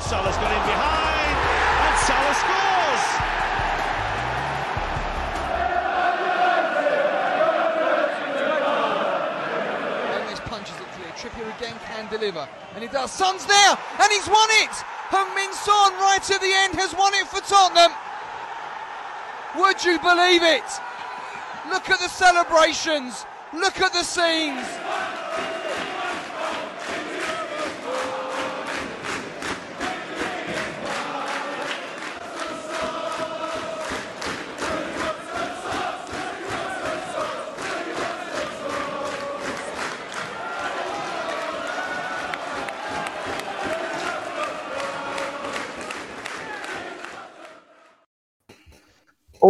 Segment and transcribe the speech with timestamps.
[0.00, 1.36] Salah's got in behind,
[1.86, 2.66] and Salah scores!
[10.46, 11.08] Punches it clear.
[11.18, 12.48] Trippier again can deliver.
[12.74, 13.10] And he does.
[13.10, 13.76] Son's there!
[13.98, 14.70] And he's won it!
[15.10, 17.90] Heung-Min Son right at the end has won it for Tottenham.
[19.58, 20.62] Would you believe it?
[21.68, 23.26] Look at the celebrations.
[23.52, 24.75] Look at the scenes.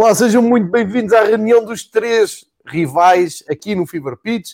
[0.06, 4.52] Olá, sejam muito bem-vindos à reunião dos três rivais aqui no Fever Pitch.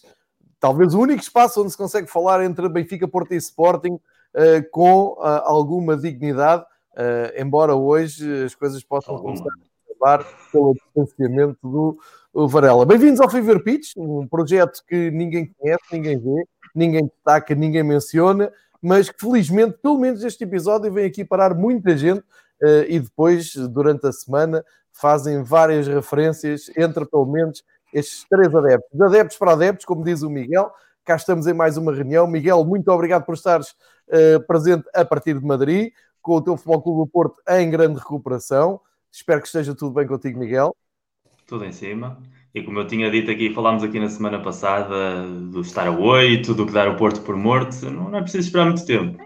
[0.59, 5.09] Talvez o único espaço onde se consegue falar entre Benfica, Porto e Sporting uh, com
[5.09, 12.49] uh, alguma dignidade, uh, embora hoje as coisas possam começar a acabar pelo distanciamento do
[12.49, 12.87] Varela.
[12.87, 18.51] Bem-vindos ao Fever Pitch, um projeto que ninguém conhece, ninguém vê, ninguém destaca, ninguém menciona,
[18.81, 22.25] mas que felizmente, pelo menos este episódio, vem aqui parar muita gente
[22.89, 28.91] e depois, durante a semana, fazem várias referências entre pelo menos estes três adeptos.
[28.93, 30.71] De adeptos para adeptos, como diz o Miguel,
[31.05, 32.27] cá estamos em mais uma reunião.
[32.27, 33.71] Miguel, muito obrigado por estares
[34.09, 37.99] uh, presente a partir de Madrid, com o teu Futebol Clube do Porto em grande
[37.99, 38.81] recuperação.
[39.11, 40.75] Espero que esteja tudo bem contigo, Miguel.
[41.47, 42.19] Tudo em cima.
[42.55, 46.55] E como eu tinha dito aqui, falámos aqui na semana passada do estar a 8,
[46.55, 49.19] do que dar o Porto por morto, não, não é preciso esperar muito tempo.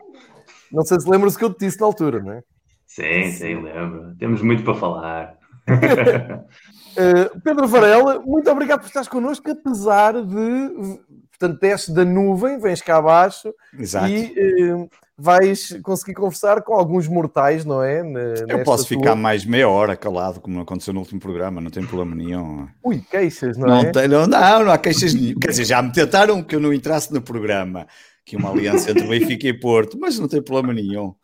[0.73, 2.43] Não sei se lembras o que eu te disse na altura, não é?
[2.87, 4.15] Sim, sim, lembro.
[4.17, 5.39] Temos muito para falar.
[5.69, 10.99] Uh, Pedro Varela, muito obrigado por estares connosco, apesar de,
[11.31, 14.09] portanto, desce da nuvem, vens cá abaixo Exato.
[14.09, 18.03] e uh, vais conseguir conversar com alguns mortais, não é?
[18.49, 18.99] Eu posso tua...
[18.99, 22.69] ficar mais meia hora calado, como aconteceu no último programa, não tem problema nenhum.
[22.85, 23.91] Ui, queixas, não, não é?
[23.91, 25.39] Tem, não, não, não há queixas nenhum.
[25.39, 27.87] Quer dizer, já me tentaram que eu não entrasse no programa,
[28.25, 31.15] que uma aliança entre Benfica e Porto, mas não tem problema nenhum.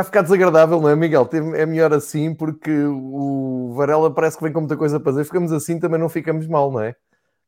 [0.00, 1.28] Está a ficar desagradável, não é, Miguel?
[1.54, 5.24] É melhor assim, porque o Varela parece que vem com muita coisa para dizer.
[5.24, 6.94] Ficamos assim, também não ficamos mal, não é?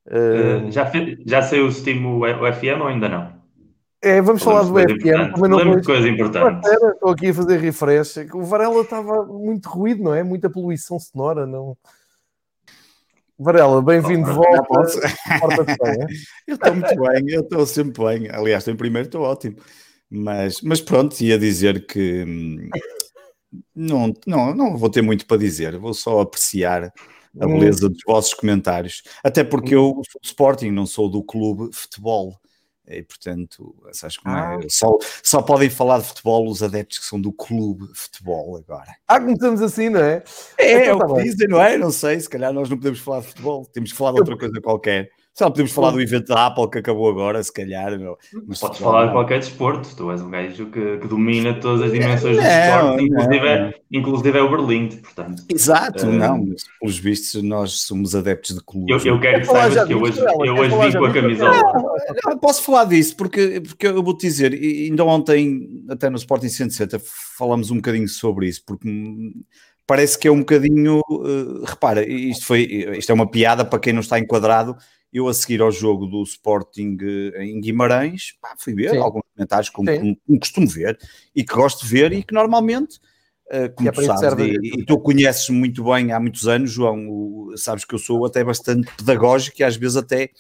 [0.07, 0.91] Uh, já,
[1.25, 3.33] já saiu o Steam o, FM ou ainda não?
[4.03, 5.33] É, vamos falar do FM.
[5.35, 6.67] Também não lembro de coisa importante.
[6.67, 8.17] Estou aqui a fazer refresh.
[8.35, 10.23] O Varela estava muito ruído, não é?
[10.23, 11.75] Muita poluição sonora, não.
[13.39, 14.63] Varela, bem-vindo de volta.
[16.47, 18.29] eu estou muito bem, eu estou sempre bem.
[18.31, 19.57] Aliás, estou em primeiro, estou ótimo.
[20.15, 22.69] Mas, mas pronto, ia dizer que hum,
[23.75, 26.93] não, não, não vou ter muito para dizer, vou só apreciar
[27.41, 27.59] a hum.
[27.59, 29.03] beleza dos vossos comentários.
[29.25, 32.39] Até porque eu sou do Sporting, não sou do clube futebol.
[32.87, 34.39] E portanto, sabes como é?
[34.39, 34.59] ah.
[34.63, 34.69] é?
[34.69, 38.95] Só, só podem falar de futebol os adeptos que são do clube futebol agora.
[39.09, 40.23] Ah, começamos assim, não é?
[40.59, 41.79] É, então, é o que dizem, não é?
[41.79, 44.37] Não sei, se calhar nós não podemos falar de futebol, temos que falar de outra
[44.37, 45.09] coisa qualquer.
[45.35, 47.99] Só podemos falar do evento da Apple que acabou agora, se calhar.
[47.99, 48.19] Meu.
[48.47, 51.93] Mas Podes falar de qualquer desporto, tu és um gajo que, que domina todas as
[51.93, 55.43] dimensões do desporto, inclusive, é, inclusive é o Berlim, portanto.
[55.49, 59.07] Exato, uh, não, mas pelos vistos nós somos adeptos de clubes.
[59.07, 61.57] Eu, eu quero que saibas que eu hoje, eu hoje vim com a camisola.
[61.57, 66.51] Não, não, posso falar disso, porque, porque eu vou-te dizer, ainda ontem, até no Sporting
[66.51, 67.01] 160,
[67.39, 68.87] falamos um bocadinho sobre isso, porque
[69.87, 71.01] parece que é um bocadinho.
[71.09, 72.65] Uh, repara, isto, foi,
[72.99, 74.77] isto é uma piada para quem não está enquadrado
[75.13, 78.99] eu, a seguir ao jogo do Sporting eh, em Guimarães, pá, fui ver Sim.
[78.99, 80.99] alguns comentários como, como, como, costumo ver
[81.35, 82.97] e que gosto de ver e que normalmente,
[83.49, 87.09] uh, como é tu sabes, e, e, tu conheces muito bem há muitos anos, João,
[87.11, 90.31] o, sabes que eu sou até bastante pedagógico e às vezes até,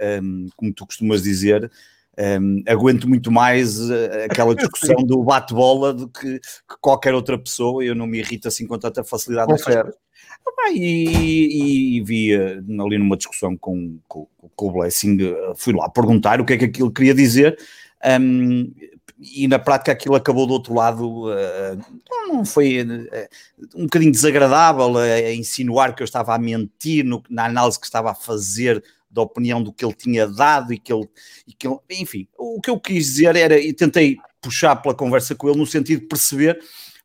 [0.00, 1.70] um, ehm, como tu costumas dizer,
[2.18, 7.84] um, aguento muito mais uh, aquela discussão do bate-bola do que, que, qualquer outra pessoa,
[7.84, 9.52] eu não me irrito assim com tanta facilidade.
[10.62, 15.18] Ah, e, e, vi ali numa discussão com, com, com, o Blessing,
[15.56, 17.58] fui lá perguntar o que é que aquilo queria dizer.
[18.20, 18.72] Um,
[19.20, 21.78] e na prática aquilo acabou do outro lado, uh,
[22.26, 27.44] não foi uh, um bocadinho desagradável a insinuar que eu estava a mentir no, na
[27.44, 31.08] análise que estava a fazer da opinião do que ele tinha dado e que ele,
[31.46, 35.34] e que ele enfim, o que eu quis dizer era, e tentei puxar pela conversa
[35.34, 36.60] com ele no sentido de perceber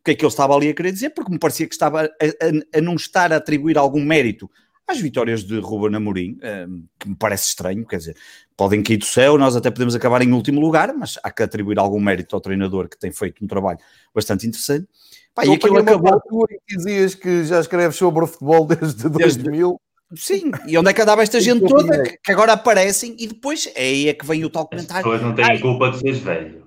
[0.06, 2.06] que é que ele estava ali a querer dizer, porque me parecia que estava a,
[2.06, 4.50] a, a não estar a atribuir algum mérito
[4.88, 6.38] às vitórias de Ruben Amorim,
[6.70, 8.16] um, que me parece estranho, quer dizer,
[8.56, 11.80] podem cair do céu, nós até podemos acabar em último lugar, mas há que atribuir
[11.80, 13.80] algum mérito ao treinador que tem feito um trabalho
[14.14, 14.88] bastante interessante.
[15.34, 16.22] Pá, e aquilo acabou...
[16.22, 19.82] Tu dizias que já escreves sobre o futebol desde, desde 2000.
[20.14, 23.68] Sim, e onde é que andava esta gente toda que, que, agora aparecem e depois
[23.76, 24.98] é aí é que vem o tal comentário.
[24.98, 26.66] As pessoas não têm Ai, culpa de seres velho.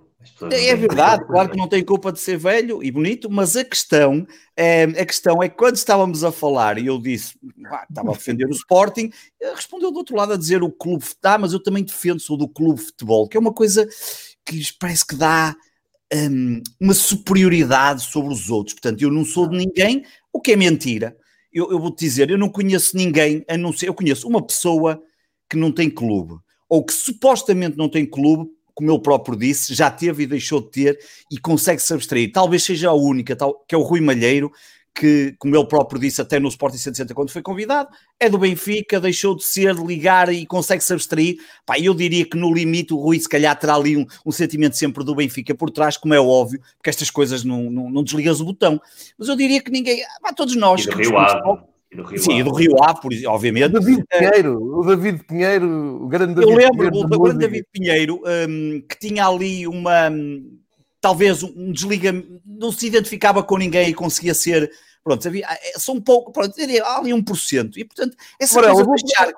[0.50, 4.26] É verdade, claro que não tem culpa de ser velho e bonito, mas a questão,
[4.56, 8.14] é, a questão é que quando estávamos a falar e eu disse, ah, estava a
[8.14, 9.10] defender o Sporting,
[9.54, 12.48] respondeu do outro lado a dizer o clube, ah, mas eu também defendo, sou do
[12.48, 13.88] clube de futebol, que é uma coisa
[14.44, 15.56] que parece que dá
[16.12, 18.74] um, uma superioridade sobre os outros.
[18.74, 21.16] Portanto, eu não sou de ninguém, o que é mentira.
[21.52, 25.02] Eu, eu vou-te dizer, eu não conheço ninguém, a não ser, eu conheço uma pessoa
[25.48, 26.34] que não tem clube,
[26.68, 30.70] ou que supostamente não tem clube, como ele próprio disse, já teve e deixou de
[30.70, 30.98] ter
[31.32, 32.30] e consegue se abstrair.
[32.30, 34.52] Talvez seja a única, tal, que é o Rui Malheiro,
[34.98, 38.98] que, como ele próprio disse até no Sporting 160 quando foi convidado, é do Benfica,
[38.98, 41.36] deixou de ser, de ligar e consegue se abstrair.
[41.64, 44.76] Pá, eu diria que no limite o Rui se calhar terá ali um, um sentimento
[44.76, 48.40] sempre do Benfica por trás, como é óbvio, porque estas coisas não, não, não desligas
[48.40, 48.80] o botão.
[49.16, 50.84] Mas eu diria que ninguém, pá, todos nós...
[50.84, 51.60] E do Rio Ave.
[51.94, 53.76] Do Rio Sim, do Rio Ave, por, obviamente.
[53.76, 57.66] O David Pinheiro, o David Pinheiro, o grande David Eu lembro Pinheiro, do grande David
[57.72, 60.10] Pinheiro, um, que tinha ali uma,
[61.00, 64.70] talvez um desligamento, não se identificava com ninguém e conseguia ser
[65.08, 67.76] Pronto, havia, é, são um pouco, pronto, há ali 1%.
[67.78, 69.32] E portanto, essa Morel, coisa deixar...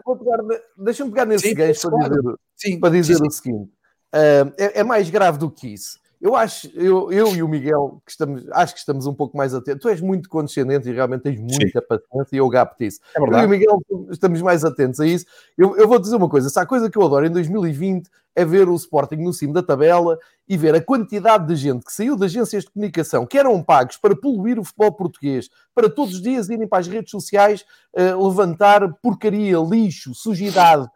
[0.77, 3.71] Deixa-me pegar nesse gancho para dizer, sim, para dizer sim, o seguinte:
[4.13, 6.01] uh, é, é, mais grave do que isso.
[6.21, 9.55] Eu acho, eu, eu e o Miguel, que estamos, acho que estamos um pouco mais
[9.55, 9.81] atentos.
[9.81, 11.87] Tu és muito condescendente e realmente tens muita Sim.
[11.89, 13.01] paciência e eu gapo isso.
[13.17, 13.81] É eu e o Miguel
[14.11, 15.25] estamos mais atentos a isso.
[15.57, 18.45] Eu, eu vou dizer uma coisa: se há coisa que eu adoro em 2020 é
[18.45, 22.17] ver o Sporting no cimo da tabela e ver a quantidade de gente que saiu
[22.17, 26.23] de agências de comunicação que eram pagos para poluir o futebol português, para todos os
[26.23, 27.65] dias irem para as redes sociais
[27.95, 30.89] uh, levantar porcaria, lixo, sujidade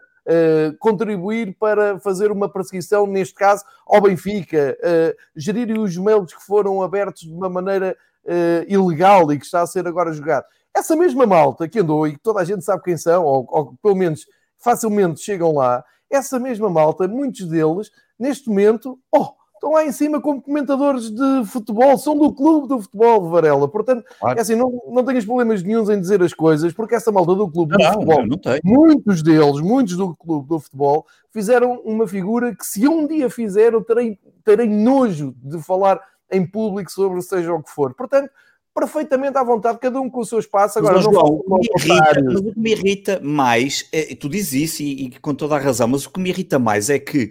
[0.79, 6.83] contribuir para fazer uma perseguição, neste caso, ao Benfica, uh, gerir os mails que foram
[6.83, 10.45] abertos de uma maneira uh, ilegal e que está a ser agora jogado.
[10.75, 13.75] Essa mesma malta que andou e que toda a gente sabe quem são, ou, ou
[13.83, 14.27] pelo menos
[14.59, 19.35] facilmente chegam lá, essa mesma malta, muitos deles, neste momento, oh,
[19.65, 23.67] estão lá em cima como comentadores de futebol, são do clube do futebol, Varela.
[23.67, 24.39] Portanto, claro.
[24.39, 27.51] é assim, não, não tenhas problemas nenhums em dizer as coisas, porque essa malta do
[27.51, 32.55] clube não, do futebol, não muitos deles, muitos do clube do futebol, fizeram uma figura
[32.55, 35.99] que se um dia fizeram, terei, terei nojo de falar
[36.31, 37.95] em público sobre seja o que for.
[37.95, 38.31] Portanto,
[38.75, 40.79] perfeitamente à vontade, cada um com o seu espaço.
[40.79, 44.29] Agora, mas, não João, o, que irrita, mas o que me irrita mais, é, tu
[44.29, 46.99] dizes isso e, e, com toda a razão, mas o que me irrita mais é
[46.99, 47.31] que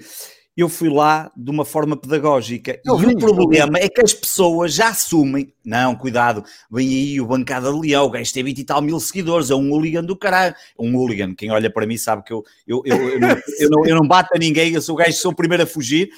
[0.56, 2.80] eu fui lá de uma forma pedagógica.
[2.86, 7.22] Eu e vi, o problema é que as pessoas já assumem, não, cuidado, vem aí
[7.22, 10.04] o Bancada de Leão, o gajo tem 20 e tal mil seguidores, é um hooligan
[10.04, 10.56] do caralho.
[10.78, 13.86] Um hooligan, quem olha para mim sabe que eu, eu, eu, eu, não, eu, não,
[13.88, 16.10] eu não bato a ninguém, eu sou o gajo, sou o primeiro a fugir,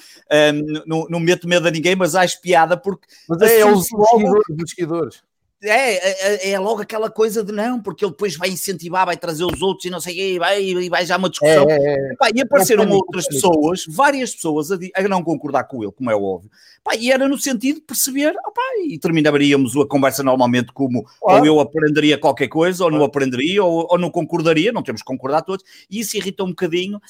[0.54, 3.06] um, não, não meto medo a ninguém, mas acho piada porque...
[3.28, 3.86] Mas é, é os
[4.66, 5.22] seguidores.
[5.62, 9.44] É, é, é, logo aquela coisa de não, porque ele depois vai incentivar, vai trazer
[9.44, 11.64] os outros e não sei o quê, e vai, e vai já uma discussão.
[11.70, 12.30] É, é, é.
[12.34, 16.50] e apareceram outras pessoas, várias pessoas a, a, não concordar com ele, como é óbvio.
[16.84, 21.46] Pá, e era no sentido de perceber, opá, e terminaríamos a conversa normalmente como ou
[21.46, 25.40] eu aprenderia qualquer coisa, ou não aprenderia, ou, ou não concordaria, não temos que concordar
[25.40, 27.00] todos, e isso irrita um bocadinho.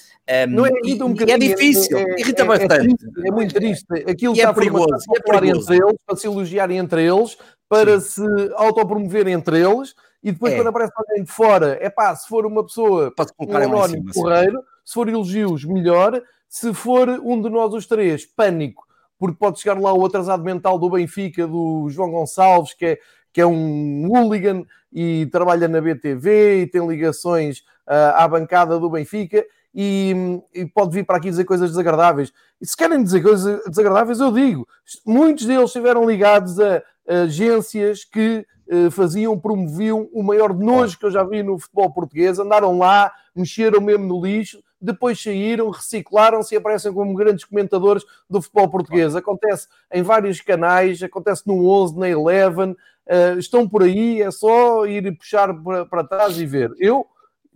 [0.48, 3.06] Um, não é, irrita um bocadinho, é difícil, é, irrita bastante.
[3.24, 3.86] É, muito triste.
[4.08, 5.72] Aquilo e está é perigoso, é perigoso.
[5.72, 7.36] entre eles, para se elogiarem entre eles,
[7.68, 8.24] para Sim.
[8.24, 10.56] se autopromoverem entre eles e depois é.
[10.56, 14.62] quando aparece alguém de fora, é pá, se for uma pessoa, Pode um anónimo correiro,
[14.84, 18.86] se for elogios, melhor, se for um de nós os três, pânico,
[19.18, 22.98] porque pode chegar lá o atrasado mental do Benfica, do João Gonçalves, que é,
[23.32, 28.90] que é um hooligan e trabalha na BTV e tem ligações uh, à bancada do
[28.90, 32.32] Benfica e, e, pode vir para aqui dizer coisas desagradáveis.
[32.58, 34.66] E se querem dizer coisas desagradáveis, eu digo.
[35.04, 41.10] Muitos deles estiveram ligados a agências que uh, faziam, promoviam o maior nojo que eu
[41.10, 46.58] já vi no futebol português, andaram lá, mexeram mesmo no lixo, depois saíram, reciclaram-se e
[46.58, 49.16] aparecem como grandes comentadores do futebol português.
[49.16, 54.86] Acontece em vários canais, acontece no 11, na Eleven, uh, estão por aí, é só
[54.86, 56.70] ir puxar para, para trás e ver.
[56.78, 57.06] Eu,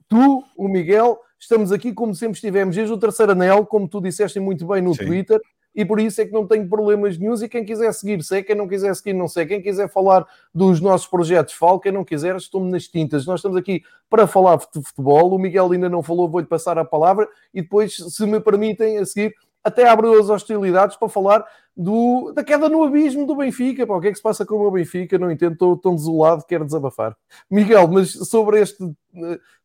[0.08, 4.40] tu, o Miguel, estamos aqui como sempre estivemos desde o terceiro anel, como tu disseste
[4.40, 5.06] muito bem no Sim.
[5.06, 5.40] Twitter,
[5.74, 7.42] e por isso é que não tenho problemas nenhums.
[7.42, 8.42] E quem quiser seguir, sei.
[8.42, 9.46] Quem não quiser seguir, não sei.
[9.46, 11.80] Quem quiser falar dos nossos projetos, fale.
[11.80, 13.26] Quem não quiser, estou-me nas tintas.
[13.26, 15.32] Nós estamos aqui para falar de futebol.
[15.32, 17.28] O Miguel ainda não falou, vou-lhe passar a palavra.
[17.54, 21.44] E depois, se me permitem, a seguir, até abro as hostilidades para falar
[21.76, 23.86] do, da queda no abismo do Benfica.
[23.86, 25.18] Pá, o que é que se passa com o meu Benfica?
[25.18, 27.16] Não entendo, estou tão desolado, quero desabafar.
[27.50, 28.96] Miguel, mas sobre este uh,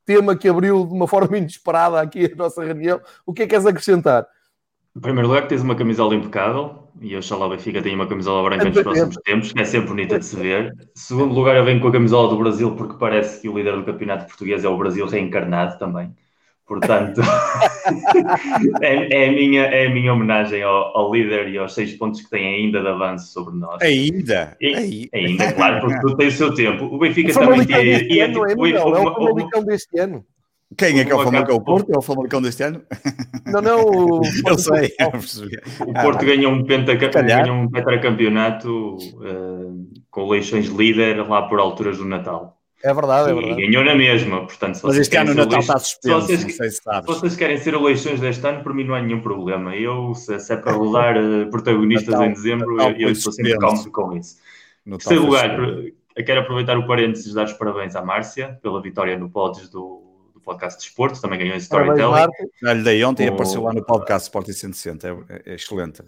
[0.05, 3.51] tema que abriu de uma forma inesperada aqui a nossa reunião, o que é que
[3.51, 4.27] queres acrescentar?
[4.95, 8.69] Em primeiro lugar, tens uma camisola impecável e oxalá o Benfica tenha uma camisola branca
[8.69, 10.71] nos próximos tempos, que é sempre bonita de se ver.
[10.71, 13.75] Em segundo lugar, eu venho com a camisola do Brasil porque parece que o líder
[13.75, 16.13] do campeonato português é o Brasil reencarnado também.
[16.65, 17.21] Portanto,
[18.81, 22.21] é, é, a minha, é a minha homenagem ao, ao, líder e aos seis pontos
[22.21, 23.79] que tem ainda de avanço sobre nós.
[23.83, 24.57] Ainda?
[24.59, 26.85] E, ainda, claro, porque tu tens o seu tempo.
[26.85, 27.81] O Benfica o também tinha.
[27.81, 30.25] Ia, ano, é, o, é o Famalicão deste ano.
[30.77, 31.55] Quem é que é o Famalicão?
[31.55, 31.91] O Porto?
[31.93, 32.81] É o Famalicão deste ano?
[33.45, 33.85] Não, não.
[33.85, 34.21] O...
[34.47, 34.93] Eu sei.
[35.81, 37.07] O Porto ah, ganhou um, pentaca...
[37.21, 42.59] ganhou um tetracampeonato uh, com eleições líder lá por alturas do Natal.
[42.83, 43.61] É verdade, é verdade.
[43.61, 44.79] E ganhou na mesma, portanto...
[44.83, 47.13] Mas este ano o Natal está suspenso, se vocês, não sei se sabes.
[47.15, 49.75] Se vocês querem ser eleições deste ano, por mim não há nenhum problema.
[49.75, 53.31] Eu, se, se é para rodar uh, protagonistas Natal, em dezembro, Natal eu, eu estou
[53.31, 54.37] sempre cómodo com isso.
[54.85, 55.57] Em terceiro lugar,
[56.23, 60.04] quero aproveitar o parênteses e dar os parabéns à Márcia pela vitória no Podes do
[60.45, 62.27] podcast de esportes, também ganhou em Storytelling.
[62.61, 66.03] Já lhe dei ontem e apareceu lá no podcast Sporting 160, é, é excelente.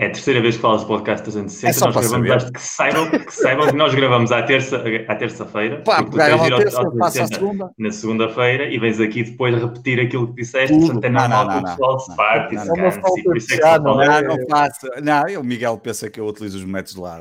[0.00, 1.76] É a terceira vez que falas do podcast 360.
[1.76, 5.82] É nós gravamos, acho que saibam, que saibam que nós gravamos à terça à terça-feira.
[5.82, 7.70] Pá, porque tu tens ir ao, terça, ao, ao segunda.
[7.76, 10.72] na segunda-feira e vens aqui depois repetir aquilo que disseste.
[10.72, 10.92] Tudo.
[10.92, 13.00] Portanto, é normal que o pessoal se parte e se canse.
[13.18, 14.86] E por isso é que não, não, não faço.
[15.02, 17.18] Não, o Miguel pensa que eu utilizo os métodos lá,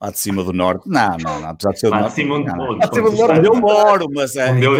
[0.00, 0.88] lá de cima do norte.
[0.88, 1.48] Não, não, não.
[1.48, 2.14] Apesar de ser do norte.
[2.14, 4.74] Cima não, onde, onde, onde eu moro, mas é, onde, eu...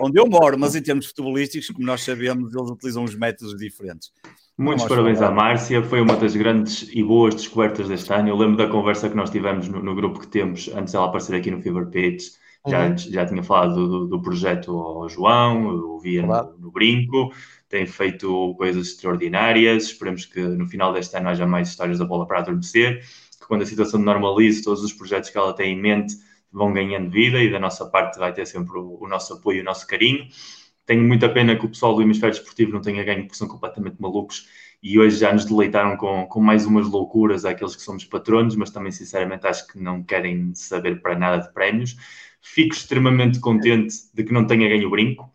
[0.00, 4.10] onde eu moro, mas em termos futebolísticos, como nós sabemos, eles utilizam os métodos diferentes.
[4.56, 8.28] Muitos parabéns à Márcia, foi uma das grandes e boas descobertas deste ano.
[8.28, 11.34] Eu lembro da conversa que nós tivemos no, no grupo que temos antes dela aparecer
[11.34, 12.34] aqui no Fever Pitch.
[12.66, 12.96] Já, uhum.
[12.96, 17.30] já tinha falado do, do, projeto ao João, eu ouvia no, no, Brinco,
[17.68, 19.84] tem feito coisas extraordinárias.
[19.84, 23.00] Esperemos que no final deste ano haja mais histórias da bola para adormecer,
[23.38, 26.14] que quando a situação normalize, todos os projetos que ela tem em mente
[26.50, 29.60] vão ganhando vida e da nossa parte vai ter sempre o, o nosso apoio e
[29.60, 30.26] o nosso carinho.
[30.86, 33.96] Tenho muita pena que o pessoal do hemisfério esportivo não tenha ganho, porque são completamente
[33.98, 34.48] malucos
[34.82, 38.70] e hoje já nos deleitaram com, com mais umas loucuras àqueles que somos patronos, mas
[38.70, 41.96] também, sinceramente, acho que não querem saber para nada de prémios.
[42.42, 45.32] Fico extremamente contente de que não tenha ganho o brinco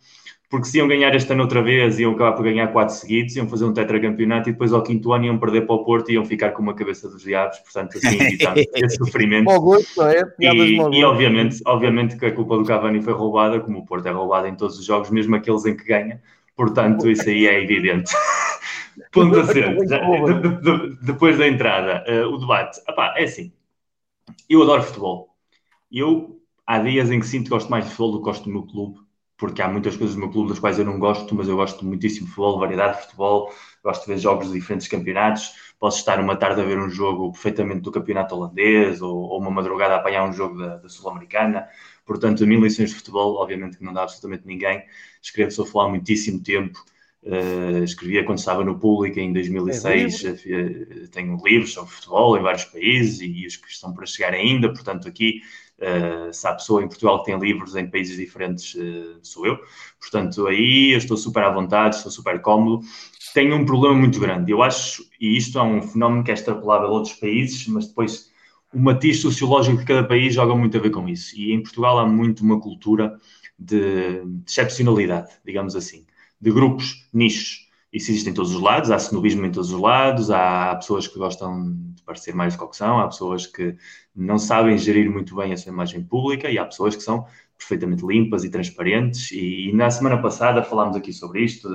[0.50, 3.48] porque se iam ganhar este ano outra vez, iam acabar por ganhar quatro seguidos, iam
[3.48, 6.25] fazer um tetracampeonato e depois ao quinto ano iam perder para o Porto e iam
[6.25, 9.46] ficar com uma cabeça dos diabos, portanto, assim, evitando esse sofrimento.
[9.46, 10.24] Gosto, é?
[10.39, 14.12] E, e obviamente, obviamente que a culpa do Cavani foi roubada, como o Porto é
[14.12, 16.20] roubado em todos os jogos, mesmo aqueles em que ganha,
[16.56, 18.12] portanto, isso aí é evidente.
[19.13, 23.53] Ponto a ser, de, depois da entrada, uh, o debate, Epá, é assim,
[24.50, 25.29] eu adoro futebol,
[25.91, 28.50] eu há dias em que sinto que gosto mais de futebol do que gosto do
[28.50, 29.00] meu clube,
[29.39, 31.86] porque há muitas coisas no meu clube das quais eu não gosto, mas eu gosto
[31.86, 35.53] muitíssimo de futebol, variedade de futebol, gosto de ver jogos de diferentes campeonatos.
[35.79, 39.50] Posso estar uma tarde a ver um jogo perfeitamente do campeonato holandês ou, ou uma
[39.50, 41.69] madrugada a apanhar um jogo da, da Sul-Americana.
[42.05, 44.84] Portanto, a mim, lições de futebol, obviamente que não dá absolutamente ninguém.
[45.22, 46.84] Escrevo sobre futebol há muitíssimo tempo.
[47.24, 50.25] Uh, escrevia quando estava no público em 2006.
[50.25, 54.34] É uh, tenho livros sobre futebol em vários países e os que estão para chegar
[54.34, 54.67] ainda.
[54.74, 55.41] Portanto, aqui
[55.79, 59.57] Uh, se há pessoa em Portugal que tem livros em países diferentes, uh, sou eu.
[60.00, 62.86] Portanto, aí eu estou super à vontade, estou super cómodo.
[63.33, 64.51] Tenho um problema muito grande.
[64.51, 68.29] Eu acho, e isto é um fenómeno que é extrapolável a outros países, mas depois
[68.74, 71.36] o matiz sociológico de cada país joga muito a ver com isso.
[71.38, 73.17] E em Portugal há muito uma cultura
[73.57, 76.05] de, de excepcionalidade, digamos assim,
[76.39, 77.68] de grupos, nichos.
[77.91, 81.17] Isso existe em todos os lados, há cenobismo em todos os lados, há pessoas que
[81.17, 83.75] gostam de parecer mais do que são, há pessoas que
[84.15, 87.25] não sabem gerir muito bem a sua imagem pública e há pessoas que são
[87.58, 89.31] perfeitamente limpas e transparentes.
[89.31, 91.67] E, e na semana passada falámos aqui sobre isto,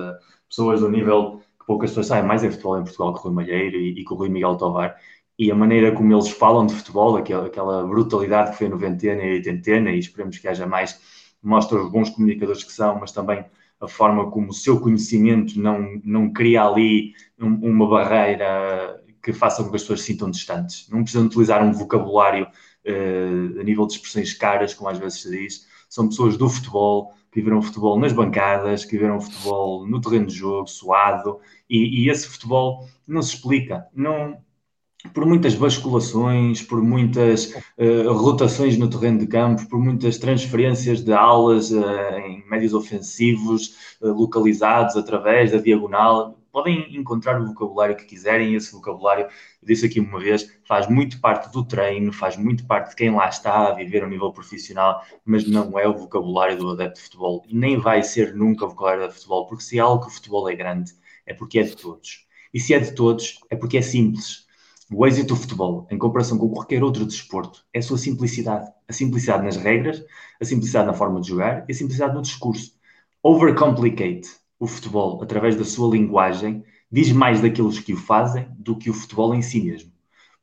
[0.49, 3.33] pessoas do nível que poucas pessoas sabem mais em futebol em Portugal que o Rui
[3.33, 4.97] Malheiro e, e com o Rui Miguel Tovar.
[5.37, 9.25] E a maneira como eles falam de futebol, aquela, aquela brutalidade que foi no Ventena
[9.25, 11.01] e oitentena, e esperemos que haja mais,
[11.43, 13.45] mostra os bons comunicadores que são, mas também
[13.85, 19.63] a forma como o seu conhecimento não, não cria ali um, uma barreira que faça
[19.63, 20.89] com que as pessoas se sintam distantes.
[20.91, 25.31] Não precisam utilizar um vocabulário uh, a nível de expressões caras, como às vezes se
[25.31, 25.67] diz.
[25.89, 30.35] São pessoas do futebol, que viveram futebol nas bancadas, que viveram futebol no terreno de
[30.35, 33.87] jogo, suado, e, e esse futebol não se explica.
[33.95, 34.39] Não,
[35.13, 41.13] por muitas basculações, por muitas uh, rotações no terreno de campo, por muitas transferências de
[41.13, 46.39] aulas uh, em médios ofensivos uh, localizados através da diagonal.
[46.51, 51.21] Podem encontrar o vocabulário que quiserem, esse vocabulário, eu disse aqui uma vez, faz muito
[51.21, 55.03] parte do treino, faz muito parte de quem lá está a viver a nível profissional,
[55.25, 58.69] mas não é o vocabulário do adepto de futebol e nem vai ser nunca o
[58.69, 60.93] vocabulário do futebol, porque se é algo que o futebol é grande,
[61.27, 62.25] é porque é de todos.
[62.53, 64.44] E se é de todos, é porque é simples
[64.97, 68.71] o êxito do futebol, em comparação com qualquer outro desporto, é a sua simplicidade.
[68.89, 70.05] A simplicidade nas regras,
[70.41, 72.73] a simplicidade na forma de jogar e a simplicidade no discurso.
[73.23, 78.89] Overcomplicate o futebol através da sua linguagem diz mais daqueles que o fazem do que
[78.89, 79.91] o futebol em si mesmo.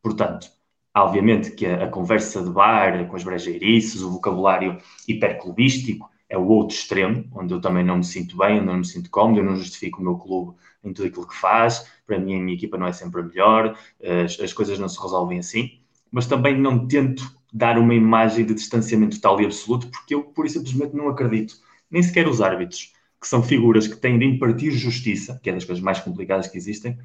[0.01, 0.51] Portanto,
[0.93, 4.77] obviamente que a, a conversa de bar, com as brejeirices, o vocabulário
[5.07, 8.77] hiperclubístico, é o outro extremo, onde eu também não me sinto bem, onde eu não
[8.77, 12.17] me sinto cómodo, eu não justifico o meu clube em tudo aquilo que faz, para
[12.17, 13.77] mim a minha equipa não é sempre a melhor,
[14.23, 18.53] as, as coisas não se resolvem assim, mas também não tento dar uma imagem de
[18.53, 21.55] distanciamento total e absoluto, porque eu, por simplesmente não acredito,
[21.89, 25.65] nem sequer os árbitros, que são figuras que têm de impartir justiça, que é das
[25.65, 26.97] coisas mais complicadas que existem,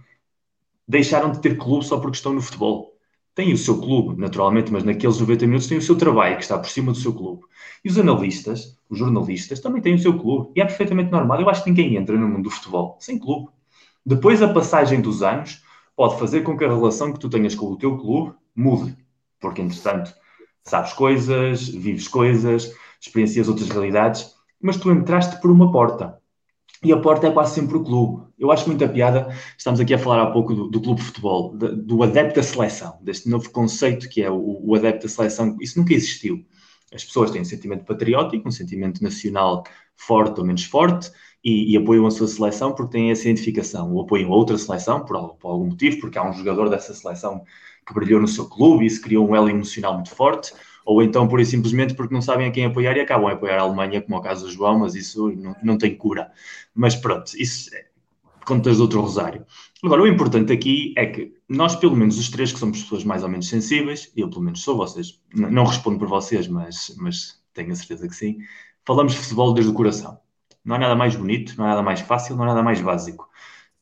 [0.86, 2.95] deixaram de ter clube só porque estão no futebol
[3.36, 6.58] têm o seu clube, naturalmente, mas naqueles 90 minutos têm o seu trabalho, que está
[6.58, 7.42] por cima do seu clube.
[7.84, 10.50] E os analistas, os jornalistas, também têm o seu clube.
[10.56, 11.40] E é perfeitamente normal.
[11.40, 13.50] Eu acho que ninguém entra no mundo do futebol sem clube.
[14.04, 15.62] Depois, a passagem dos anos
[15.94, 18.96] pode fazer com que a relação que tu tenhas com o teu clube mude.
[19.38, 20.14] Porque, entretanto,
[20.64, 26.18] sabes coisas, vives coisas, experiencias outras realidades, mas tu entraste por uma porta
[26.82, 28.26] e a porta é quase sempre o clube.
[28.38, 31.56] Eu acho muita piada, estamos aqui a falar há pouco do, do clube de futebol,
[31.56, 35.56] de, do adepto da seleção, deste novo conceito que é o, o adepto da seleção.
[35.60, 36.44] Isso nunca existiu.
[36.92, 39.64] As pessoas têm um sentimento patriótico, um sentimento nacional
[39.96, 41.10] forte ou menos forte,
[41.42, 45.34] e, e, apoiam a sua seleção porque têm essa identificação, ou apoiam outra seleção por,
[45.36, 47.44] por, algum motivo, porque há um jogador dessa seleção
[47.86, 50.52] que brilhou no seu clube e isso criou um elo emocional muito forte,
[50.86, 53.62] ou então por simplesmente porque não sabem a quem apoiar e acabam a apoiar a
[53.62, 56.30] Alemanha, como é o caso do João, mas isso não, não tem cura.
[56.72, 57.86] Mas pronto, isso é
[58.46, 59.44] contas de outro rosário.
[59.82, 63.24] Agora, o importante aqui é que nós, pelo menos os três que somos pessoas mais
[63.24, 67.72] ou menos sensíveis, eu pelo menos sou, vocês, não respondo por vocês, mas, mas tenho
[67.72, 68.38] a certeza que sim,
[68.84, 70.20] falamos de futebol desde o coração.
[70.64, 73.28] Não há nada mais bonito, não há nada mais fácil, não há nada mais básico.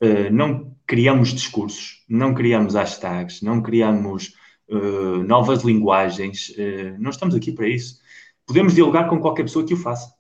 [0.01, 4.35] Uh, não criamos discursos, não criamos hashtags, não criamos
[4.76, 6.50] uh, novas linguagens.
[6.50, 8.00] Uh, não estamos aqui para isso.
[8.47, 10.12] Podemos dialogar com qualquer pessoa que o faça.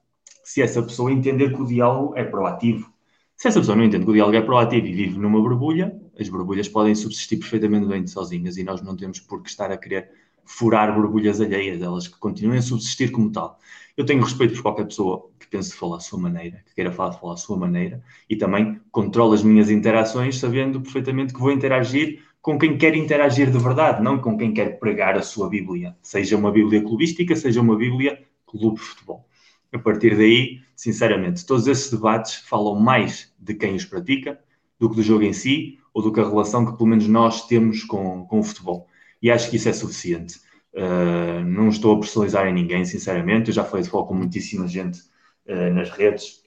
[0.42, 2.92] Se essa pessoa entender que o diálogo é proativo.
[3.36, 6.28] Se essa pessoa não entende que o diálogo é proativo e vive numa borbulha, as
[6.28, 10.10] borbulhas podem subsistir perfeitamente bem sozinhas e nós não temos por que estar a querer
[10.44, 13.58] furar borbulhas alheias, elas que continuem a subsistir como tal.
[13.96, 17.12] Eu tenho respeito por qualquer pessoa que pense falar à sua maneira, que queira falar,
[17.12, 22.22] falar à sua maneira e também controlo as minhas interações sabendo perfeitamente que vou interagir
[22.44, 26.36] com quem quer interagir de verdade, não com quem quer pregar a sua Bíblia, seja
[26.36, 29.26] uma Bíblia clubística, seja uma Bíblia clube de futebol.
[29.72, 34.38] A partir daí, sinceramente, todos esses debates falam mais de quem os pratica
[34.78, 37.46] do que do jogo em si ou do que a relação que pelo menos nós
[37.46, 38.86] temos com, com o futebol.
[39.22, 40.38] E acho que isso é suficiente.
[40.74, 43.48] Uh, não estou a personalizar em ninguém, sinceramente.
[43.48, 45.00] Eu já falei de futebol com muitíssima gente
[45.48, 46.43] uh, nas redes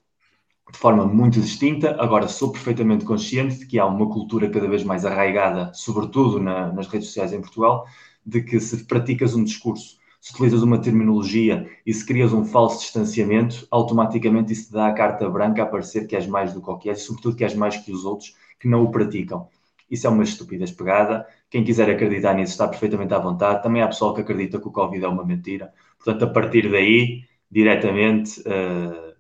[0.72, 1.96] de forma muito distinta.
[2.00, 6.72] Agora, sou perfeitamente consciente de que há uma cultura cada vez mais arraigada, sobretudo na,
[6.74, 7.86] nas redes sociais em Portugal,
[8.26, 12.80] de que se praticas um discurso, se utilizas uma terminologia e se crias um falso
[12.80, 16.70] distanciamento, automaticamente isso te dá a carta branca a parecer que és mais do que
[16.70, 19.48] o que és, sobretudo que és mais que os outros que não o praticam.
[19.90, 21.26] Isso é uma estupidez pegada.
[21.50, 23.64] Quem quiser acreditar nisso está perfeitamente à vontade.
[23.64, 25.74] Também há pessoal que acredita que o Covid é uma mentira.
[25.98, 29.16] Portanto, a partir daí, diretamente, uh,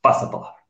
[0.00, 0.61] passa a palavra.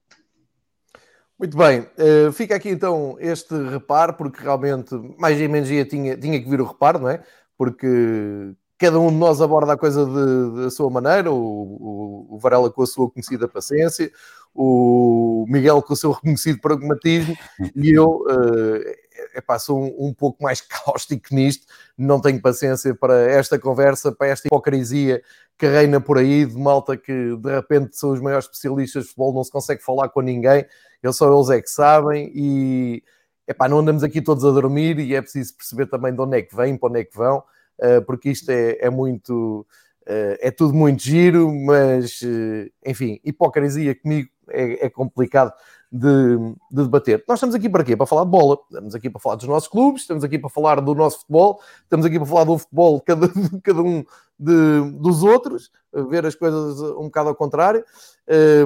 [1.42, 6.40] Muito bem, uh, fica aqui então este reparo, porque realmente mais e menos tinha, tinha
[6.40, 7.20] que vir o reparo, não é?
[7.58, 10.06] Porque cada um de nós aborda a coisa
[10.52, 14.12] da sua maneira, o, o, o, Varela com a sua conhecida paciência,
[14.54, 17.36] o Miguel com o seu reconhecido pragmatismo
[17.74, 19.01] e eu uh,
[19.34, 21.66] epá, sou um, um, pouco mais cáustico nisto,
[21.96, 25.22] não tenho paciência para esta conversa, para esta hipocrisia
[25.58, 29.34] que reina por aí, de malta que de repente são os maiores especialistas de futebol,
[29.34, 30.66] não se consegue falar com ninguém.
[31.02, 33.02] Eles só eles é que sabem e
[33.46, 36.42] epá, não andamos aqui todos a dormir e é preciso perceber também de onde é
[36.42, 37.42] que vêm, para onde é que vão,
[37.80, 39.66] eh, porque isto é, é muito
[40.06, 45.52] é tudo muito giro, mas eh, enfim, hipocrisia comigo é, é complicado
[45.90, 46.36] de,
[46.70, 47.24] de, debater.
[47.28, 47.96] Nós estamos aqui para quê?
[47.96, 50.80] Para falar de bola, estamos aqui para falar dos nossos clubes, estamos aqui para falar
[50.80, 53.28] do nosso futebol, estamos aqui para falar do futebol de cada,
[53.62, 54.04] cada um
[54.38, 55.70] de, dos outros,
[56.08, 57.84] ver as coisas um bocado ao contrário.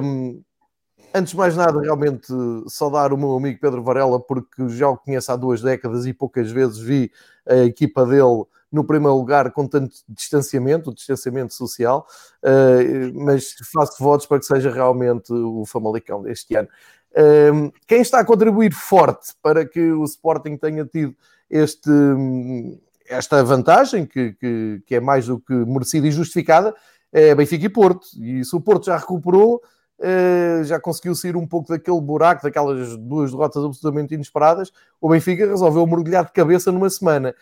[0.03, 0.41] Um,
[1.13, 2.27] Antes de mais nada, realmente
[2.67, 6.51] saudar o meu amigo Pedro Varela, porque já o conheço há duas décadas e poucas
[6.51, 7.11] vezes vi
[7.47, 12.05] a equipa dele no primeiro lugar com tanto distanciamento, distanciamento social,
[12.43, 16.67] uh, mas faço votos para que seja realmente o Famalicão deste ano.
[17.11, 21.15] Uh, quem está a contribuir forte para que o Sporting tenha tido
[21.49, 21.89] este,
[23.07, 26.75] esta vantagem, que, que, que é mais do que merecida e justificada,
[27.11, 28.07] é Benfica e Porto.
[28.17, 29.61] E se o Porto já recuperou,
[29.99, 34.71] Uh, já conseguiu sair um pouco daquele buraco, daquelas duas derrotas absolutamente inesperadas.
[35.01, 37.33] O Benfica resolveu mergulhar de cabeça numa semana.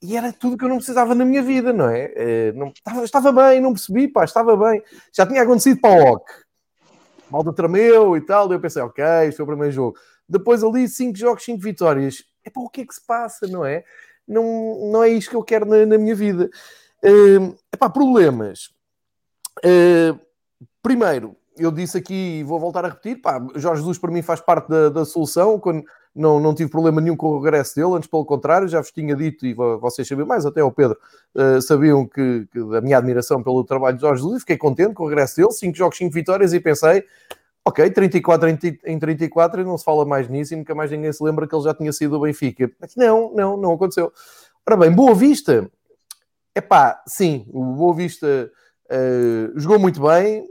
[0.00, 2.52] E era tudo que eu não precisava na minha vida, não é?
[2.54, 4.82] Uh, não, estava, estava, bem, não percebi, pá, estava bem.
[5.12, 6.24] Já tinha acontecido para o OC.
[7.30, 8.50] Malta tremeu e tal.
[8.50, 9.98] E eu pensei, ok, este foi o primeiro jogo.
[10.28, 12.22] Depois ali, cinco jogos, cinco vitórias.
[12.44, 13.84] É para o que é que se passa, não é?
[14.26, 16.48] Não, não é isto que eu quero na, na minha vida.
[17.02, 18.70] Uh, epá, problemas.
[19.58, 20.18] Uh,
[20.80, 24.40] primeiro, eu disse aqui e vou voltar a repetir, pá, Jorge Jesus para mim faz
[24.40, 28.08] parte da, da solução, quando não, não tive problema nenhum com o regresso dele, antes
[28.08, 30.98] pelo contrário, já vos tinha dito, e vocês sabiam mais, até o Pedro,
[31.34, 35.04] uh, sabiam que, que, da minha admiração pelo trabalho de Jorge Jesus, fiquei contente com
[35.04, 37.04] o regresso dele, 5 jogos, 5 vitórias, e pensei,
[37.64, 38.48] ok, 34
[38.86, 41.54] em 34 e não se fala mais nisso, e nunca mais ninguém se lembra que
[41.54, 42.70] ele já tinha sido o Benfica.
[42.80, 44.12] Mas não, não, não aconteceu.
[44.66, 45.70] Ora bem, Boa Vista,
[46.54, 48.50] é pá, sim, o Boa Vista
[48.90, 50.44] uh, jogou muito bem,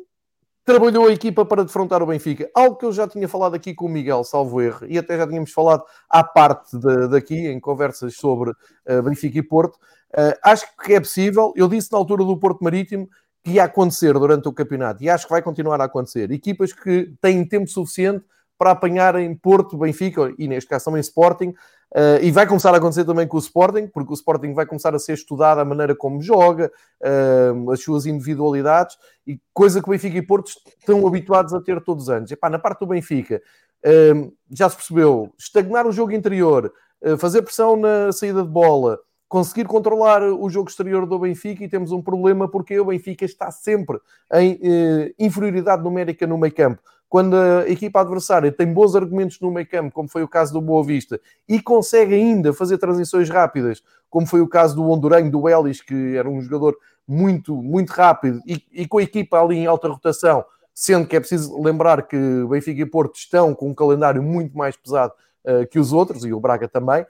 [0.67, 2.51] trabalhou a equipa para defrontar o Benfica.
[2.53, 5.25] Algo que eu já tinha falado aqui com o Miguel, salvo erro, e até já
[5.25, 9.75] tínhamos falado à parte de, daqui, em conversas sobre uh, Benfica e Porto.
[10.11, 11.53] Uh, acho que é possível.
[11.55, 13.07] Eu disse na altura do Porto Marítimo
[13.41, 16.29] que ia acontecer durante o campeonato e acho que vai continuar a acontecer.
[16.31, 18.25] Equipas que têm tempo suficiente
[18.57, 21.53] para apanharem Porto, Benfica e neste caso também Sporting
[21.95, 24.93] Uh, e vai começar a acontecer também com o Sporting, porque o Sporting vai começar
[24.93, 26.69] a ser estudado a maneira como joga,
[27.01, 31.81] uh, as suas individualidades, e coisa que o Benfica e Porto estão habituados a ter
[31.81, 32.29] todos os anos.
[32.29, 33.41] Epá, na parte do Benfica,
[33.85, 36.71] uh, já se percebeu, estagnar o jogo interior,
[37.19, 38.97] fazer pressão na saída de bola,
[39.29, 43.51] conseguir controlar o jogo exterior do Benfica e temos um problema porque o Benfica está
[43.51, 43.99] sempre
[44.33, 49.67] em inferioridade numérica no meio campo quando a equipa adversária tem bons argumentos no meio
[49.67, 54.27] campo, como foi o caso do Boa Vista, e consegue ainda fazer transições rápidas, como
[54.27, 58.61] foi o caso do Honduranho, do Ellis, que era um jogador muito, muito rápido, e,
[58.71, 60.43] e com a equipa ali em alta rotação,
[60.73, 62.17] sendo que é preciso lembrar que
[62.49, 65.13] Benfica e Porto estão com um calendário muito mais pesado
[65.45, 67.05] uh, que os outros, e o Braga também,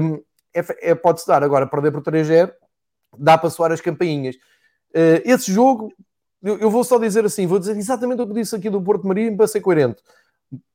[0.00, 0.22] um,
[0.54, 2.52] é, é pode-se dar agora perder por 3-0,
[3.18, 4.36] dá para soar as campainhas.
[4.94, 5.92] Uh, esse jogo
[6.44, 9.06] eu, eu, vou só dizer assim, vou dizer exatamente o que disse aqui do Porto
[9.06, 10.02] Marinho para ser coerente.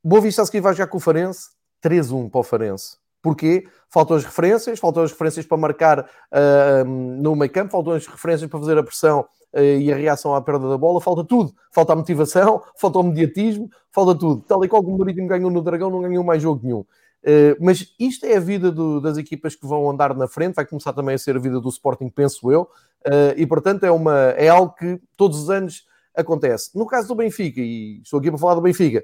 [0.04, 1.50] Boa Vista a seguir vai jogar com o Farense,
[1.84, 2.98] 3-1 para o Farense.
[3.22, 3.68] Porquê?
[3.90, 8.50] Faltam as referências, faltam as referências para marcar uh, no meio campo, faltam as referências
[8.50, 11.54] para fazer a pressão uh, e a reação à perda da bola, falta tudo.
[11.72, 14.42] Falta a motivação, falta o mediatismo, falta tudo.
[14.48, 16.80] Tal e qual como o Marítimo ganhou no Dragão, não ganhou mais jogo nenhum.
[16.80, 20.66] Uh, mas isto é a vida do, das equipas que vão andar na frente, vai
[20.66, 22.70] começar também a ser a vida do Sporting, penso eu.
[23.08, 25.86] Uh, e portanto é, uma, é algo que todos os anos
[26.16, 26.78] acontece.
[26.78, 29.04] No caso do Benfica, e estou aqui para falar do Benfica,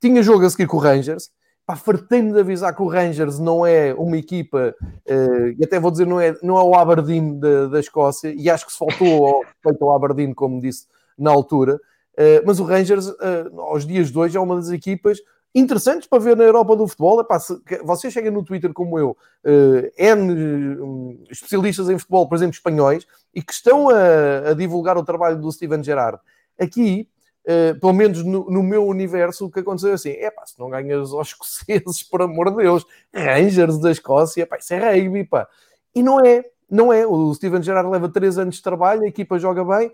[0.00, 1.30] tinha jogo a seguir com o Rangers.
[1.66, 5.90] Pá, fartei-me de avisar que o Rangers não é uma equipa, uh, e até vou
[5.90, 9.26] dizer, não é, não é o Aberdeen da, da Escócia, e acho que se faltou
[9.26, 9.42] ao
[9.80, 11.76] ao Aberdeen, como disse na altura.
[12.18, 13.10] Uh, mas o Rangers,
[13.56, 15.18] aos dias de hoje, é uma das equipas
[15.54, 17.20] interessantes para ver na Europa do futebol.
[17.20, 20.32] Epá, se, vocês chegam no Twitter como eu, uh, N
[20.80, 25.40] um, especialistas em futebol, por exemplo, espanhóis, e que estão a, a divulgar o trabalho
[25.40, 26.18] do Steven Gerrard.
[26.58, 27.08] Aqui,
[27.46, 30.58] uh, pelo menos no, no, meu universo, o que aconteceu é assim: é pá, se
[30.58, 35.24] não ganhas aos escoceses, por amor de Deus, Rangers da Escócia, pá, isso é rugby,
[35.24, 35.48] pá.
[35.94, 37.06] E não é, não é.
[37.06, 39.92] O Steven Gerrard leva 3 anos de trabalho, a equipa joga bem,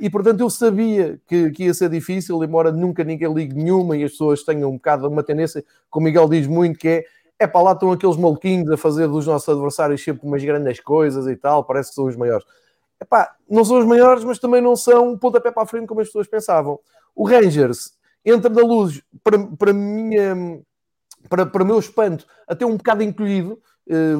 [0.00, 4.04] e portanto eu sabia que, que, ia ser difícil, embora nunca ninguém ligue nenhuma e
[4.04, 7.04] as pessoas tenham um bocado uma tendência, como o Miguel diz muito, que é
[7.40, 11.26] é para lá estão aqueles maluquinhos a fazer dos nossos adversários sempre umas grandes coisas
[11.26, 12.46] e tal, parece que são os maiores.
[13.00, 16.02] Epá, não são os maiores, mas também não são um pontapé para a frente como
[16.02, 16.78] as pessoas pensavam.
[17.14, 20.60] O Rangers entra da luz, para, para, minha,
[21.30, 23.58] para, para meu espanto, até um bocado encolhido,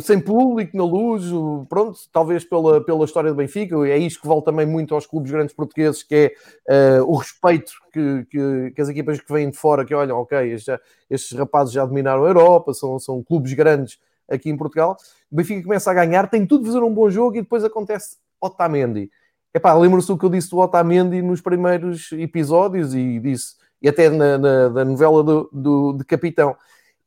[0.02, 1.24] sem público, na luz,
[1.68, 5.30] pronto, talvez pela, pela história do Benfica, é isto que vale também muito aos clubes
[5.30, 6.32] grandes portugueses, que
[6.68, 10.18] é uh, o respeito que, que, que, as equipas que vêm de fora, que olham,
[10.18, 10.76] ok, estes,
[11.08, 14.96] estes rapazes já dominaram a Europa, são, são clubes grandes aqui em Portugal,
[15.30, 18.16] o Benfica começa a ganhar, tem tudo de fazer um bom jogo e depois acontece
[18.40, 19.10] Otamendi.
[19.54, 24.08] Epá, lembra-se o que eu disse do Otamendi nos primeiros episódios e disse, e até
[24.08, 26.56] na, na, na novela do, do, de Capitão.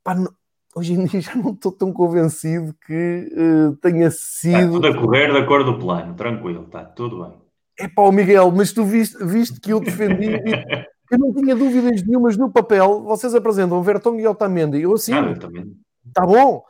[0.02, 0.16] Epá,
[0.76, 4.58] hoje em dia já não estou tão convencido que uh, tenha sido.
[4.58, 7.34] Está tudo a correr de acordo com o plano, tranquilo, está tudo bem.
[7.80, 10.28] É pá, Miguel, mas tu viste, viste que eu defendi.
[11.12, 13.04] eu não tinha dúvidas nenhumas no papel.
[13.04, 14.82] Vocês apresentam Vertonghen e Otamendi.
[14.82, 15.14] Eu assim.
[15.14, 15.34] Ah,
[16.06, 16.64] Está bom.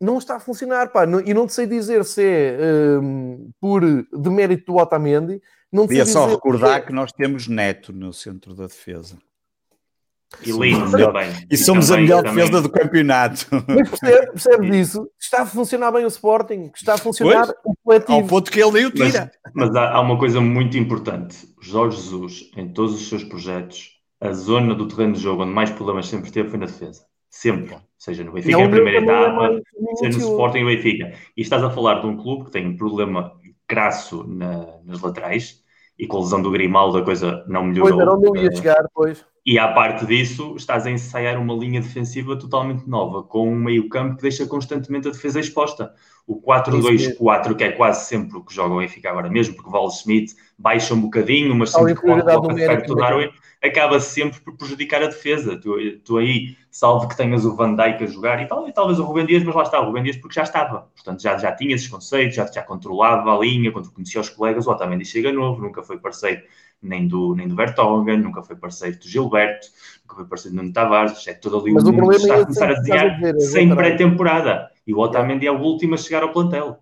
[0.00, 1.04] Não está a funcionar, pá.
[1.24, 5.40] E não te sei dizer se é um, por demérito do Otamendi.
[5.72, 6.86] Não Queria só recordar que, é...
[6.86, 9.18] que nós temos Neto no centro da defesa.
[10.42, 11.30] E lindo também.
[11.50, 12.44] E somos também, a melhor também.
[12.44, 13.46] defesa do campeonato.
[13.66, 15.08] Mas percebe, percebe disso?
[15.20, 18.12] Está a funcionar bem o Sporting, está a funcionar pois, o coletivo.
[18.12, 19.30] Ao ponto que ele nem o tira.
[19.54, 21.36] Mas, mas há, há, uma coisa muito importante.
[21.60, 25.70] Jorge Jesus, em todos os seus projetos, a zona do terreno de jogo onde mais
[25.70, 27.02] problemas sempre teve foi na defesa.
[27.30, 27.76] Sempre.
[27.98, 29.60] Seja no Benfica em primeira etapa,
[29.96, 31.12] seja no Sporting e Benfica.
[31.36, 33.32] E estás a falar de um clube que tem um problema
[33.66, 35.62] crasso na, nas laterais
[35.98, 38.18] e com a lesão do Grimaldo a coisa não melhorou.
[38.18, 42.34] Pois, não ia chegar, pois e à parte disso, estás a ensaiar uma linha defensiva
[42.34, 45.92] totalmente nova, com um meio-campo que deixa constantemente a defesa exposta.
[46.26, 49.72] O 4-2-4, que é quase sempre o que joga o Benfica agora mesmo, porque o
[49.72, 53.28] Val Schmidt baixa um bocadinho, mas sempre pode, pode perto do Darwin.
[53.62, 55.58] acaba sempre por prejudicar a defesa.
[55.58, 58.98] Tu, tu aí, salvo que tenhas o Van Dijk a jogar e, tal, e talvez
[58.98, 60.88] o Rubem Dias, mas lá está, o Rubem Dias porque já estava.
[60.94, 64.66] Portanto, já, já tinha esses conceitos, já, já controlava a linha, quando conhecia os colegas,
[64.66, 66.40] o Otamendi chega novo, nunca foi parceiro
[66.84, 69.66] nem do, nem do Vertonghen, nunca foi parceiro do Gilberto,
[70.02, 72.42] nunca foi parceiro do Nuno Tavares, é todo ali mas o mundo está é a
[72.42, 74.70] começar a desenhar é sem pré-temporada.
[74.86, 76.78] E o Otamendi é o último a chegar ao plantel.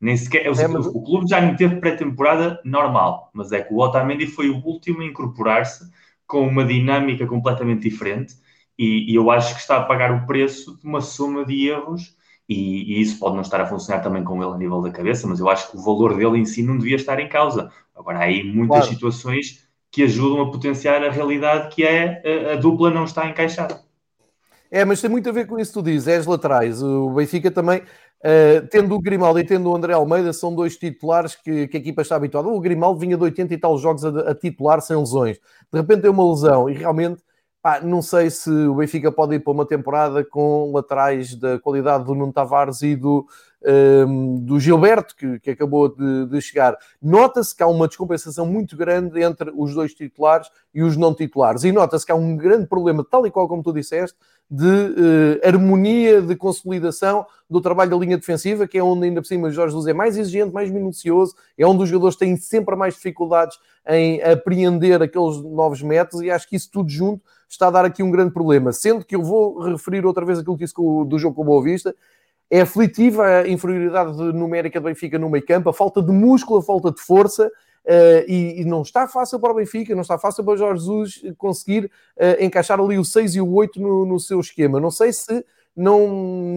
[0.00, 0.86] Nem sequer, é, mas...
[0.86, 4.56] o, o, clube já não teve pré-temporada normal, mas é que o Otamendi foi o
[4.64, 5.88] último a incorporar-se
[6.26, 8.34] com uma dinâmica completamente diferente
[8.78, 12.16] e, e, eu acho que está a pagar o preço de uma soma de erros
[12.48, 15.26] e, e, isso pode não estar a funcionar também com ele a nível da cabeça,
[15.26, 17.70] mas eu acho que o valor dele em si não devia estar em causa.
[17.94, 18.92] Agora, há aí muitas claro.
[18.92, 23.80] situações que ajudam a potenciar a realidade que é a, a dupla não está encaixada.
[24.70, 26.82] É, mas tem muito a ver com isso que tu dizes, é as laterais.
[26.82, 27.82] O Benfica também
[28.22, 31.80] Uh, tendo o Grimaldo e tendo o André Almeida, são dois titulares que, que a
[31.80, 32.46] equipa está habituada.
[32.46, 35.38] O Grimaldo vinha de 80 e tal jogos a, a titular sem lesões.
[35.72, 37.20] De repente tem uma lesão e realmente
[37.60, 42.04] pá, não sei se o Benfica pode ir para uma temporada com laterais da qualidade
[42.04, 43.26] do Nuno Tavares e do,
[43.64, 46.76] um, do Gilberto, que, que acabou de, de chegar.
[47.00, 51.64] Nota-se que há uma descompensação muito grande entre os dois titulares e os não titulares.
[51.64, 54.16] E nota-se que há um grande problema, tal e qual como tu disseste,
[54.50, 59.26] de uh, harmonia, de consolidação do trabalho da linha defensiva, que é onde ainda por
[59.26, 62.94] cima Jorge Jesus é mais exigente, mais minucioso, é onde os jogadores têm sempre mais
[62.94, 67.84] dificuldades em apreender aqueles novos métodos e acho que isso tudo junto está a dar
[67.86, 68.72] aqui um grande problema.
[68.72, 71.62] Sendo que eu vou referir outra vez aquilo que disse do jogo com o Boa
[71.62, 71.94] Vista,
[72.52, 76.62] é aflitiva a inferioridade numérica do Benfica no meio campo, a falta de músculo, a
[76.62, 77.50] falta de força,
[77.84, 80.84] Uh, e, e, não está fácil para o Benfica, não está fácil para o Jorge
[80.84, 81.86] Jesus conseguir
[82.16, 84.78] uh, encaixar ali o 6 e o 8 no, no, seu esquema.
[84.78, 85.44] Não sei se
[85.76, 86.06] não,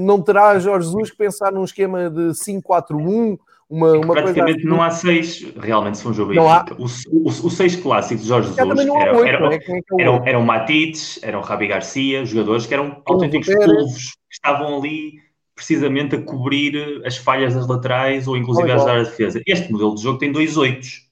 [0.05, 3.39] não terá Jorge Jesus que pensar num esquema de 5-4-1.
[3.67, 4.67] Uma, uma praticamente assim.
[4.67, 6.75] não há seis, realmente, se for um jogo Benfica.
[6.77, 9.55] O, o, o, seis clássicos de Jorge Jesus eram, eram, é?
[9.55, 9.61] É
[9.99, 15.24] eram, eram Matites, eram Rabi Garcia, jogadores que eram autênticos polvos, que estavam ali
[15.55, 19.41] precisamente a cobrir as falhas das laterais ou inclusive a ajudar a defesa.
[19.47, 21.05] Este modelo de jogo tem dois oitos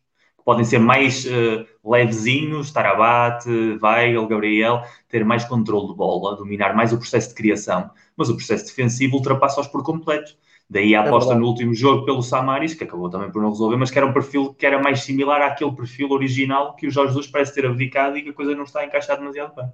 [0.43, 3.45] podem ser mais uh, levezinhos, Tarabat,
[3.81, 8.35] Weigl, Gabriel, ter mais controle de bola, dominar mais o processo de criação, mas o
[8.35, 10.35] processo defensivo ultrapassa-os por completo.
[10.69, 13.49] Daí a é aposta é no último jogo pelo Samaris, que acabou também por não
[13.49, 16.91] resolver, mas que era um perfil que era mais similar àquele perfil original que o
[16.91, 19.65] Jorge Jesus parece ter abdicado e que a coisa não está encaixada demasiado bem.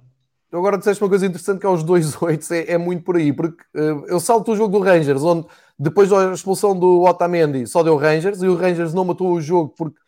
[0.50, 3.16] Tu agora disseste uma coisa interessante que é os dois oitos, é, é muito por
[3.16, 5.46] aí, porque uh, eu salto o jogo do Rangers, onde
[5.78, 9.72] depois da expulsão do Otamendi só deu Rangers, e o Rangers não matou o jogo
[9.76, 9.98] porque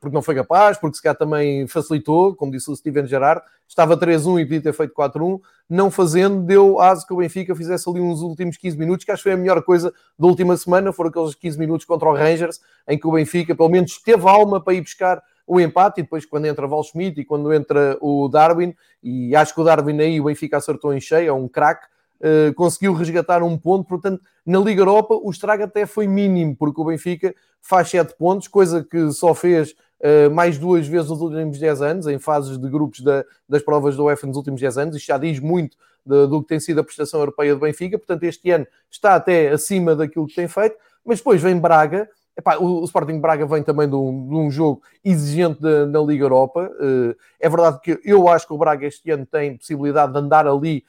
[0.00, 3.96] porque não foi capaz, porque se calhar também facilitou, como disse o Steven Gerrard, estava
[3.96, 8.00] 3-1 e podia ter feito 4-1, não fazendo, deu aso que o Benfica fizesse ali
[8.00, 11.10] uns últimos 15 minutos, que acho que foi a melhor coisa da última semana, foram
[11.10, 14.74] aqueles 15 minutos contra o Rangers, em que o Benfica pelo menos teve alma para
[14.74, 18.74] ir buscar o empate, e depois quando entra Val Schmidt e quando entra o Darwin,
[19.02, 21.86] e acho que o Darwin aí o Benfica acertou em cheio, é um craque,
[22.22, 26.80] Uh, conseguiu resgatar um ponto, portanto, na Liga Europa o estrago até foi mínimo, porque
[26.80, 31.58] o Benfica faz 7 pontos, coisa que só fez uh, mais duas vezes nos últimos
[31.58, 34.96] 10 anos, em fases de grupos da, das provas da UEFA nos últimos 10 anos,
[34.96, 35.76] isto já diz muito
[36.06, 39.96] do que tem sido a prestação europeia do Benfica, portanto, este ano está até acima
[39.96, 43.94] daquilo que tem feito, mas depois vem Braga Epá, o, Sporting Braga vem também de
[43.94, 46.70] um, de um jogo exigente na Liga Europa.
[46.80, 50.46] Uh, é verdade que eu acho que o Braga este ano tem possibilidade de andar
[50.46, 50.84] ali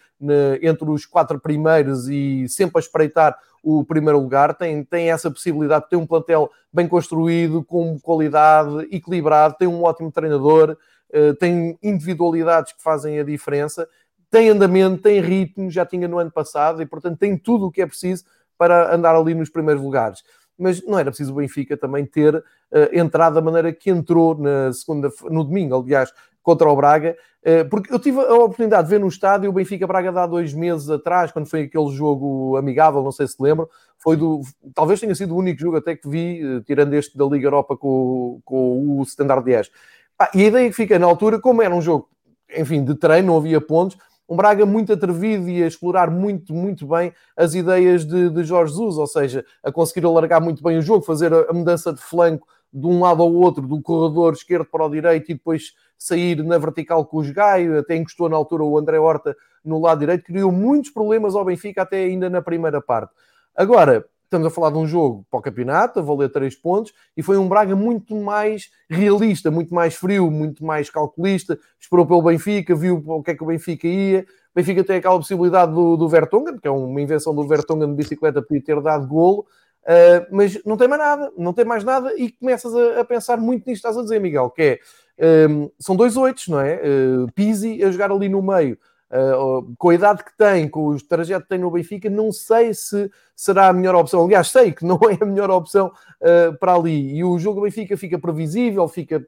[0.62, 4.56] entre os quatro primeiros e sempre a espreitar o primeiro lugar.
[4.56, 9.84] Tem, tem essa possibilidade de ter um plantel bem construído, com qualidade, equilibrado, tem um
[9.84, 10.78] ótimo treinador,
[11.14, 13.86] uh, tem individualidades que fazem a diferença,
[14.32, 17.82] tem andamento, tem ritmo, já tinha no ano passado e, portanto, tem tudo o que
[17.82, 18.24] é preciso
[18.58, 20.24] para andar ali nos primeiros lugares
[20.58, 22.44] mas não era preciso o Benfica também ter uh,
[22.92, 27.94] entrado da maneira que entrou na segunda, no domingo, aliás, contra o Braga, uh, porque
[27.94, 31.32] eu tive a oportunidade de ver no estádio o Benfica Braga há dois meses atrás,
[31.32, 34.42] quando foi aquele jogo amigável, não sei se lembro, foi do,
[34.76, 37.76] talvez tenha sido o único jogo até que vi, uh, tirando este da Liga Europa
[37.76, 39.72] com, com o Standard 10.
[40.20, 42.10] Ah, e a ideia que fica na altura, como era um jogo,
[42.56, 46.88] enfim, de treino, não havia pontos, um Braga muito atrevido e a explorar muito, muito
[46.88, 50.82] bem as ideias de, de Jorge Jesus, ou seja, a conseguir alargar muito bem o
[50.82, 54.66] jogo, fazer a, a mudança de flanco de um lado ao outro, do corredor esquerdo
[54.66, 58.64] para o direito e depois sair na vertical com os Gaio, até encostou na altura
[58.64, 62.82] o André Horta no lado direito, criou muitos problemas ao Benfica até ainda na primeira
[62.82, 63.14] parte.
[63.56, 67.22] Agora, Estamos a falar de um jogo para o campeonato, a valer 3 pontos, e
[67.22, 71.60] foi um Braga muito mais realista, muito mais frio, muito mais calculista.
[71.80, 74.22] Esperou pelo Benfica, viu o que é que o Benfica ia.
[74.22, 77.94] O Benfica tem aquela possibilidade do, do Vertonghen, que é uma invenção do Vertonghen de
[77.94, 79.46] bicicleta, podia ter dado golo,
[79.84, 83.38] uh, mas não tem mais nada, não tem mais nada, e começas a, a, pensar
[83.38, 84.80] muito nisto, estás a dizer, Miguel, que
[85.16, 86.82] é um, são dois oitos, não é?
[86.82, 88.80] Uh, Pizzi a jogar ali no meio,
[89.14, 92.74] uh, com a idade que tem, com o trajeto que tem no Benfica, não sei
[92.74, 94.26] se será a melhor opção.
[94.26, 95.88] Aliás, sei que não é a melhor opção
[96.22, 97.16] uh, para ali.
[97.16, 99.26] E o jogo do Benfica fica previsível, fica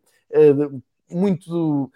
[1.09, 1.91] muito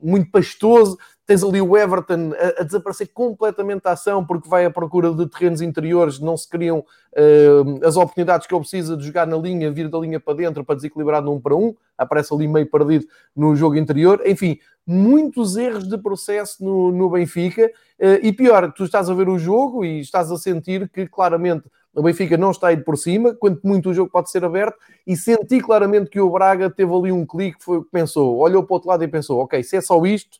[0.00, 0.96] muito pastoso.
[1.28, 5.26] Tens ali o Everton a, a, desaparecer completamente da ação porque vai à procura de
[5.26, 9.70] terrenos interiores, não se criam uh, as oportunidades que ele precisa de jogar na linha,
[9.70, 11.74] vir da linha para dentro para desequilibrar no 1 para 1.
[11.98, 13.04] Aparece ali meio perdido
[13.36, 14.22] no jogo interior.
[14.24, 17.70] Enfim, muitos erros de processo no, no Benfica.
[18.00, 21.64] Uh, e pior, tu estás a ver o jogo e estás a sentir que claramente
[21.94, 25.14] o Benfica não está aí por cima, quanto muito o jogo pode ser aberto, e
[25.14, 28.88] senti claramente que o Braga teve ali um clique, foi, pensou, olhou para o outro
[28.88, 30.38] lado e pensou, ok, se é só isto,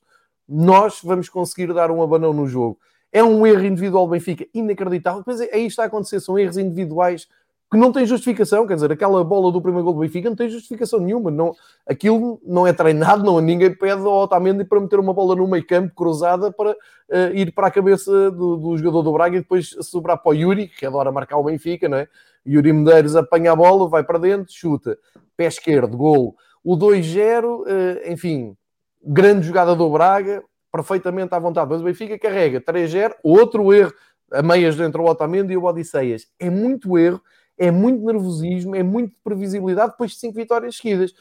[0.49, 2.79] nós vamos conseguir dar um abanão no jogo.
[3.13, 7.29] É um erro individual do Benfica inacreditável, depois aí está a acontecer, são erros individuais
[7.71, 10.49] que não tem justificação, quer dizer, aquela bola do primeiro gol do Benfica não tem
[10.49, 11.55] justificação nenhuma, não,
[11.87, 15.67] aquilo não é treinado, não, ninguém pede ao Otamendi para meter uma bola no meio
[15.67, 19.77] campo cruzada para uh, ir para a cabeça do, do, jogador do Braga e depois
[19.83, 22.09] sobrar para o Yuri, que adora marcar o Benfica, não é?
[22.47, 24.97] Yuri Medeiros apanha a bola, vai para dentro, chuta,
[25.37, 26.35] pé esquerdo, gol.
[26.65, 28.57] O 2-0, uh, eh, enfim,
[29.03, 33.93] grande jogada do Braga, perfeitamente à vontade, mas o Benfica carrega 3-0, outro erro,
[34.31, 36.27] a meias dentro do Otamendi e o Odisseias.
[36.39, 37.21] É muito erro,
[37.57, 41.13] é muito nervosismo, é muito previsibilidade depois de cinco vitórias seguidas.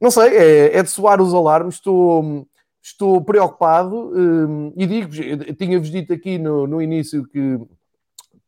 [0.00, 2.46] Não sei, é, é de soar os alarmes, estou,
[2.82, 5.18] estou preocupado um, e digo-vos,
[5.56, 7.58] tinha-vos dito aqui no, no início que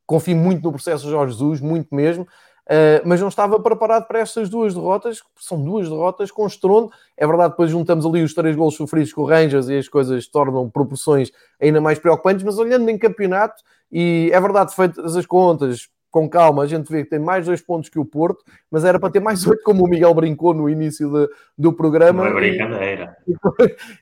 [0.06, 2.26] confio muito no processo de Jorge Jesus, muito mesmo,
[2.68, 6.90] Uh, mas não estava preparado para estas duas derrotas, são duas derrotas com estrondo.
[7.16, 10.26] É verdade, depois juntamos ali os três gols sofridos com o Rangers e as coisas
[10.26, 15.88] tornam proporções ainda mais preocupantes, mas olhando em campeonato, e é verdade, feitas as contas,
[16.10, 18.98] com calma, a gente vê que tem mais dois pontos que o Porto, mas era
[18.98, 22.24] para ter mais oito, como o Miguel brincou no início de, do programa.
[22.24, 23.16] Não é brincadeira.
[23.26, 23.32] E,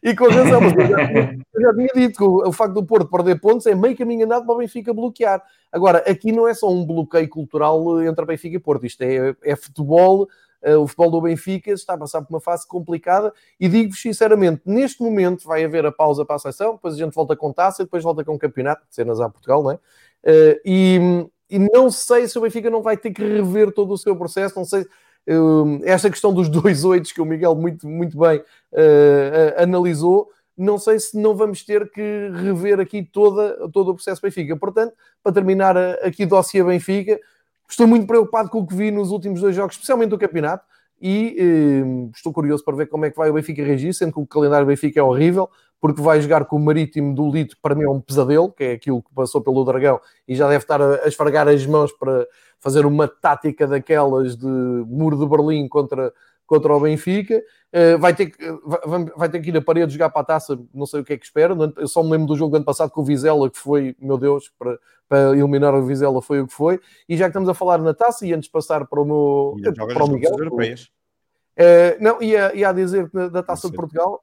[0.04, 1.12] e, e com razão, mas eu já,
[1.54, 4.24] eu já tinha dito que o, o, facto do Porto perder pontos é meio caminho
[4.24, 5.42] andado para o Benfica bloquear.
[5.72, 9.34] Agora, aqui não é só um bloqueio cultural entre a Benfica e Porto, isto é,
[9.42, 10.28] é futebol.
[10.62, 14.62] Uh, o futebol do Benfica está a passar por uma fase complicada e digo-vos sinceramente,
[14.64, 17.84] neste momento vai haver a pausa para a seleção, depois a gente volta com taça,
[17.84, 19.74] depois volta com o campeonato, cenas a Portugal, não é?
[19.74, 23.98] Uh, e, e não sei se o Benfica não vai ter que rever todo o
[23.98, 24.86] seu processo, não sei.
[25.28, 30.28] Um, esta questão dos dois oitos que o Miguel muito, muito bem uh, uh, analisou,
[30.56, 34.56] não sei se não vamos ter que rever aqui toda, todo o processo Benfica.
[34.56, 37.20] Portanto, para terminar aqui o dossiê Benfica,
[37.68, 40.64] estou muito preocupado com o que vi nos últimos dois jogos, especialmente o campeonato,
[41.00, 44.20] e uh, estou curioso para ver como é que vai o Benfica reagir, sendo que
[44.20, 45.48] o calendário do Benfica é horrível
[45.80, 48.64] porque vai jogar com o Marítimo do Lito, que para mim é um pesadelo, que
[48.64, 52.26] é aquilo que passou pelo Dragão, e já deve estar a, esfregar as mãos para
[52.58, 56.12] fazer uma tática daquelas de muro de Berlim contra,
[56.46, 57.42] contra o Benfica.
[57.72, 60.58] Uh, vai, ter que, vai, vai, ter que ir a parede jogar para a taça,
[60.72, 61.54] não sei o que é que espera.
[61.76, 64.16] Eu só me lembro do jogo do ano passado com o Vizela, que foi, meu
[64.16, 64.78] Deus, para,
[65.08, 66.80] para eliminar o Vizela foi o que foi.
[67.08, 69.74] E já que estamos a falar na taça, e antes de passar para o meu.
[69.74, 70.34] Para o Miguel.
[70.34, 74.22] Uh, não, ia, ia a dizer da taça de Portugal.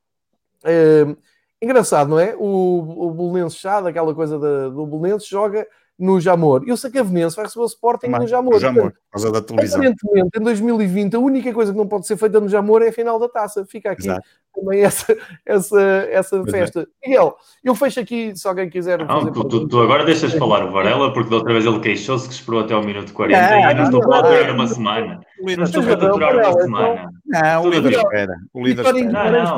[0.63, 1.17] Uh,
[1.63, 2.35] Engraçado, não é?
[2.37, 5.65] O, o Belenenses Chá, aquela coisa da, do Belenenses, joga
[5.97, 6.63] no Jamor.
[6.65, 8.59] E o Sacavenense vai receber o Sporting no Jamor.
[8.59, 9.79] Jamor, por causa da televisão.
[9.79, 12.93] Aparentemente, em 2020, a única coisa que não pode ser feita no Jamor é a
[12.93, 13.65] final da taça.
[13.65, 14.27] Fica aqui Exato.
[14.53, 16.51] também essa, essa, essa é.
[16.51, 16.87] festa.
[17.03, 17.09] É.
[17.09, 19.05] Miguel, eu fecho aqui, se alguém quiser.
[19.05, 22.27] Não, tu, tu, tu, agora deixas falar o Varela, porque da outra vez ele queixou-se
[22.27, 25.21] que esperou até ao minuto 40 é, e não, estou a durar uma semana.
[25.39, 27.09] Não estou a durar uma semana.
[27.25, 28.35] Não, o líder espera.
[28.53, 29.55] O líder espera.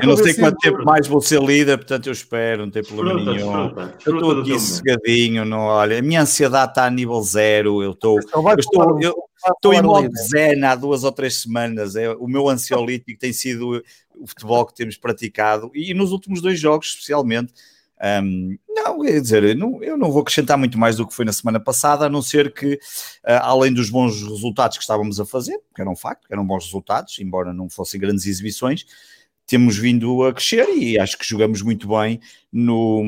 [0.00, 3.20] Eu não sei quanto tempo mais vou ser líder, portanto eu espero, não tem problema
[3.20, 3.74] nenhum.
[4.06, 4.58] Eu estou aqui
[5.04, 9.14] cegadinho, não, olha, a minha ansiedade está a nível zero, eu estou, eu estou, eu
[9.54, 13.82] estou em modo zen há duas ou três semanas, é, o meu ansiolítico tem sido
[14.14, 17.52] o futebol que temos praticado, e nos últimos dois jogos especialmente,
[18.24, 21.24] um, não, quer dizer, eu não, eu não vou acrescentar muito mais do que foi
[21.24, 25.24] na semana passada, a não ser que, uh, além dos bons resultados que estávamos a
[25.24, 28.84] fazer, que era um facto, que eram bons resultados, embora não fossem grandes exibições,
[29.46, 32.20] temos vindo a crescer e acho que jogamos muito bem
[32.52, 33.02] no,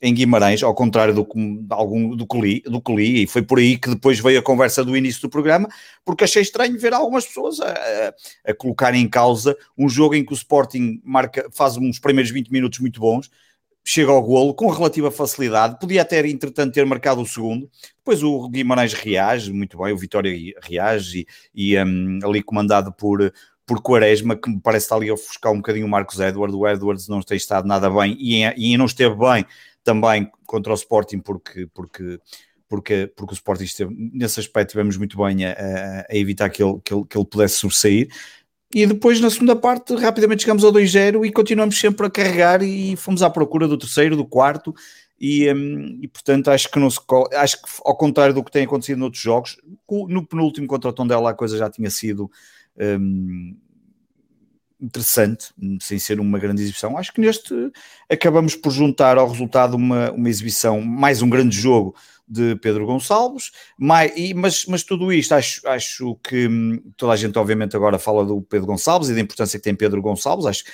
[0.00, 1.26] em Guimarães, ao contrário do,
[1.70, 4.42] algum, do, que li, do que li, e foi por aí que depois veio a
[4.42, 5.68] conversa do início do programa,
[6.04, 8.14] porque achei estranho ver algumas pessoas a,
[8.46, 12.50] a, colocar em causa um jogo em que o Sporting marca, faz uns primeiros 20
[12.50, 13.30] minutos muito bons,
[13.90, 18.46] chega ao golo com relativa facilidade, podia até, entretanto, ter marcado o segundo, depois o
[18.48, 20.30] Guimarães reage, muito bem, o Vitória
[20.62, 23.32] reage, e, e um, ali comandado por,
[23.68, 26.66] por Quaresma, que me parece estar ali a ofuscar um bocadinho o Marcos Edwards, o
[26.66, 29.44] Edwards não tem estado nada bem, e, e não esteve bem
[29.84, 31.68] também contra o Sporting, porque...
[31.72, 32.18] porque
[32.70, 36.78] porque, porque o Sporting esteve, nesse aspecto tivemos muito bem a, a, evitar que ele,
[36.84, 38.10] que, ele, que ele pudesse sobressair,
[38.74, 42.94] e depois na segunda parte rapidamente chegamos ao 2-0 e continuamos sempre a carregar e
[42.96, 44.74] fomos à procura do terceiro, do quarto
[45.18, 47.00] e, um, e portanto acho que, não se,
[47.34, 49.56] acho que ao contrário do que tem acontecido noutros jogos,
[50.08, 52.30] no penúltimo contra o Tondela a coisa já tinha sido
[52.80, 53.56] um,
[54.80, 56.96] interessante, sem ser uma grande exibição.
[56.96, 57.52] Acho que neste
[58.08, 61.94] acabamos por juntar ao resultado uma, uma exibição, mais um grande jogo
[62.28, 67.38] de Pedro Gonçalves, mas, mas, mas tudo isto acho, acho que hum, toda a gente
[67.38, 70.64] obviamente agora fala do Pedro Gonçalves e da importância que tem Pedro Gonçalves, acho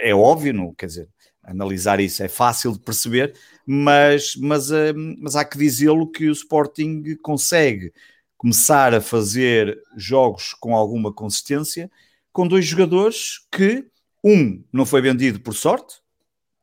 [0.00, 1.08] é óbvio, não, quer dizer,
[1.42, 3.34] analisar isso é fácil de perceber,
[3.64, 7.92] mas, mas, hum, mas há que dizê-lo que o Sporting consegue
[8.38, 11.90] começar a fazer jogos com alguma consistência
[12.32, 13.84] com dois jogadores que
[14.22, 15.96] um não foi vendido por sorte,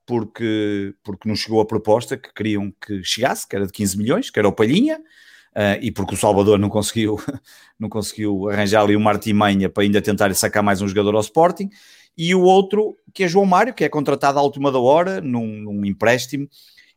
[0.06, 4.30] porque, porque não chegou a proposta que queriam que chegasse, que era de 15 milhões,
[4.30, 7.20] que era o Palhinha, uh, e porque o Salvador não conseguiu,
[7.78, 11.70] não conseguiu arranjar ali uma artimanha para ainda tentar sacar mais um jogador ao Sporting,
[12.18, 15.46] e o outro que é João Mário, que é contratado à última da hora, num,
[15.46, 16.48] num empréstimo,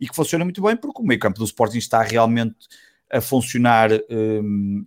[0.00, 2.54] e que funciona muito bem, porque o meio campo do Sporting está realmente
[3.10, 4.84] a funcionar um,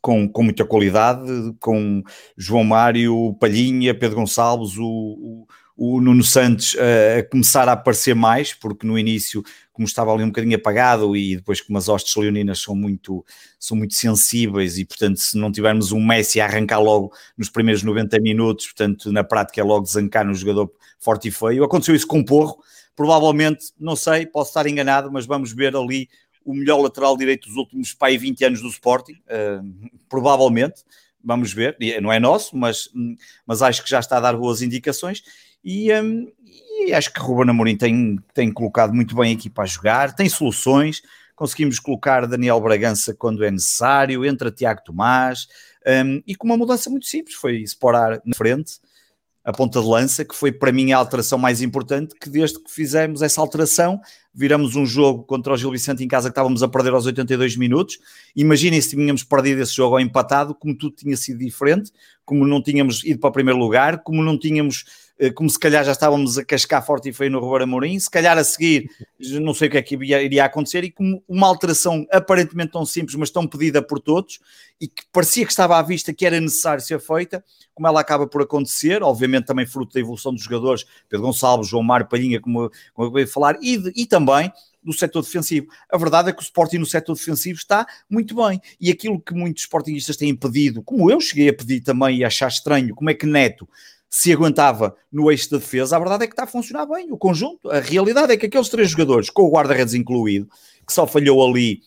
[0.00, 1.28] com, com muita qualidade,
[1.60, 2.02] com
[2.36, 5.46] João Mário, Palhinha, Pedro Gonçalves, o, o
[5.82, 10.22] o Nuno Santos uh, a começar a aparecer mais, porque no início, como estava ali
[10.22, 13.24] um bocadinho apagado, e depois como as hostes leoninas são muito,
[13.58, 17.82] são muito sensíveis, e portanto, se não tivermos um Messi a arrancar logo nos primeiros
[17.82, 21.64] 90 minutos, portanto, na prática é logo desancar no jogador forte e feio.
[21.64, 22.62] Aconteceu isso com o Porro,
[22.94, 26.10] provavelmente, não sei, posso estar enganado, mas vamos ver ali
[26.44, 30.82] o melhor lateral direito dos últimos pai 20 anos do Sporting, uh, provavelmente,
[31.22, 32.88] vamos ver, não é nosso, mas,
[33.46, 35.22] mas acho que já está a dar boas indicações
[35.64, 36.30] e, um,
[36.86, 40.28] e acho que Ruben Amorim tem, tem colocado muito bem a equipa a jogar, tem
[40.28, 41.02] soluções,
[41.36, 45.46] conseguimos colocar Daniel Bragança quando é necessário, entra Tiago Tomás,
[45.86, 48.80] um, e com uma mudança muito simples, foi explorar na frente,
[49.44, 52.70] a ponta de lança, que foi para mim a alteração mais importante, que desde que
[52.70, 54.00] fizemos essa alteração,
[54.32, 57.56] viramos um jogo contra o Gil Vicente em casa que estávamos a perder aos 82
[57.56, 57.98] minutos.
[58.36, 61.90] Imaginem se tínhamos perdido esse jogo ou empatado, como tudo tinha sido diferente,
[62.24, 64.84] como não tínhamos ido para o primeiro lugar, como não tínhamos
[65.34, 68.38] como se calhar já estávamos a cascar forte e feio no Roberto Amorim, se calhar
[68.38, 68.90] a seguir
[69.40, 73.14] não sei o que é que iria acontecer e como uma alteração aparentemente tão simples,
[73.16, 74.40] mas tão pedida por todos
[74.80, 77.44] e que parecia que estava à vista que era necessário ser feita,
[77.74, 81.82] como ela acaba por acontecer, obviamente também fruto da evolução dos jogadores, Pedro Gonçalves, João
[81.82, 84.50] Mário Palhinha, como, como eu acabei falar, e, de, e também
[84.82, 85.66] do setor defensivo.
[85.90, 88.58] A verdade é que o Sporting no setor defensivo está muito bem.
[88.80, 92.48] E aquilo que muitos sportingistas têm pedido, como eu cheguei a pedir também e achar
[92.48, 93.68] estranho, como é que Neto
[94.10, 97.16] se aguentava no eixo da defesa, a verdade é que está a funcionar bem o
[97.16, 97.70] conjunto.
[97.70, 100.48] A realidade é que aqueles três jogadores, com o guarda-redes incluído,
[100.84, 101.80] que só falhou ali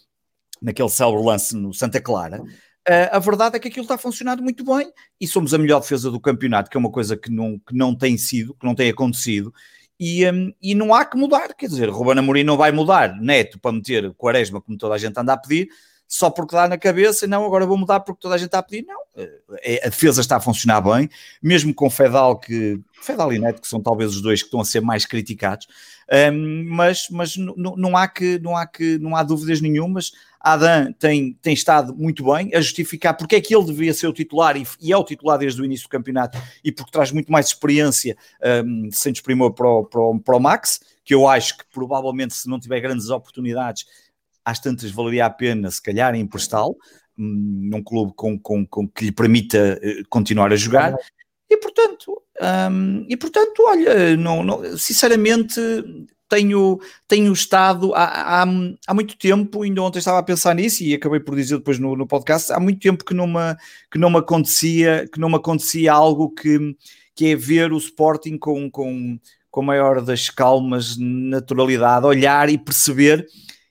[0.61, 2.41] naquele célebre lance no Santa Clara,
[2.87, 5.81] eh, a verdade é que aquilo está a funcionar muito bem e somos a melhor
[5.81, 8.73] defesa do campeonato, que é uma coisa que não, que não tem sido, que não
[8.73, 9.53] tem acontecido.
[9.99, 13.59] E, um, e não há que mudar, quer dizer, Ruben Amorim não vai mudar Neto
[13.59, 15.69] para meter Quaresma, como toda a gente anda a pedir,
[16.13, 18.63] só porque dá na cabeça, não, agora vou mudar porque toda a gente está a
[18.63, 19.01] pedir, não.
[19.63, 21.09] É, a defesa está a funcionar bem,
[21.41, 24.65] mesmo com Fedal, que Fedal e Neto, que são talvez os dois que estão a
[24.65, 25.67] ser mais criticados,
[26.31, 30.11] um, mas, mas não, há que, não há que, não há dúvidas nenhumas.
[30.39, 34.13] Adam tem, tem estado muito bem a justificar porque é que ele devia ser o
[34.13, 37.31] titular e, e é o titular desde o início do campeonato e porque traz muito
[37.31, 38.15] mais experiência
[38.63, 42.35] um, sem desprimor para o, para, o, para o Max, que eu acho que provavelmente
[42.35, 43.85] se não tiver grandes oportunidades
[44.45, 46.77] às tantas valeria a pena, se calhar, emprestá-lo
[47.17, 50.95] hum, num clube com, com, com, que lhe permita eh, continuar a jogar.
[51.49, 52.21] E portanto,
[52.69, 55.59] hum, e portanto, olha, não, não, sinceramente
[56.33, 58.45] tenho, tenho estado há, há,
[58.87, 61.95] há, muito tempo, ainda ontem estava a pensar nisso e acabei por dizer depois no,
[61.95, 63.55] no podcast, há muito tempo que não me,
[63.91, 66.75] que não me acontecia, que não me acontecia algo que,
[67.15, 69.19] que é ver o Sporting com, com,
[69.51, 73.27] com a maior das calmas, naturalidade, olhar e perceber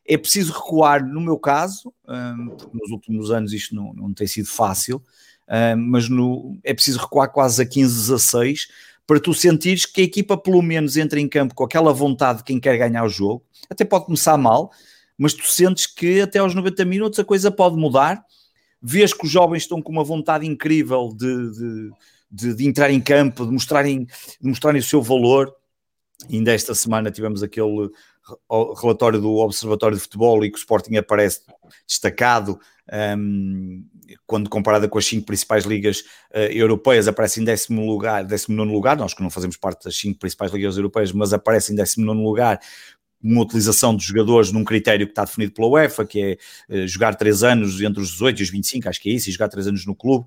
[0.07, 4.27] é preciso recuar, no meu caso, um, porque nos últimos anos isto não, não tem
[4.27, 5.03] sido fácil,
[5.49, 8.69] um, mas no, é preciso recuar quase a 15, 16
[9.07, 12.45] para tu sentires que a equipa pelo menos entra em campo com aquela vontade de
[12.45, 13.45] quem quer ganhar o jogo.
[13.69, 14.71] Até pode começar mal,
[15.19, 18.25] mas tu sentes que até aos 90 minutos a coisa pode mudar.
[18.81, 21.91] Vês que os jovens estão com uma vontade incrível de, de,
[22.31, 25.53] de, de entrar em campo, de mostrarem, de mostrarem o seu valor.
[26.31, 27.91] Ainda esta semana tivemos aquele
[28.81, 31.41] relatório do Observatório de Futebol e que o Sporting aparece
[31.87, 32.59] destacado
[33.19, 33.85] um,
[34.27, 36.01] quando comparada com as cinco principais ligas
[36.35, 39.97] uh, europeias, aparece em décimo lugar, décimo nono lugar, nós que não fazemos parte das
[39.97, 42.61] cinco principais ligas europeias, mas aparece em décimo nono lugar,
[43.23, 47.15] uma utilização dos jogadores num critério que está definido pela UEFA, que é uh, jogar
[47.15, 49.69] 3 anos entre os 18 e os 25, acho que é isso, e jogar 3
[49.69, 50.27] anos no clube,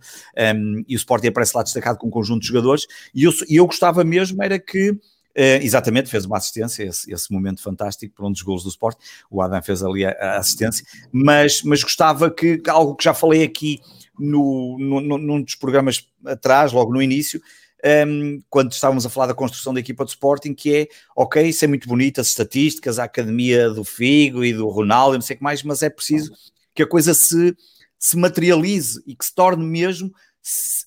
[0.56, 3.58] um, e o Sporting aparece lá destacado com um conjunto de jogadores, e eu, e
[3.58, 4.98] eu gostava mesmo era que
[5.38, 8.98] Uh, exatamente, fez uma assistência, esse, esse, momento fantástico para um dos gols do Sport.
[9.30, 13.44] O Adam fez ali a, a, assistência, mas, mas gostava que algo que já falei
[13.44, 13.82] aqui
[14.18, 17.42] no, no, num dos programas atrás, logo no início,
[17.84, 21.44] um, ehm, quando estávamos a falar da construção da equipa de Sporting, que é ok,
[21.44, 25.36] isso é muito bonito, as estatísticas, a academia do Figo e do Ronaldo, não sei
[25.36, 26.32] o que mais, mas é preciso
[26.74, 27.54] que a coisa se,
[28.00, 30.14] se materialize e que se torne mesmo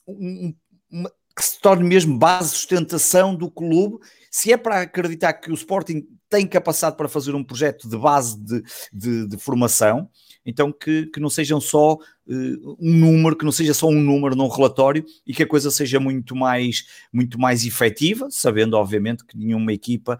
[0.07, 0.55] um,
[0.90, 3.99] uma, que se torne mesmo base de sustentação do clube
[4.31, 8.39] se é para acreditar que o Sporting tem capacidade para fazer um projeto de base
[8.39, 8.62] de,
[8.93, 10.09] de, de formação,
[10.49, 14.34] então que, que não sejam só uh, um número, que não seja só um número
[14.34, 19.36] num relatório e que a coisa seja muito mais, muito mais efetiva, sabendo obviamente que
[19.36, 20.18] nenhuma equipa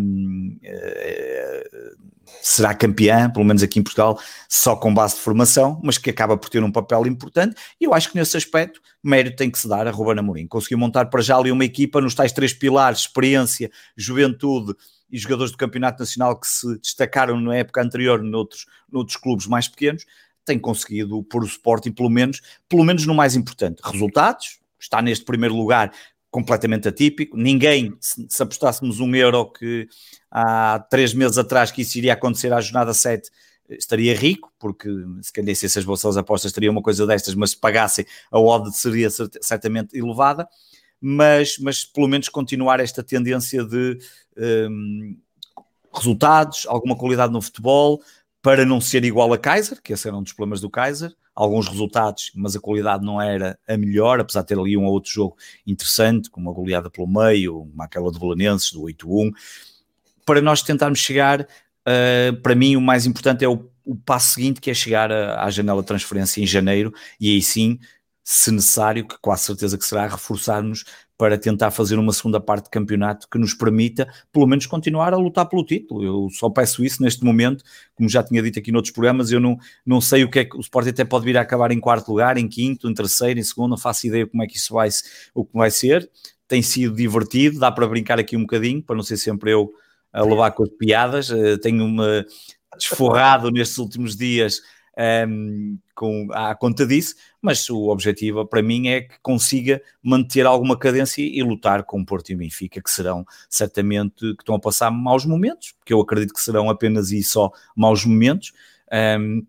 [0.00, 1.94] um, uh, eh,
[2.40, 4.18] será campeã, pelo menos aqui em Portugal,
[4.48, 7.92] só com base de formação, mas que acaba por ter um papel importante, e eu
[7.92, 10.46] acho que nesse aspecto mérito tem que se dar a Ruben Amorim.
[10.46, 14.74] Conseguiu montar para já ali uma equipa nos tais três pilares, experiência, juventude
[15.10, 19.68] e jogadores do Campeonato Nacional que se destacaram na época anterior noutros, noutros clubes mais
[19.68, 20.04] pequenos,
[20.44, 25.24] tem conseguido pôr o Sporting, pelo menos, pelo menos no mais importante, resultados, está neste
[25.24, 25.92] primeiro lugar
[26.30, 29.88] completamente atípico, ninguém, se, se apostássemos um euro que
[30.30, 33.30] há três meses atrás que isso iria acontecer à jornada 7,
[33.70, 34.88] estaria rico, porque
[35.22, 38.76] se calhar se essas bolsas apostas teriam uma coisa destas, mas se pagassem a odd
[38.76, 40.48] seria certamente elevada,
[41.00, 43.98] mas, mas pelo menos continuar esta tendência de
[44.36, 45.16] um,
[45.94, 48.02] resultados, alguma qualidade no futebol,
[48.42, 51.68] para não ser igual a Kaiser, que esse era um dos problemas do Kaiser, alguns
[51.68, 55.10] resultados, mas a qualidade não era a melhor, apesar de ter ali um ou outro
[55.10, 55.36] jogo
[55.66, 59.32] interessante, como uma goleada pelo meio, uma aquela de Belenenses, do 8-1,
[60.24, 64.60] para nós tentarmos chegar, uh, para mim o mais importante é o, o passo seguinte,
[64.60, 67.78] que é chegar à janela de transferência em janeiro, e aí sim
[68.28, 70.84] se necessário, que quase certeza que será, reforçarmos
[71.16, 75.16] para tentar fazer uma segunda parte de campeonato que nos permita, pelo menos, continuar a
[75.16, 76.02] lutar pelo título.
[76.02, 77.62] Eu só peço isso neste momento,
[77.94, 79.56] como já tinha dito aqui noutros programas, eu não,
[79.86, 82.08] não sei o que é que o Sport até pode vir a acabar em quarto
[82.08, 84.88] lugar, em quinto, em terceiro, em segundo, não faço ideia como é que isso vai,
[85.32, 86.10] o que vai ser.
[86.48, 89.72] Tem sido divertido, dá para brincar aqui um bocadinho, para não ser sempre eu
[90.12, 91.30] a levar com as piadas.
[91.30, 92.26] Eh, tenho-me
[92.76, 94.60] desforrado nestes últimos dias
[95.28, 100.78] um, com, à conta disso, mas o objetivo para mim é que consiga manter alguma
[100.78, 104.90] cadência e lutar com o Porto e Benfica, que serão certamente, que estão a passar
[104.90, 108.52] maus momentos, porque eu acredito que serão apenas e só maus momentos,
[109.20, 109.44] um,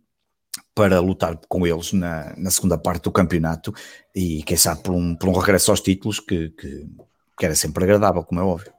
[0.73, 3.73] para lutar com eles na, na, segunda parte do campeonato
[4.13, 6.87] e quem sabe por um, por um regresso aos títulos que, que,
[7.37, 8.76] que era sempre agradável, como é óbvio.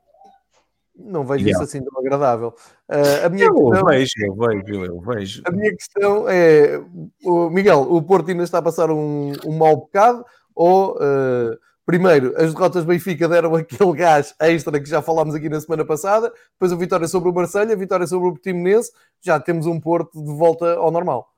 [0.98, 1.52] Não vejo yeah.
[1.52, 2.54] isso assim tão agradável.
[2.88, 5.42] Uh, a minha eu questão, vejo, eu vejo, eu vejo.
[5.44, 6.82] A minha questão é,
[7.24, 10.24] o Miguel, o Porto ainda está a passar um, um mau bocado
[10.58, 15.48] ou, uh, primeiro, as derrotas do Benfica deram aquele gás extra que já falámos aqui
[15.48, 18.90] na semana passada, depois a vitória sobre o Marselha, a vitória sobre o Portimonense,
[19.20, 21.32] já temos um Porto de volta ao normal.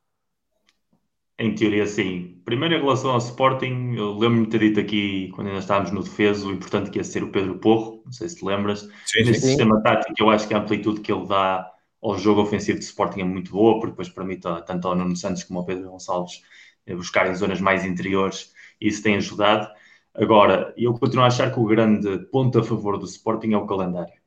[1.42, 2.38] Em teoria, sim.
[2.44, 6.02] Primeiro, em relação ao Sporting, eu lembro-me de ter dito aqui, quando ainda estávamos no
[6.02, 8.80] defeso, o importante que ia ser o Pedro Porro, não sei se te lembras.
[9.06, 9.46] Sim, Neste sim.
[9.48, 11.66] sistema tático, eu acho que a amplitude que ele dá
[12.02, 15.42] ao jogo ofensivo de Sporting é muito boa, porque depois permite tanto ao Nuno Santos
[15.44, 16.42] como ao Pedro Gonçalves
[16.86, 19.66] eh, buscarem zonas mais interiores e isso tem ajudado.
[20.14, 23.66] Agora, eu continuo a achar que o grande ponto a favor do Sporting é o
[23.66, 24.19] calendário.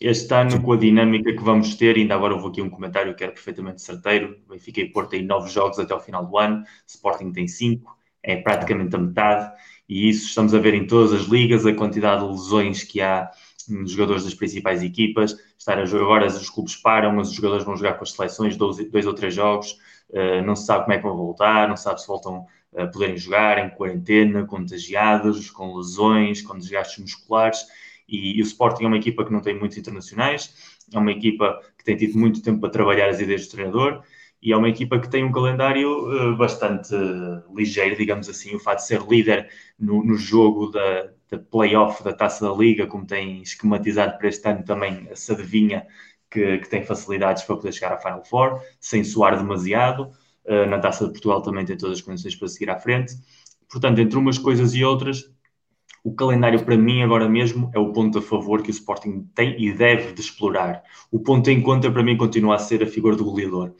[0.00, 3.24] Este ano, com a dinâmica que vamos ter, ainda agora houve aqui um comentário que
[3.24, 4.38] era perfeitamente certeiro.
[4.48, 8.36] Benfica e Porto têm nove jogos até ao final do ano, Sporting tem cinco, é
[8.36, 9.52] praticamente a metade,
[9.88, 13.28] e isso estamos a ver em todas as ligas, a quantidade de lesões que há
[13.68, 15.36] nos jogadores das principais equipas.
[15.58, 18.56] Estar a jogar agora, os clubes param, mas os jogadores vão jogar com as seleções
[18.56, 19.72] dois, dois ou três jogos,
[20.10, 22.46] uh, não se sabe como é que vão voltar, não se sabe se voltam
[22.76, 27.66] a poderem jogar em quarentena, contagiados, com lesões, com desgastes musculares
[28.08, 30.54] e, e, o Sporting é uma equipa que não tem muitos internacionais,
[30.92, 34.02] é uma equipa que tem tido muito tempo para trabalhar as ideias do treinador
[34.40, 38.54] e é uma equipa que tem um calendário uh, bastante uh, ligeiro, digamos assim.
[38.54, 42.86] O fato de ser líder no, no jogo da, da playoff da Taça da Liga,
[42.86, 45.86] como tem esquematizado para este ano, também se adivinha
[46.30, 50.10] que, que tem facilidades para poder chegar à Final Four, sem suar demasiado.
[50.44, 53.14] Uh, na Taça de Portugal também tem todas as condições para seguir à frente.
[53.68, 55.30] Portanto, entre umas coisas e outras,
[56.04, 59.60] o calendário para mim agora mesmo é o ponto a favor que o Sporting tem
[59.60, 60.82] e deve de explorar.
[61.10, 63.74] O ponto em conta para mim continua a ser a figura do goleador.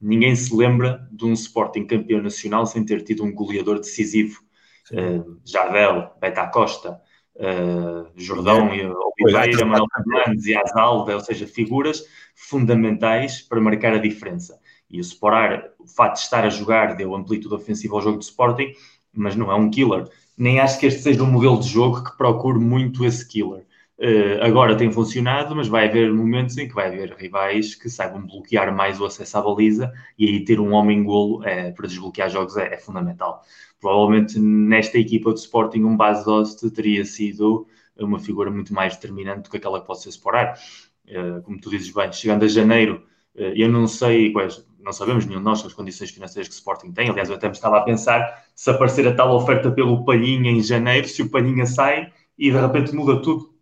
[0.00, 4.40] Ninguém se lembra de um Sporting campeão nacional sem ter tido um goleador decisivo.
[4.90, 7.00] Uh, Jardel, Beta Costa,
[7.36, 12.04] uh, Jordão e Oliveira, Manuel Fernandes e Azalda, ou seja, figuras
[12.34, 14.58] fundamentais para marcar a diferença.
[14.90, 18.22] E o Sporar, o facto de estar a jogar, deu amplitude ofensiva ao jogo do
[18.22, 18.72] Sporting,
[19.12, 20.08] mas não é um killer.
[20.36, 23.64] Nem acho que este seja um modelo de jogo que procure muito esse killer.
[23.98, 28.26] Uh, agora tem funcionado, mas vai haver momentos em que vai haver rivais que saibam
[28.26, 32.56] bloquear mais o acesso à baliza e aí ter um homem-golo é, para desbloquear jogos
[32.56, 33.44] é, é, fundamental.
[33.80, 37.66] Provavelmente nesta equipa do Sporting um base Dost teria sido
[37.96, 40.58] uma figura muito mais determinante do que aquela que pode ser explorar.
[41.06, 43.04] Uh, como tu dizes bem, chegando a janeiro,
[43.36, 46.58] uh, eu não sei quais, não sabemos nenhum de nós as condições financeiras que o
[46.58, 47.08] Sporting tem.
[47.08, 50.62] Aliás, eu até me estava a pensar se aparecer a tal oferta pelo Palhinha em
[50.62, 53.52] janeiro, se o Palhinha sai e de repente muda tudo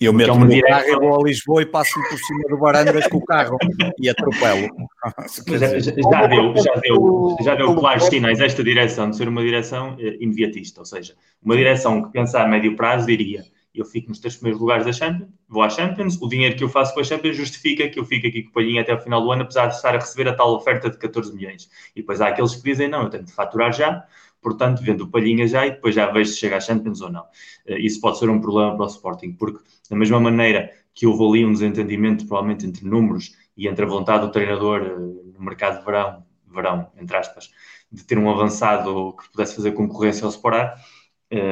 [0.00, 3.08] eu meto é no carro, eu vou a Lisboa e passo por cima do Barandas
[3.08, 3.56] com o carro
[3.98, 4.68] e atropelo.
[5.58, 9.42] já, já, já, deu, já deu, já deu claros sinais esta direção de ser uma
[9.42, 13.42] direção eh, imediatista, ou seja, uma direção que pensa a médio prazo diria
[13.80, 16.68] eu fico nos três primeiros lugares da Champions, vou à Champions, o dinheiro que eu
[16.68, 19.22] faço com a Champions justifica que eu fique aqui com o Palhinha até o final
[19.22, 21.70] do ano, apesar de estar a receber a tal oferta de 14 milhões.
[21.94, 24.04] E depois há aqueles que dizem, não, eu tenho de faturar já,
[24.42, 27.24] portanto, vendo o Palhinha já e depois já vejo se chega à Champions ou não.
[27.66, 31.24] Eh, isso pode ser um problema para o Sporting, porque da mesma maneira que houve
[31.24, 34.96] ali um desentendimento, provavelmente entre números e entre a vontade do treinador eh,
[35.38, 37.50] no mercado de verão, verão, entre aspas,
[37.90, 40.97] de ter um avançado que pudesse fazer concorrência ao Sporar, eh,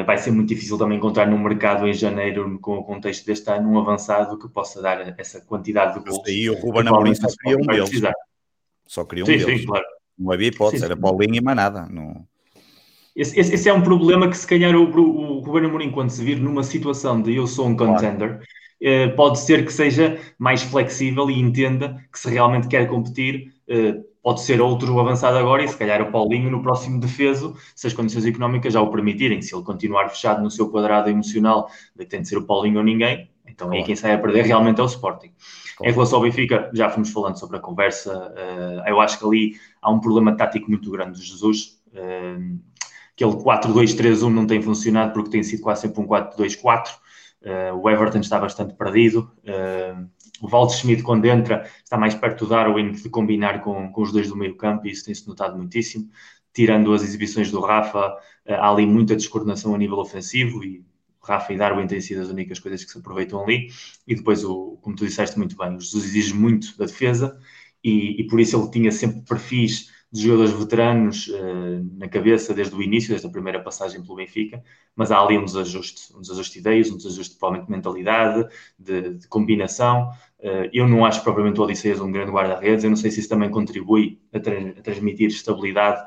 [0.06, 3.70] vai ser muito difícil também encontrar no mercado em janeiro, com o contexto deste ano,
[3.70, 6.26] um avançado que possa dar essa quantidade de gols.
[6.26, 8.02] E o Ruben Amorim só queria um deles.
[8.86, 9.60] Só queria um sim, deles.
[9.60, 9.84] Sim, claro.
[10.18, 11.86] Não havia hipótese, sim, era Paulinho e mais nada.
[11.90, 12.26] Não...
[13.14, 16.24] Esse, esse, esse, é um problema que se calhar o, o Ruben Amorim, quando se
[16.24, 18.42] vir numa situação de eu sou um contender, claro.
[18.80, 23.96] eh, pode ser que seja mais flexível e entenda que se realmente quer competir, eh,
[24.26, 27.92] pode ser outro avançado agora e se calhar o Paulinho no próximo defeso, se as
[27.92, 29.40] condições económicas já o permitirem.
[29.40, 32.78] Se ele continuar fechado no seu quadrado emocional de que tem de ser o Paulinho
[32.78, 33.80] ou ninguém, então claro.
[33.80, 35.30] aí quem sai a perder realmente é o Sporting.
[35.76, 35.92] Claro.
[35.92, 39.52] Em relação ao Benfica, já fomos falando sobre a conversa, uh, eu acho que ali
[39.80, 41.80] há um problema tático muito grande de Jesus.
[41.92, 42.58] Uh,
[43.12, 46.88] aquele 4-2-3-1 não tem funcionado porque tem sido quase sempre um 4-2-4.
[46.88, 46.96] Uh,
[47.42, 49.30] eh, o Everton está bastante perdido.
[50.40, 54.12] O Valdes Schmidt, quando entra, está mais perto do Darwin de combinar com, com os
[54.12, 56.08] dois do meio campo e isso tem-se notado muitíssimo.
[56.52, 60.84] Tirando as exibições do Rafa, eh, há ali muita descoordenação a nível ofensivo e
[61.22, 63.68] Rafa e Darwin têm sido as únicas coisas que se aproveitam ali.
[64.06, 67.38] E depois, o, como tu disseste muito bem, o Jesus exige muito da defesa
[67.82, 72.74] e, e por isso ele tinha sempre perfis de jogadores veteranos uh, na cabeça desde
[72.74, 74.62] o início, desde a primeira passagem pelo Benfica,
[74.94, 78.48] mas há ali um desajuste, um desajuste de ideias, um desajuste provavelmente de mentalidade,
[78.78, 80.10] de, de combinação.
[80.40, 83.28] Uh, eu não acho propriamente o Odisseias um grande guarda-redes, eu não sei se isso
[83.28, 86.02] também contribui a, tra a transmitir estabilidade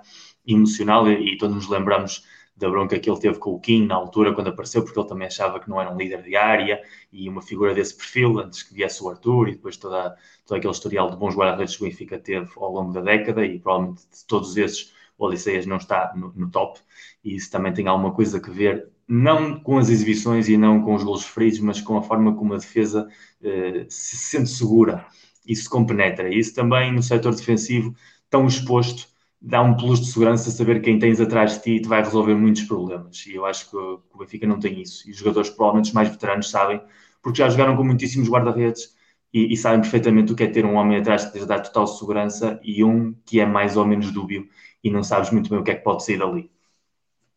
[0.45, 2.23] emocional e, e todos nos lembramos
[2.59, 5.27] da bronca que ele teve com o Kim na altura, quando apareceu, porque ele também
[5.27, 6.81] achava que não era um líder de área
[7.11, 10.73] e uma figura desse perfil, antes que viesse o Arthur e depois toda, todo aquele
[10.73, 14.25] historial de bons guarda-redes que o Benfica teve ao longo da década e provavelmente de
[14.27, 16.79] todos esses o Odisseias não está no, no, top
[17.23, 20.93] e isso também tem alguma coisa a ver, não com as exibições e não com
[20.95, 23.07] os gols feridos, mas com a forma como a defesa
[23.43, 25.05] eh, se sente segura
[25.45, 26.33] e se compenetra.
[26.33, 27.93] Isso também no setor defensivo
[28.29, 29.09] tão exposto
[29.41, 32.63] dá um plus de segurança saber quem tens atrás de ti te vai resolver muitos
[32.63, 33.25] problemas.
[33.25, 35.07] E eu acho que o Benfica não tem isso.
[35.07, 36.81] E os jogadores, provavelmente mais veteranos, sabem,
[37.21, 38.95] porque já jogaram com muitíssimos guarda-redes
[39.33, 41.87] e, e, sabem perfeitamente o que é ter um homem atrás que te dá total
[41.87, 44.49] segurança e um que é mais ou menos dúbio
[44.83, 46.49] e não sabes muito bem o que é que pode sair dali.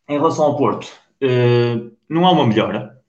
[0.09, 0.87] Em relação ao Porto,
[1.23, 3.01] uh, não há uma melhora.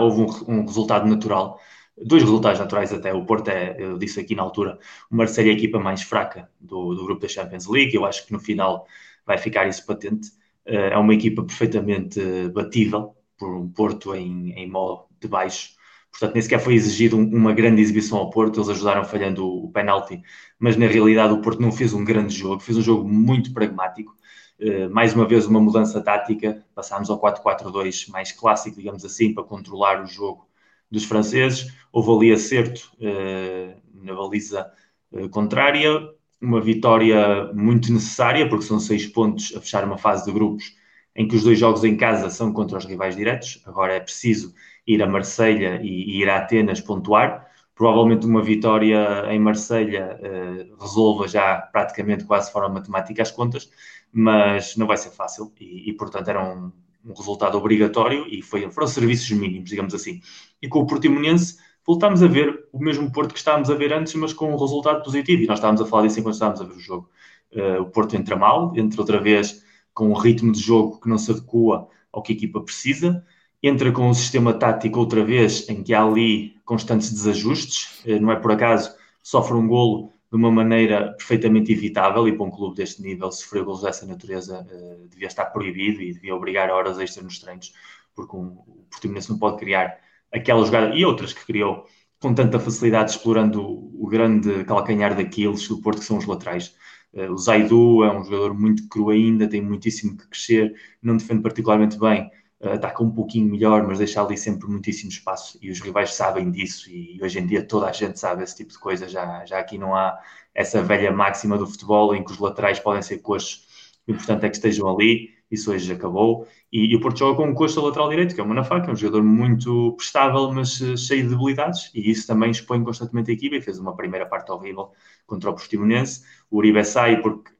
[0.00, 1.58] Houve um, um resultado natural
[1.96, 3.12] dois resultados naturais até.
[3.12, 4.78] O Porto é, eu disse aqui na altura,
[5.10, 7.94] o Marseille é a equipa mais fraca do, do grupo da Champions League.
[7.94, 8.86] Eu acho que no final
[9.26, 10.30] vai ficar isso patente.
[10.66, 15.70] Eh, é uma equipa perfeitamente batível por um Porto em, em modo de baixo.
[16.10, 20.22] Portanto, nem sequer foi exigido uma grande exibição ao Porto, eles ajudaram falhando o, penalti,
[20.60, 24.14] mas na realidade o Porto não fez um grande jogo, fez um jogo muito pragmático.
[24.60, 29.42] Uh, mais uma vez, uma mudança tática, passámos ao 4-4-2 mais clássico, digamos assim, para
[29.42, 30.46] controlar o jogo
[30.94, 31.66] dos franceses.
[31.92, 34.70] Houve ali acerto uh, na baliza
[35.12, 36.08] uh, contrária,
[36.40, 40.76] uma vitória muito necessária, porque são seis pontos a fechar uma fase de grupos
[41.16, 43.62] em que os dois jogos em casa são contra os rivais diretos.
[43.66, 44.54] Agora é preciso
[44.86, 47.46] ir a Marselha e, e ir a Atenas pontuar.
[47.74, 53.70] Provavelmente uma vitória em Marselha uh, resolva já praticamente quase de forma matemática as contas,
[54.12, 56.72] mas não vai ser fácil e, e portanto era um,
[57.04, 60.20] um resultado obrigatório e foi, foram serviços mínimos, digamos assim.
[60.62, 64.14] E com o Portimonense voltámos a ver o mesmo Porto que estávamos a ver antes,
[64.14, 65.42] mas com um resultado positivo.
[65.42, 67.10] E nós estávamos a falar disso enquanto estávamos a ver o jogo.
[67.52, 71.18] Uh, o Porto entra mal, entra outra vez com um ritmo de jogo que não
[71.18, 73.24] se adequa ao que a equipa precisa
[73.66, 78.30] entra com um sistema tático outra vez em que há ali constantes desajustes, eh, não
[78.30, 82.74] é por acaso, sofre um golo de uma maneira perfeitamente evitável e para um clube
[82.74, 87.24] deste nível sofrer golos dessa natureza uh, devia estar proibido e devia obrigar horas extras
[87.24, 87.72] nos treinos,
[88.16, 89.96] porque um, o Portimonense não pode criar
[90.32, 91.86] aquela jogada e outras que criou
[92.18, 96.74] com tanta facilidade explorando o, o grande calcanhar daqueles do Porto que são os laterais.
[97.12, 101.42] Uh, o Zaidu é um jogador muito cru ainda, tem muitíssimo que crescer, não defende
[101.42, 102.28] particularmente bem,
[102.72, 105.58] ataca um pouquinho melhor, mas deixa ali sempre muitíssimo espaço.
[105.60, 108.72] E os rivais sabem disso e hoje em dia toda a gente sabe esse tipo
[108.72, 110.18] de coisa, já, já aqui não há
[110.54, 113.66] essa velha máxima do futebol em que os laterais podem ser coxos,
[114.06, 116.46] o importante é que estejam ali, isso hoje acabou.
[116.72, 118.88] E, e o Porto joga com um coxo lateral direito, que é o Manafá, que
[118.88, 121.90] é um jogador muito prestável, mas uh, cheio de debilidades.
[121.94, 124.92] E isso também expõe constantemente a equipa e fez uma primeira parte horrível
[125.26, 127.50] contra o Portimonense, o Uribe sai porque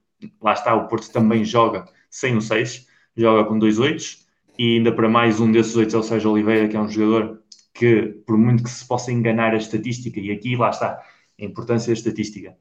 [0.41, 2.87] lá está, o Porto também joga sem o 6,
[3.17, 4.24] joga com dois oitos,
[4.59, 7.43] e ainda para mais um desses oito é o Sérgio Oliveira, que é um jogador
[7.73, 11.03] que, por muito que se possa enganar a estatística, e aqui lá está
[11.41, 12.57] a importância da estatística,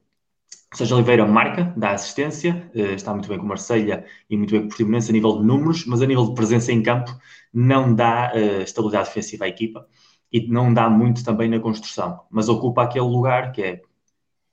[0.73, 4.49] o Sérgio Oliveira marca, dá assistência, eh, está muito bem com o Marselha e muito
[4.51, 7.15] bem com o Portimonense a nível de números, mas a nível de presença em campo
[7.53, 9.87] não dá uh, estabilidade defensiva à equipa
[10.31, 13.81] e não dá muito também na construção, mas ocupa aquele lugar que é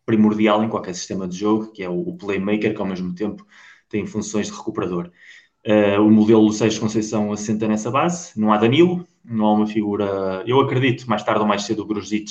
[0.04, 3.46] primordial em qualquer sistema de jogo, que é o playmaker, que ao mesmo tempo
[3.88, 5.10] tem funções de recuperador.
[5.66, 8.38] Uh, o modelo Sérgio Conceição assenta nessa base.
[8.38, 10.42] Não há Danilo, não há uma figura.
[10.46, 12.30] Eu acredito, mais tarde ou mais cedo, o Grujic,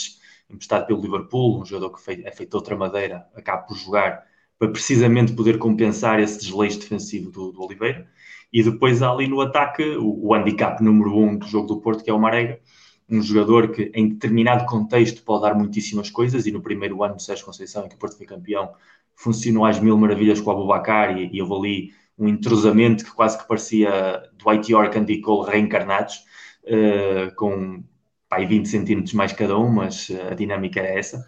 [0.50, 4.24] emprestado pelo Liverpool, um jogador que é feito outra madeira, acaba por jogar
[4.58, 8.08] para precisamente poder compensar esse desleixo defensivo do, do Oliveira.
[8.52, 12.04] E depois há ali no ataque o, o handicap número um do jogo do Porto,
[12.04, 12.60] que é o Marega,
[13.08, 16.46] um jogador que em determinado contexto pode dar muitíssimas coisas.
[16.48, 18.72] E no primeiro ano do Sérgio Conceição, em que o Porto foi campeão,
[19.16, 23.38] funcionou às mil maravilhas com o Abubacar e, e vou ali um entrosamento que quase
[23.38, 26.26] que parecia Dwight York e Cole reencarnados,
[26.66, 27.82] uh, com
[28.28, 31.26] pai, 20 centímetros mais cada um, mas a dinâmica era essa.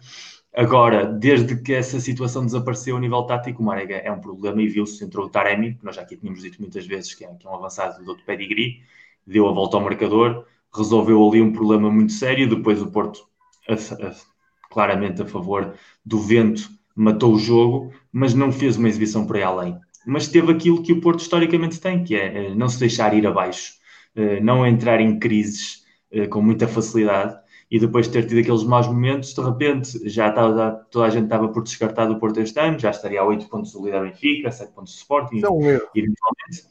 [0.54, 4.68] Agora, desde que essa situação desapareceu a nível tático, o Marega é um problema e
[4.68, 7.46] viu-se, entrou o Taremi, que nós já aqui tínhamos dito muitas vezes que é, que
[7.46, 8.82] é um avançado do outro pedigree,
[9.26, 13.26] deu a volta ao marcador, resolveu ali um problema muito sério, depois o Porto,
[13.66, 14.14] a, a,
[14.70, 15.74] claramente a favor
[16.04, 20.52] do vento, matou o jogo, mas não fez uma exibição por aí além mas teve
[20.52, 23.74] aquilo que o Porto historicamente tem, que é eh, não se deixar ir abaixo,
[24.14, 27.36] eh, não entrar em crises eh, com muita facilidade
[27.70, 31.24] e depois de ter tido aqueles maus momentos, de repente já estava, toda a gente
[31.24, 34.50] estava por descartar do Porto este ano, já estaria a 8 pontos do líder Benfica,
[34.50, 35.58] 7 pontos do Sporting, Não,
[35.94, 36.66] eventualmente.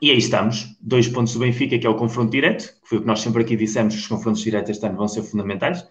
[0.00, 3.00] E aí estamos, dois pontos do Benfica, que é o confronto direto, que foi o
[3.02, 5.86] que nós sempre aqui dissemos, que os confrontos diretos este ano vão ser fundamentais.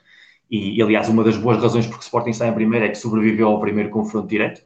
[0.50, 2.96] E, e aliás, uma das boas razões porque o Sporting está em primeiro é que
[2.96, 4.62] sobreviveu ao primeiro confronto direto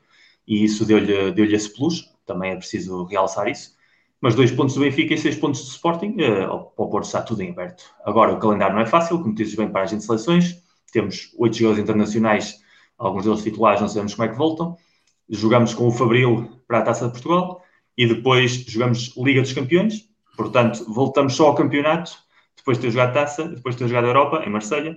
[0.48, 3.76] e isso deu-lhe deu esse plus, também é preciso realçar isso.
[4.22, 7.42] Mas dois pontos do Benfica e seis pontos do Sporting, uh, ao, Porto está tudo
[7.42, 7.84] em aberto.
[8.04, 11.58] Agora, o calendário não é fácil, como dizes bem para a gente seleções, temos oito
[11.58, 12.60] jogadores internacionais,
[12.98, 14.78] alguns deles titulares, não sabemos como é que voltam.
[15.30, 17.64] Jogamos com o Fabril para a Taça de Portugal
[17.98, 22.12] e depois jogamos Liga dos Campeões, portanto, voltamos só ao campeonato,
[22.56, 24.96] depois de ter jogado Taça, depois de ter jogado Europa, em Marselha,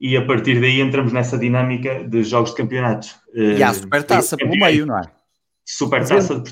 [0.00, 3.08] e a partir daí entramos nessa dinâmica de jogos de campeonato.
[3.34, 5.02] E há a supertaça pelo meio, não é?
[5.64, 6.42] Supertaça,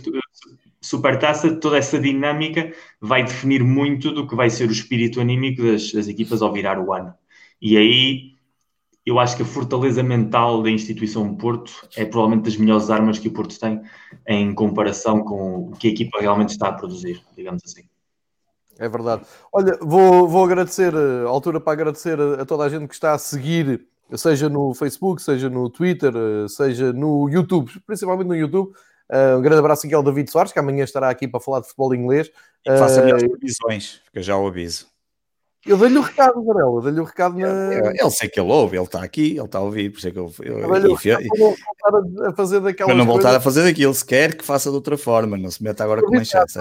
[0.81, 5.93] supertaça, toda essa dinâmica vai definir muito do que vai ser o espírito anímico das,
[5.93, 7.15] das equipas ao virar o ano.
[7.61, 8.37] E aí
[9.07, 13.29] eu acho que a fortaleza mental da instituição Porto é provavelmente das melhores armas que
[13.29, 13.81] o Porto tem
[14.27, 17.85] em comparação com o que a equipa realmente está a produzir, digamos assim.
[18.79, 19.23] É verdade.
[19.53, 23.15] Olha, vou, vou agradecer, a altura para agradecer a, a, toda a gente que está
[23.15, 26.13] a seguir, seja no Facebook, seja no Twitter,
[26.49, 28.73] seja no YouTube, principalmente no YouTube.
[29.11, 31.67] Uh, um grande abraço aqui ao David Soares, que amanhã estará aqui para falar de
[31.67, 32.31] futebol inglês.
[32.65, 34.87] E que faça uh, melhores previsões, que eu já o aviso.
[35.65, 37.75] Eu dei-lhe o recado, Varela, dei-lhe o recado na.
[37.75, 40.11] Ele sei que ele ouve, ele está aqui, ele está a ouvir, por isso é
[40.13, 40.33] que eu.
[40.41, 40.95] eu, eu, eu, eu não
[41.37, 42.95] voltar a fazer daquela.
[42.95, 45.83] não voltar a fazer daquilo, se quer que faça de outra forma, não se meta
[45.83, 46.61] agora com manchete.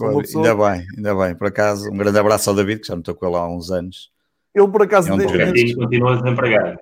[0.00, 1.34] Ainda bem, ainda bem.
[1.34, 3.70] Por acaso, um grande abraço ao David, que já não estou com ele há uns
[3.70, 4.10] anos.
[4.54, 5.74] Ele, por acaso, é um de...
[5.74, 6.78] continua desempregado.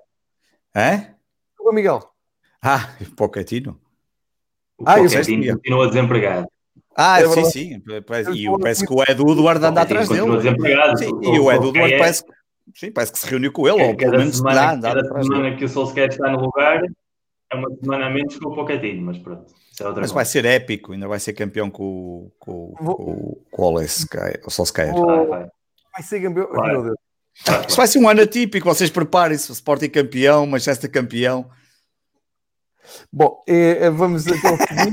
[0.75, 1.15] É?
[1.59, 2.03] O Miguel.
[2.63, 3.81] Ah, Pochettino.
[4.79, 6.47] O ah, Pochettino continua desempregado.
[6.97, 7.83] Ah, é sim, sim.
[8.35, 10.37] E eu parece que o Edu Eduardo anda atrás dele.
[10.37, 10.99] Desempregado.
[10.99, 12.25] Sim, e o Edu Eduardo parece,
[12.75, 15.69] sim, parece que se reuniu com ele, ou pelo menos semana, cada semana que o
[15.69, 16.83] Solskjaer está no lugar,
[17.53, 19.53] é uma semana a menos com o Pochettino, mas pronto.
[19.81, 24.95] É mas vai ser épico, ainda vai ser campeão com, com, com, com o Solskjaer.
[24.95, 25.49] Vai, vai.
[25.93, 26.49] vai ser campeão.
[26.51, 26.72] Vai.
[26.72, 26.97] Meu Deus.
[27.68, 29.53] Isso vai ser um ano atípico, vocês preparem-se.
[29.53, 31.51] Sporting campeão, Manchester campeão.
[33.12, 34.93] Bom, é, é, vamos então seguir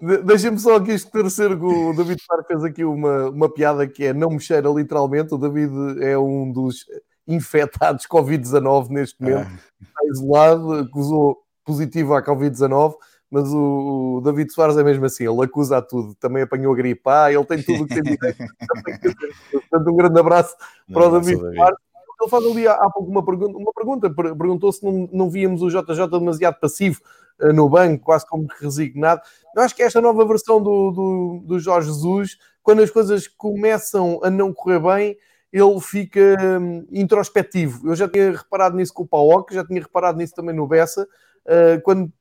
[0.00, 4.04] para, Deixem-me só aqui esclarecer que o David Faro fez aqui uma, uma piada que
[4.04, 5.34] é não me cheira literalmente.
[5.34, 6.86] O David é um dos
[7.28, 9.46] infectados Covid-19 neste momento.
[9.46, 9.58] Ah.
[9.82, 12.94] Está isolado, acusou positivo à Covid-19,
[13.30, 16.14] mas o, o, David Soares é mesmo assim, ele acusa a tudo.
[16.16, 18.38] Também apanhou a gripe, ah, ele tem tudo o que tem direito.
[19.70, 20.56] Portanto, um grande abraço
[20.92, 21.78] para o David Soares.
[22.20, 25.70] Ele faz ali há pouco uma pergunta, uma pergunta perguntou se não, não víamos o
[25.70, 27.00] JJ demasiado passivo
[27.40, 29.22] uh, no banco, quase como resignado.
[29.56, 34.20] Eu acho que esta nova versão do, do, do Jorge Jesus, quando as coisas começam
[34.22, 35.16] a não correr bem,
[35.52, 37.88] ele fica um, introspectivo.
[37.88, 41.08] Eu já tinha reparado nisso com o Paok, já tinha reparado nisso também no Bessa,
[41.46, 42.12] uh, quando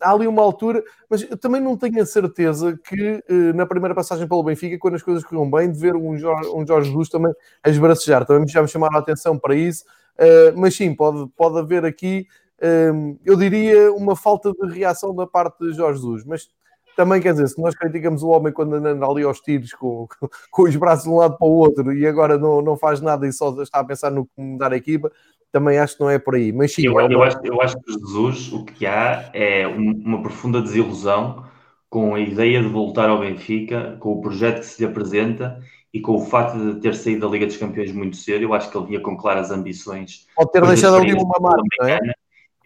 [0.00, 3.94] há ali uma altura, mas eu também não tenho a certeza que uh, na primeira
[3.94, 7.08] passagem pelo Benfica, quando as coisas corriam bem, de ver um Jorge, um Jorge Jesus
[7.08, 9.84] também a esbracejar, também já me chamaram a atenção para isso,
[10.18, 12.26] uh, mas sim, pode, pode haver aqui,
[13.26, 16.48] eu diria, uma falta de reação da parte de Jorge Jesus, mas
[16.96, 20.06] também quer dizer, se nós criticamos o homem quando anda ali aos tiros com,
[20.50, 23.26] com os braços de um lado para o outro e agora não, não faz nada
[23.26, 25.10] e só está a pensar no como mudar a equipa,
[25.54, 26.52] também acho que não é por aí.
[26.52, 27.12] Mas sim, eu, é uma...
[27.12, 31.44] eu, acho, eu acho que Jesus o que há é uma profunda desilusão
[31.88, 35.60] com a ideia de voltar ao Benfica, com o projeto que se lhe apresenta
[35.92, 38.42] e com o facto de ter saído da Liga dos Campeões muito cedo.
[38.42, 40.26] Eu acho que ele vinha com claras ambições.
[40.34, 42.00] Pode ter deixado ali uma marca, é?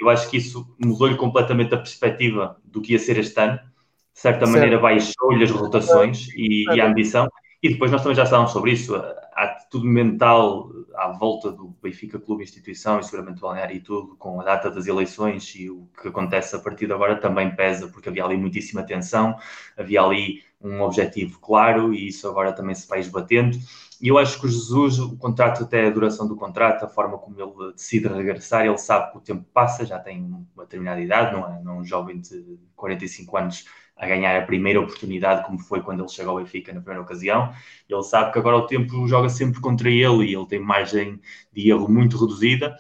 [0.01, 3.57] Eu acho que isso mudou-lhe completamente a perspectiva do que ia ser este ano.
[3.59, 4.51] De certa certo.
[4.51, 7.28] maneira, baixou-lhe as rotações e, e a ambição.
[7.62, 12.18] E depois nós também já estávamos sobre isso, a atitude mental à volta do Benfica
[12.18, 16.09] Clube Instituição e seguramente Balneário e tudo, com a data das eleições e o que
[16.09, 19.36] acontece a partir de agora também pesa, porque havia ali muitíssima tensão,
[19.76, 23.57] havia ali um objetivo claro e isso agora também se vai esbatendo.
[24.01, 27.18] E eu acho que o Jesus, o contrato, até a duração do contrato, a forma
[27.18, 31.32] como ele decide regressar, ele sabe que o tempo passa, já tem uma determinada idade,
[31.32, 33.64] não é, não é um jovem de 45 anos
[33.99, 37.53] a ganhar a primeira oportunidade, como foi quando ele chegou ao Benfica na primeira ocasião.
[37.88, 41.20] Ele sabe que agora o tempo joga sempre contra ele e ele tem margem
[41.53, 42.76] de erro muito reduzida.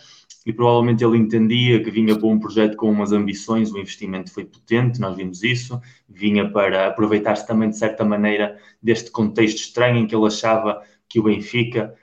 [0.46, 4.46] E provavelmente ele entendia que vinha para um projeto com umas ambições, o investimento foi
[4.46, 10.06] potente, nós vimos isso, vinha para aproveitar-se também de certa maneira deste contexto estranho em
[10.06, 11.94] que ele achava que o Benfica,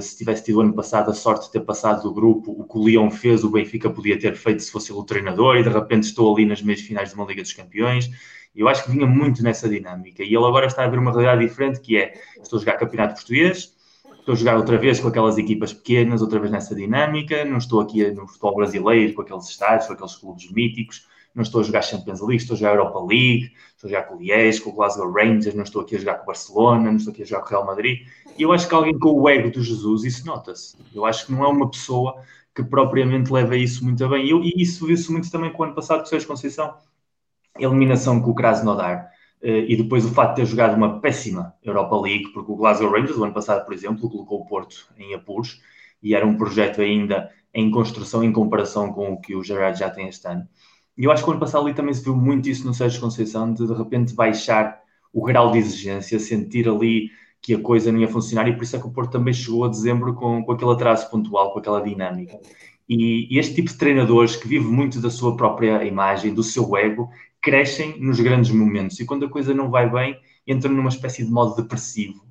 [0.00, 2.84] se tivesse tido ano passado a sorte de ter passado do grupo, o que o
[2.84, 6.34] Leão fez, o Benfica podia ter feito se fosse o treinador, e de repente estou
[6.34, 8.10] ali nas meias finais de uma Liga dos Campeões
[8.54, 10.22] eu acho que vinha muito nessa dinâmica.
[10.22, 13.14] E ele agora está a ver uma realidade diferente, que é, estou a jogar campeonato
[13.14, 13.74] português,
[14.18, 17.80] estou a jogar outra vez com aquelas equipas pequenas, outra vez nessa dinâmica, não estou
[17.80, 21.82] aqui no futebol brasileiro, com aqueles estádios, com aqueles clubes míticos, não estou a jogar
[21.82, 24.72] Champions League, estou a jogar Europa League, estou a jogar com o Liège, com o
[24.72, 27.42] Glasgow Rangers, não estou aqui a jogar com o Barcelona, não estou aqui a jogar
[27.42, 28.06] com o Real Madrid.
[28.38, 30.76] E eu acho que alguém com o ego do Jesus, isso nota-se.
[30.94, 32.22] Eu acho que não é uma pessoa
[32.54, 34.26] que propriamente leva isso muito bem.
[34.26, 36.74] E, e isso viu-se muito também com o ano passado com o Sérgio Conceição
[37.58, 39.10] eliminação com o Krasnodar
[39.42, 42.90] uh, e depois o facto de ter jogado uma péssima Europa League, porque o Glasgow
[42.90, 45.60] Rangers, o ano passado, por exemplo, colocou o Porto em apuros
[46.02, 49.90] e era um projeto ainda em construção em comparação com o que o Gerard já
[49.90, 50.48] tem este ano.
[50.96, 53.00] E eu acho que o ano passado ali também se viu muito isso no Sérgio
[53.00, 54.80] Conceição, de de repente baixar
[55.12, 58.76] o grau de exigência, sentir ali que a coisa não ia funcionar e por isso
[58.76, 61.82] é que o Porto também chegou a dezembro com, com aquele atraso pontual, com aquela
[61.82, 62.38] dinâmica.
[62.88, 66.76] E, e, este tipo de treinadores que vive muito da sua própria imagem, do seu
[66.76, 70.16] ego, crescem nos grandes momentos e quando a coisa não vai bem,
[70.46, 72.24] entram numa espécie de modo depressivo,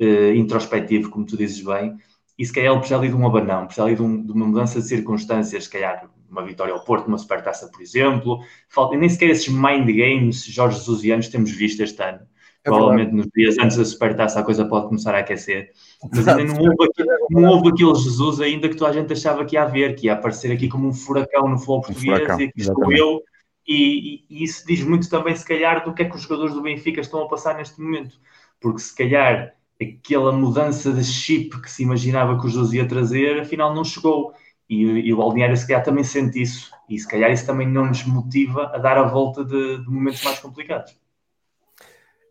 [0.00, 1.96] uh, introspectivo, como tu dizes bem,
[2.38, 4.46] e se calhar ele precisa ali de um abanão, precisa ali de, um, de, uma
[4.46, 8.40] mudança de circunstâncias, se calhar uma vitória ao Porto, uma supertaça, por exemplo.
[8.68, 12.20] Falta, nem sequer esses mind games Jorge Jesusianos temos visto este ano.
[12.64, 15.70] É Provavelmente nos dias antes da supertaça a coisa pode começar a aquecer.
[16.10, 16.88] Mas ainda não houve,
[17.30, 20.14] não houve aquele Jesus ainda que toda a gente achava que ia haver, que ia
[20.14, 23.22] aparecer aqui como um furacão no futebol português um e que estou eu
[23.66, 26.62] e, e, isso diz muito também, se calhar, do que é que os jogadores do
[26.62, 28.18] Benfica estão a passar neste momento.
[28.60, 33.40] Porque se calhar aquela mudança de chip que se imaginava que o José ia trazer,
[33.40, 34.32] afinal não chegou.
[34.68, 36.70] E, e, o Balneário se calhar também sente isso.
[36.88, 40.22] E se calhar isso também não nos motiva a dar a volta de, de momentos
[40.24, 40.96] mais complicados.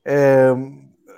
[0.06, 0.52] É,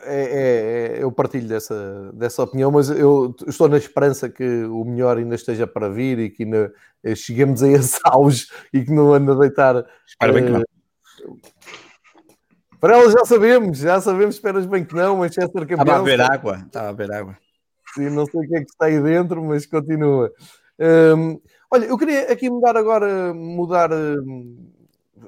[0.03, 5.17] é, é, eu partilho dessa, dessa opinião, mas eu estou na esperança que o melhor
[5.17, 9.13] ainda esteja para vir e que ainda eh, cheguemos a esse auge e que não
[9.13, 9.85] anda a deitar.
[10.05, 10.63] Espero bem que não.
[12.79, 15.81] Para elas já sabemos, já sabemos, esperas bem que não, Manchester campeão.
[15.81, 17.37] Estava a ver água, estava a ver água.
[17.95, 20.31] Sim, não sei o que é que está aí dentro, mas continua.
[20.79, 21.39] Um,
[21.71, 23.89] olha, eu queria aqui mudar agora, mudar.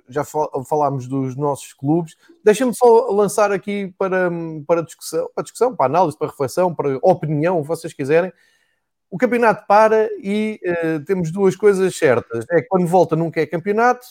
[0.09, 2.15] Já falámos dos nossos clubes.
[2.43, 4.29] Deixa-me só lançar aqui para,
[4.65, 8.31] para discussão, para discussão, para análise, para reflexão, para opinião, o que vocês quiserem.
[9.09, 12.45] O campeonato para e uh, temos duas coisas certas.
[12.51, 14.05] É que quando volta nunca é campeonato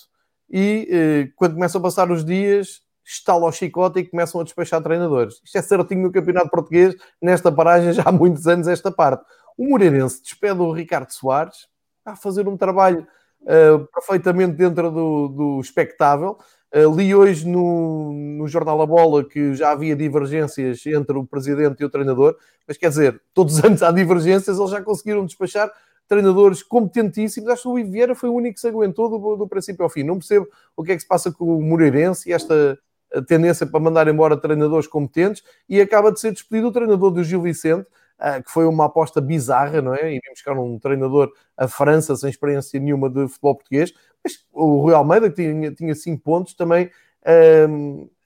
[0.50, 4.82] e uh, quando começam a passar os dias estala ao chicote e começam a despachar
[4.82, 5.40] treinadores.
[5.44, 9.24] Isto é certinho no campeonato português, nesta paragem já há muitos anos esta parte.
[9.56, 11.68] O Moreirense despede o Ricardo Soares
[12.04, 13.06] a fazer um trabalho
[13.42, 16.38] uh, perfeitamente dentro do, do espectável.
[16.74, 21.80] Uh, li hoje no, no Jornal A Bola que já havia divergências entre o presidente
[21.80, 22.36] e o treinador,
[22.66, 25.72] mas quer dizer, todos os anos há divergências, eles já conseguiram despachar
[26.06, 27.48] treinadores competentíssimos.
[27.48, 29.90] Acho que o Rui Vieira foi o único que se aguentou do, do princípio ao
[29.90, 30.02] fim.
[30.02, 30.46] Não percebo
[30.76, 32.78] o que é que se passa com o Moreirense e esta
[33.26, 37.40] tendência para mandar embora treinadores competentes e acaba de ser despedido o treinador do Gil
[37.40, 37.88] Vicente,
[38.44, 40.14] que foi uma aposta bizarra, não é?
[40.14, 43.92] E vimos buscar um treinador a França sem experiência nenhuma de futebol português,
[44.24, 46.90] mas o Rui Almeida, que tinha, tinha cinco pontos, também,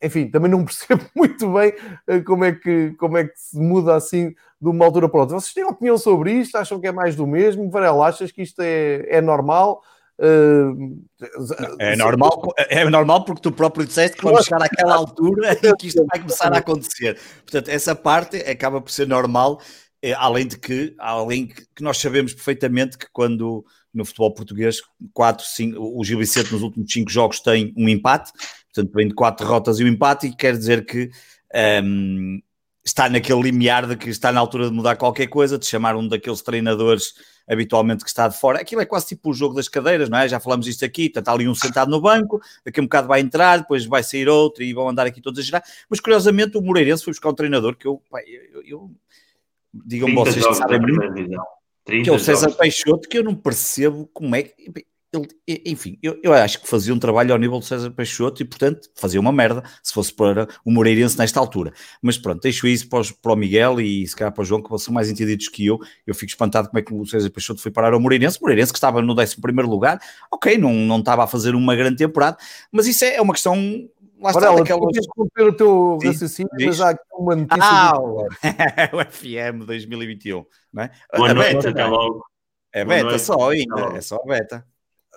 [0.02, 1.74] enfim, também não percebo muito bem
[2.06, 5.40] ah, como é, que, como é que se muda assim de uma altura para outra.
[5.40, 6.56] Vocês têm opinião sobre isto?
[6.56, 7.70] Acham que é mais do mesmo?
[7.70, 9.82] Varela, achas que isto é, é normal?
[10.22, 11.02] Uh,
[11.78, 15.86] é, normal, é normal porque tu próprio disseste que vamos chegar àquela altura em que
[15.86, 17.18] isto vai começar a acontecer.
[17.42, 19.62] Portanto, essa parte acaba por ser normal,
[20.02, 23.64] eh, além de que, além que nós sabemos perfeitamente que quando
[23.94, 24.82] no futebol português,
[25.14, 28.30] 4, 5, o Gil Vicente nos últimos 5 jogos tem um empate,
[28.74, 31.10] portanto vem de 4 derrotas e um empate, e quer dizer que um,
[31.54, 32.42] ehm,
[32.84, 36.06] está naquele limiar de que está na altura de mudar qualquer coisa, de chamar um
[36.06, 37.14] daqueles treinadores
[37.50, 38.60] habitualmente que está de fora.
[38.60, 40.28] Aquilo é quase tipo o jogo das cadeiras, não é?
[40.28, 43.20] Já falamos isto aqui, está ali um sentado no banco, daqui a um bocado vai
[43.20, 45.64] entrar, depois vai sair outro e vão andar aqui todos a girar.
[45.88, 48.90] Mas curiosamente o Moreirense foi buscar um treinador que eu, eu, eu
[49.74, 51.02] digam vocês que sabem muito,
[51.84, 52.56] que é o César jogos.
[52.56, 55.28] Peixoto, que eu não percebo como é que ele,
[55.66, 58.88] enfim, eu, eu, acho que fazia um trabalho ao nível do César Peixoto e, portanto,
[58.94, 61.72] fazia uma merda se fosse para o Moreirense nesta altura.
[62.00, 64.62] Mas pronto, deixo isso para, os, para o Miguel e se calhar para o João,
[64.62, 65.78] que são mais entendidos que eu.
[66.06, 68.38] Eu fico espantado como é que o César Peixoto foi parar ao Moreirense.
[68.38, 70.00] O Moreirense que estava no 11 lugar,
[70.30, 72.36] ok, não, não estava a fazer uma grande temporada,
[72.70, 73.56] mas isso é, é uma questão
[74.20, 74.96] Lá está, Varela, daquelas...
[74.96, 77.62] interromper o teu raciocínio, mas há aqui uma notícia.
[77.62, 77.94] Ah,
[78.92, 80.90] o FM 2021, não é?
[81.16, 82.22] Boa noite, até logo.
[82.72, 84.64] É beta só ainda, é só beta.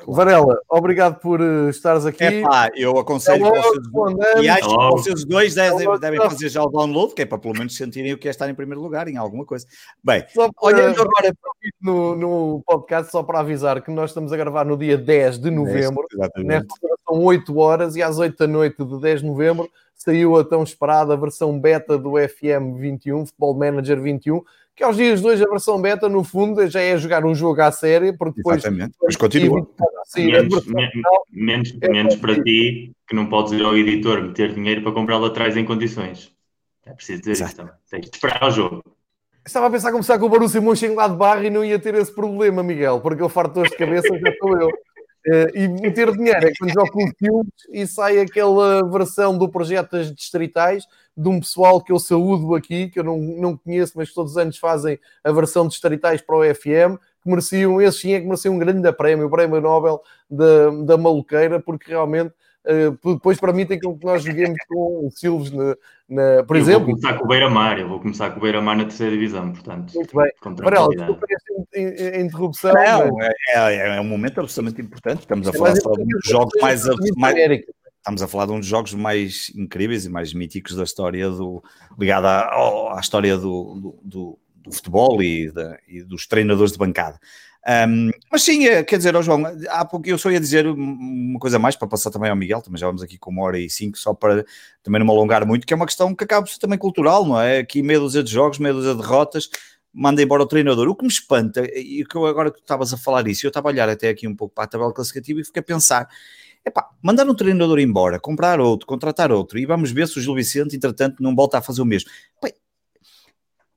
[0.07, 2.23] Varela, obrigado por uh, estares aqui.
[2.23, 6.63] É pá, eu aconselho é vocês, e acho que vocês dois devem, devem fazer já
[6.63, 9.07] o download, que é para pelo menos sentirem o que é estar em primeiro lugar
[9.07, 9.65] em alguma coisa.
[10.03, 11.33] Bem, para, olhando agora
[11.79, 15.51] no, no, podcast, só para avisar que nós estamos a gravar no dia 10 de
[15.51, 16.05] novembro,
[16.37, 16.67] nesta
[17.07, 20.63] são 8 horas, e às 8 da noite de 10 de novembro saiu a tão
[20.63, 24.41] esperada versão beta do FM 21, Futebol Manager 21
[24.75, 27.61] que aos dias de hoje a versão beta, no fundo, já é jogar um jogo
[27.61, 28.57] à série, porque depois.
[28.57, 29.67] Exatamente, mas continua.
[30.05, 30.65] Sim, menos,
[31.31, 35.17] menos, é menos para ti, que não podes ir ao editor meter dinheiro para comprar
[35.17, 36.31] lá atrás em condições.
[36.85, 37.51] É preciso dizer Exato.
[37.51, 37.73] isso também.
[37.89, 38.83] Tens de esperar o jogo.
[39.45, 43.01] Estava a pensar começar com o Borussia Mönchengladbach e não ia ter esse problema, Miguel,
[43.01, 44.69] porque eu farto de cabeça, já estou eu.
[45.25, 49.91] Uh, e meter dinheiro é quando jogo com filmes e sai aquela versão do projeto
[49.91, 54.13] das distritais de um pessoal que eu saúdo aqui, que eu não, não conheço, mas
[54.13, 58.19] todos os anos fazem a versão distritais para o FM, que mereciam, esses sim é
[58.19, 62.33] que mereciam um grande prémio, o prémio Nobel da, da maluqueira, porque realmente
[62.65, 65.75] Uh, depois para mim tem que nós joguemos com o Silves na,
[66.07, 66.85] na, por eu exemplo.
[66.85, 69.93] Vou começar com o Beira-Mar, eu vou começar com o Beira-Mar na terceira divisão, portanto.
[69.93, 70.31] Muito bem.
[70.63, 72.73] Varela, desculpa esta interrupção.
[72.73, 73.27] Não, mas...
[73.53, 75.19] é, é, é, um momento absolutamente importante.
[75.19, 76.83] Estamos a é falar só de um dos jogos mais,
[77.17, 77.35] mais,
[77.97, 81.61] estamos a falar de um dos jogos mais incríveis e mais míticos da história do
[81.99, 86.77] ligado à, à história do, do, do, do futebol e, da, e, dos treinadores de
[86.77, 87.19] bancada.
[87.65, 91.39] Um, mas sim, é, quer dizer, oh João, há pouco eu só ia dizer uma
[91.39, 93.69] coisa mais para passar também ao Miguel, também já vamos aqui com uma hora e
[93.69, 94.45] cinco, só para
[94.83, 97.25] também não me alongar muito, que é uma questão que acaba por ser também cultural,
[97.25, 97.59] não é?
[97.59, 99.49] Aqui meia dúzia de jogos, meia dúzia de derrotas,
[99.93, 100.89] manda embora o treinador.
[100.89, 103.49] O que me espanta, e que eu agora que tu estavas a falar isso, eu
[103.49, 106.09] estava a olhar até aqui um pouco para a tabela classificativa e fiquei a pensar
[106.65, 110.33] Epá, mandar um treinador embora, comprar outro, contratar outro e vamos ver se o Gil
[110.33, 112.09] Vicente, entretanto, não volta a fazer o mesmo.
[112.37, 112.55] Epá,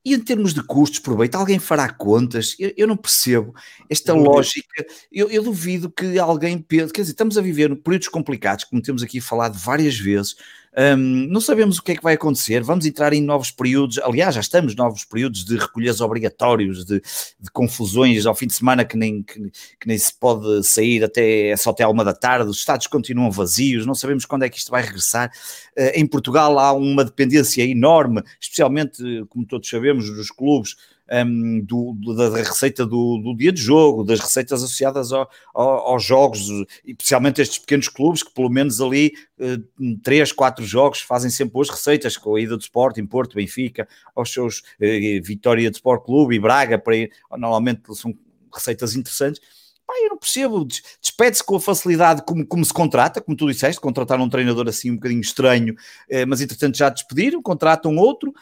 [0.06, 2.54] e em termos de custos, proveito, alguém fará contas?
[2.60, 3.52] Eu, eu não percebo
[3.90, 4.86] esta lógica.
[5.10, 6.92] Eu, eu, duvido que alguém pense.
[6.92, 10.36] Quer dizer, estamos a viver períodos complicados, como temos aqui falado várias vezes.
[10.78, 14.34] Um, não sabemos o que é que vai acontecer, vamos entrar em novos períodos, aliás,
[14.34, 17.00] já estamos novos períodos de recolhas obrigatórios, de,
[17.40, 19.40] de confusões ao fim de semana que nem, que,
[19.80, 23.30] que, nem se pode sair até é só até uma da tarde, os estados continuam
[23.30, 25.30] vazios, não sabemos quando é que isto vai regressar.
[25.78, 30.76] Uh, em Portugal há uma dependência enorme, especialmente, como todos sabemos, dos clubes
[31.10, 36.04] um, do, da receita do, do, dia de jogo, das receitas associadas ao, ao, aos
[36.04, 36.48] jogos,
[36.84, 41.70] especialmente estes pequenos clubes que pelo menos ali uh, três, quatro jogos fazem sempre boas
[41.70, 46.34] receitas, com a ida do Sporting, Porto, Benfica, aos seus uh, Vitória de Sport Clube
[46.34, 48.14] e Braga, para ir, normalmente são
[48.52, 49.40] receitas interessantes.
[49.88, 50.66] Eu não percebo,
[51.00, 54.90] despede-se com a facilidade como, como se contrata, como tu disseste, contratar um treinador assim
[54.90, 55.76] um bocadinho estranho,
[56.08, 58.34] eh, mas entretanto já despediram, contratam outro,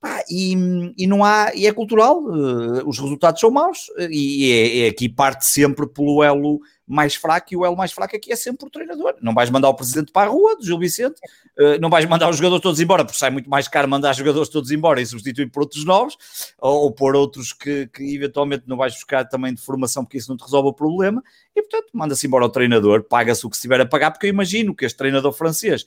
[0.00, 0.54] Pá, e,
[0.96, 4.88] e, não há, e é cultural, uh, os resultados são maus, uh, e é, é,
[4.88, 8.66] aqui parte sempre pelo elo mais fraco, e o elo mais fraco aqui é sempre
[8.66, 9.16] o treinador.
[9.20, 11.20] Não vais mandar o presidente para a rua, do Gil Vicente,
[11.58, 14.16] uh, não vais mandar os jogadores todos embora, porque sai muito mais caro mandar os
[14.16, 16.16] jogadores todos embora e substituir por outros novos,
[16.58, 20.30] ou, ou por outros que, que, eventualmente não vais buscar também de formação, porque isso
[20.30, 21.22] não te resolve o problema,
[21.54, 24.30] e portanto manda-se embora o treinador, paga-se o que se tiver a pagar, porque eu
[24.30, 25.84] imagino que este treinador francês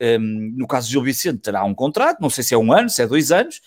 [0.00, 2.88] um, no caso de Gil Vicente, terá um contrato, não sei se é um ano,
[2.88, 3.60] se é dois anos,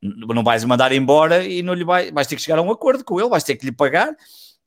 [0.00, 3.04] não vais mandar embora e não lhe vai, vais ter que chegar a um acordo
[3.04, 4.14] com ele, vais ter que lhe pagar.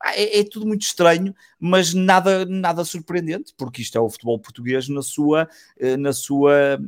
[0.01, 4.37] Ah, é, é, tudo muito estranho, mas nada, nada surpreendente, porque isto é o futebol
[4.37, 5.47] português na sua,
[5.79, 6.79] eh, na sua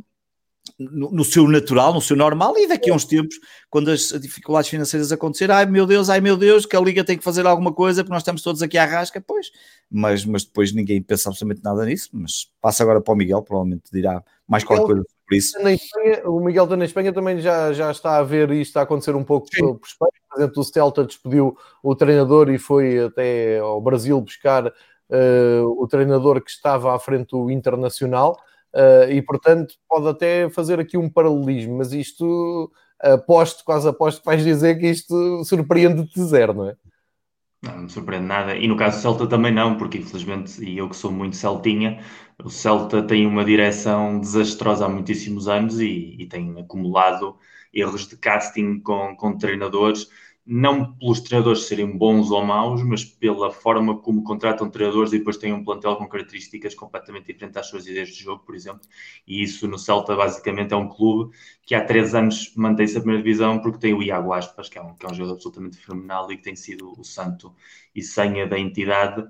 [0.78, 3.36] no, no, seu natural, no seu normal, e daqui a uns tempos,
[3.70, 7.18] quando as dificuldades financeiras acontecerem, ai meu Deus, ai meu Deus, que a Liga tem
[7.18, 9.51] que fazer alguma coisa, porque nós estamos todos aqui à rasca, pois,
[9.89, 13.91] mas, mas depois ninguém pensa absolutamente nada nisso, mas passa agora para o Miguel, provavelmente
[13.91, 15.57] dirá mais qualquer coisa sobre isso.
[15.57, 19.15] Espanha, o Miguel está na Espanha também já, já está a ver isto a acontecer
[19.15, 19.61] um pouco Sim.
[19.61, 24.68] por Espanha, por exemplo, o Celta despediu o treinador e foi até ao Brasil buscar
[24.68, 28.38] uh, o treinador que estava à frente do Internacional,
[28.74, 34.26] Uh, e portanto pode até fazer aqui um paralelismo, mas isto aposto, quase aposto que
[34.26, 36.76] vais dizer que isto surpreende-te zero, não é?
[37.61, 38.55] Não, não me surpreende nada.
[38.55, 42.03] E no caso do Celta também não, porque infelizmente, e eu que sou muito celtinha,
[42.43, 47.38] o Celta tem uma direção desastrosa há muitíssimos anos e, e tem acumulado
[47.74, 50.07] erros de casting com, com treinadores
[50.48, 55.38] não pelos treinadores serem bons ou maus, mas pela forma como contratam treinadores e depois
[55.38, 58.82] têm um plantel com características completamente diferentes às suas ideias de jogo, por exemplo.
[59.28, 61.36] E isso no Celta basicamente é um clube
[61.66, 64.82] que há três anos mantém-se a primeira divisão porque tem o Iago Aspas, que é
[64.82, 67.54] um, que é um jogador absolutamente fenomenal e que tem sido o santo
[67.93, 69.28] e senha da entidade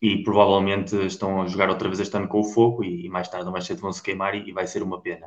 [0.00, 3.46] e provavelmente estão a jogar outra vez este ano com o fogo e, mais tarde
[3.46, 5.26] ou mais cedo vão se queimar e, e vai ser uma pena.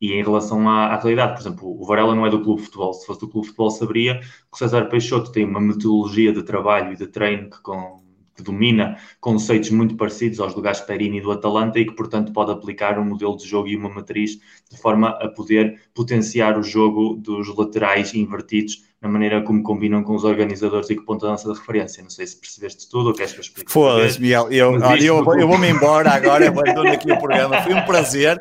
[0.00, 2.66] E em relação à, à, realidade, por exemplo, o Varela não é do clube de
[2.66, 2.92] futebol.
[2.92, 6.42] Se fosse do clube de futebol, saberia que o César Peixoto tem uma metodologia de
[6.42, 8.02] trabalho e de treino que, com,
[8.36, 12.52] que domina conceitos muito parecidos aos do Gasperini e do Atalanta e que, portanto, pode
[12.52, 14.38] aplicar um modelo de jogo e uma matriz
[14.70, 20.14] de forma a poder potenciar o jogo dos laterais invertidos na maneira como combinam com
[20.14, 22.02] os organizadores e que ponto a nossa de referência.
[22.02, 23.72] Não sei se percebeste tudo ou queres que eu explique.
[23.72, 24.50] Foda-se, Miguel.
[24.50, 27.62] Eu, olha, eu, eu vou-me embora agora, abandono aqui o programa.
[27.62, 28.38] Foi um prazer.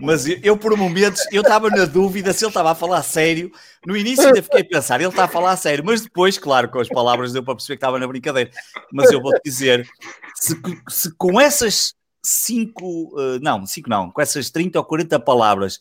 [0.00, 3.50] Mas eu, eu, por momentos, eu estava na dúvida se ele estava a falar sério.
[3.86, 6.78] No início ainda fiquei a pensar, ele está a falar sério, mas depois, claro, com
[6.78, 8.50] as palavras deu para perceber que estava na brincadeira.
[8.92, 9.88] Mas eu vou-te dizer,
[10.34, 10.54] se,
[10.88, 15.78] se, com essas cinco, uh, não, cinco não, com essas 30 ou 40 palavras,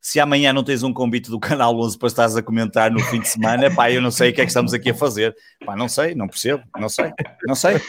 [0.00, 3.18] se amanhã não tens um convite do Canal 11 para estares a comentar no fim
[3.18, 5.34] de semana, pá, eu não sei o que é que estamos aqui a fazer.
[5.64, 7.12] Pá, não sei, não percebo, não sei,
[7.44, 7.80] não sei.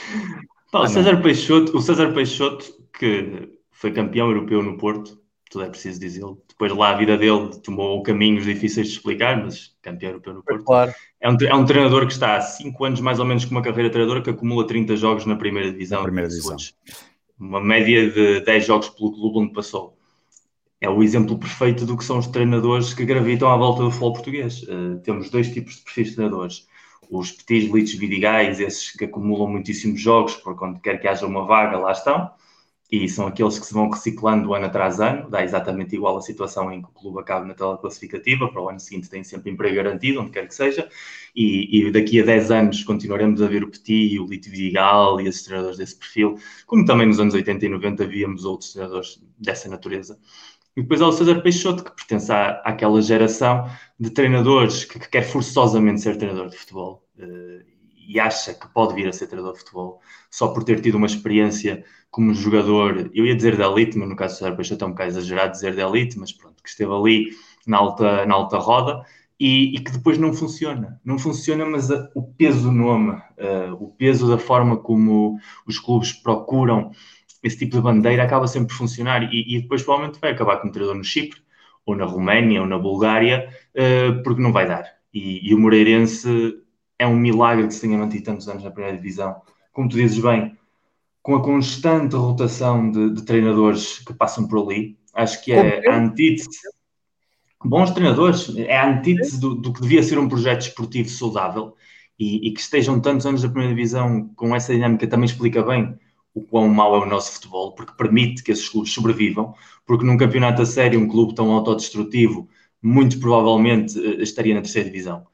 [0.71, 2.65] Pá, o César Peixoto, o César Peixoto,
[2.97, 6.41] que foi campeão europeu no Porto, tudo é preciso dizê-lo.
[6.47, 10.63] Depois lá a vida dele tomou caminhos difíceis de explicar, mas campeão europeu no Porto.
[10.63, 10.93] Claro.
[11.21, 13.61] É, um, é um treinador que está há 5 anos mais ou menos com uma
[13.61, 15.99] carreira treinadora que acumula 30 jogos na primeira divisão.
[15.99, 16.57] Na primeira divisão.
[17.39, 19.97] Uma média de 10 jogos pelo clube onde passou.
[20.79, 24.13] É o exemplo perfeito do que são os treinadores que gravitam à volta do futebol
[24.13, 24.63] português.
[24.63, 26.67] Uh, temos dois tipos de perfis de treinadores.
[27.09, 31.45] Os petis, litos, vidigais, esses que acumulam muitíssimos jogos, por quando quer que haja uma
[31.45, 32.29] vaga, lá estão
[32.89, 36.71] e são aqueles que se vão reciclando ano atrás ano, dá exatamente igual a situação
[36.71, 39.75] em que o clube acaba na tabela classificativa, para o ano seguinte tem sempre emprego
[39.75, 40.87] garantido, onde quer que seja,
[41.35, 45.43] e, e daqui a 10 anos continuaremos a ver o Petit, o Lito e esses
[45.43, 50.17] treinadores desse perfil, como também nos anos 80 e 90 víamos outros treinadores dessa natureza.
[50.77, 53.67] E depois há o César Peixoto, que pertence à, àquela geração
[53.99, 57.03] de treinadores que, que quer forçosamente ser treinador de futebol.
[57.17, 57.76] Uh,
[58.07, 59.99] e acha que pode vir a ser treinador de futebol
[60.31, 64.15] só por ter tido uma experiência como jogador, eu ia dizer de elite, mas no
[64.15, 66.91] caso do Sérgio Peixoto é um bocado exagerado dizer de elite, mas pronto, que esteve
[66.91, 67.27] ali
[67.67, 69.03] na alta, na alta roda
[69.39, 70.99] e, e que depois não funciona.
[71.03, 75.77] Não funciona, mas a, o peso do nome, uh, o peso da forma como os
[75.77, 76.91] clubes procuram
[77.43, 80.71] esse tipo de bandeira acaba sempre por funcionar e, e depois provavelmente vai acabar como
[80.71, 81.39] treinador no Chipre,
[81.85, 84.85] ou na Roménia, ou na Bulgária, uh, porque não vai dar.
[85.13, 86.57] E, e o Moreirense
[86.99, 89.41] é um milagre que se tenha mantido tantos anos na primeira divisão.
[89.71, 90.57] Como tu dizes bem,
[91.21, 95.97] com a constante rotação de, de treinadores que passam por ali, acho que é a
[95.97, 96.47] antítese.
[97.63, 101.75] Bons treinadores, é a antítese do, do, que devia ser um projeto esportivo saudável
[102.17, 105.97] e, e, que estejam tantos anos na primeira divisão com essa dinâmica também explica bem
[106.33, 109.55] o quão mau é o nosso futebol, porque permite que esses clubes sobrevivam,
[109.85, 112.47] porque num campeonato a sério, um clube tão autodestrutivo,
[112.81, 115.25] muito provavelmente eh, estaria na terceira divisão.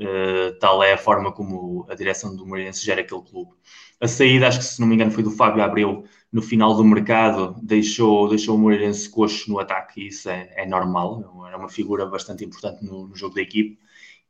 [0.00, 3.50] Uh, tal é a forma como a direção do Moreirense gera aquele clube.
[4.00, 6.82] A saída, acho que se não me engano, foi do Fábio Abreu no final do
[6.82, 11.68] mercado, deixou, deixou o Moreirense coxo no ataque, e isso é, é normal, era uma
[11.68, 13.78] figura bastante importante no, no jogo da equipe.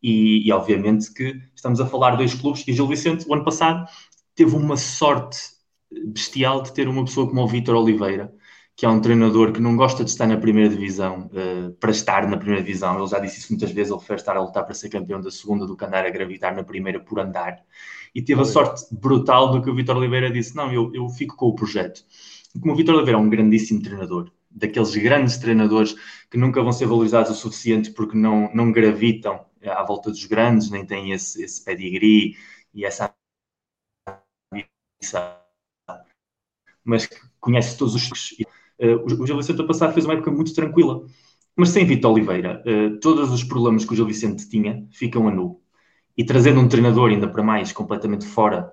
[0.02, 3.44] E, e, obviamente que estamos a falar de dois clubes, e Gil Vicente, o ano
[3.44, 3.88] passado,
[4.34, 5.38] teve uma sorte
[6.06, 8.34] bestial de ter uma pessoa como o Vítor Oliveira,
[8.80, 12.26] que é um treinador que não gosta de estar na primeira divisão uh, para estar
[12.26, 12.98] na primeira divisão.
[12.98, 15.30] Ele já disse isso muitas vezes, ele prefere estar a lutar para ser campeão da
[15.30, 17.58] segunda do que andar a gravitar na primeira por andar.
[18.14, 21.36] E teve a sorte brutal do que o Vitor Oliveira disse, não, eu, eu fico
[21.36, 22.02] com o projeto.
[22.54, 25.94] E como o Vitor Oliveira é um grandíssimo treinador, daqueles grandes treinadores
[26.30, 30.70] que nunca vão ser valorizados o suficiente porque não, não gravitam à volta dos grandes,
[30.70, 32.34] nem têm esse, esse pedigree
[32.72, 33.14] e essa
[36.82, 38.08] mas que conhece todos os
[38.80, 41.04] o Gil Vicente, passado, fez uma época muito tranquila.
[41.56, 45.30] Mas sem Vitor Oliveira, uh, todos os problemas que o Gil Vicente tinha ficam a
[45.30, 45.60] nu.
[46.16, 48.72] E trazendo um treinador, ainda para mais, completamente fora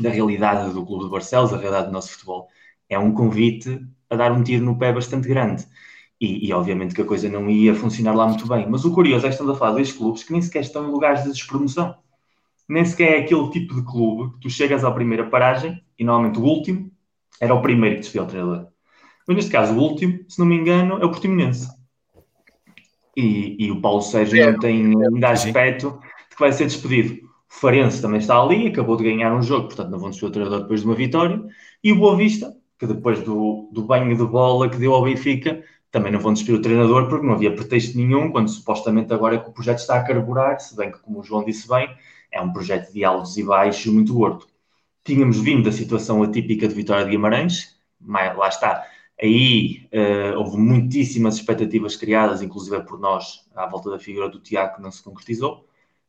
[0.00, 2.48] da realidade do Clube de Barcelos, da realidade do nosso futebol,
[2.88, 5.66] é um convite a dar um tiro no pé bastante grande.
[6.20, 8.68] E, e, obviamente que a coisa não ia funcionar lá muito bem.
[8.68, 10.86] Mas o curioso é que estamos a falar de dois clubes que nem sequer estão
[10.86, 11.96] em lugares de despromoção.
[12.68, 16.38] Nem sequer é aquele tipo de clube que tu chegas à primeira paragem e normalmente
[16.38, 16.90] o último
[17.40, 18.69] era o primeiro que desfia o treinador.
[19.30, 21.68] Mas neste caso, o último, se não me engano, é o Portimonense.
[23.16, 26.00] E, e o Paulo Sérgio é, não tem ainda aspecto
[26.30, 27.14] de que vai ser despedido.
[27.14, 30.32] O Farense também está ali, acabou de ganhar um jogo, portanto não vão despedir o
[30.32, 31.40] treinador depois de uma vitória.
[31.84, 35.62] E o Boa Vista, que depois do, do banho de bola que deu ao Benfica,
[35.92, 39.38] também não vão despedir o treinador porque não havia pretexto nenhum, quando supostamente agora é
[39.38, 41.88] que o projeto está a carburar, se bem que, como o João disse bem,
[42.32, 44.44] é um projeto de altos e baixos muito gordo.
[45.04, 48.84] Tínhamos vindo da situação atípica de Vitória de Guimarães, lá está,
[49.22, 54.76] Aí uh, houve muitíssimas expectativas criadas, inclusive por nós, à volta da figura do Tiago,
[54.76, 55.66] que não se concretizou.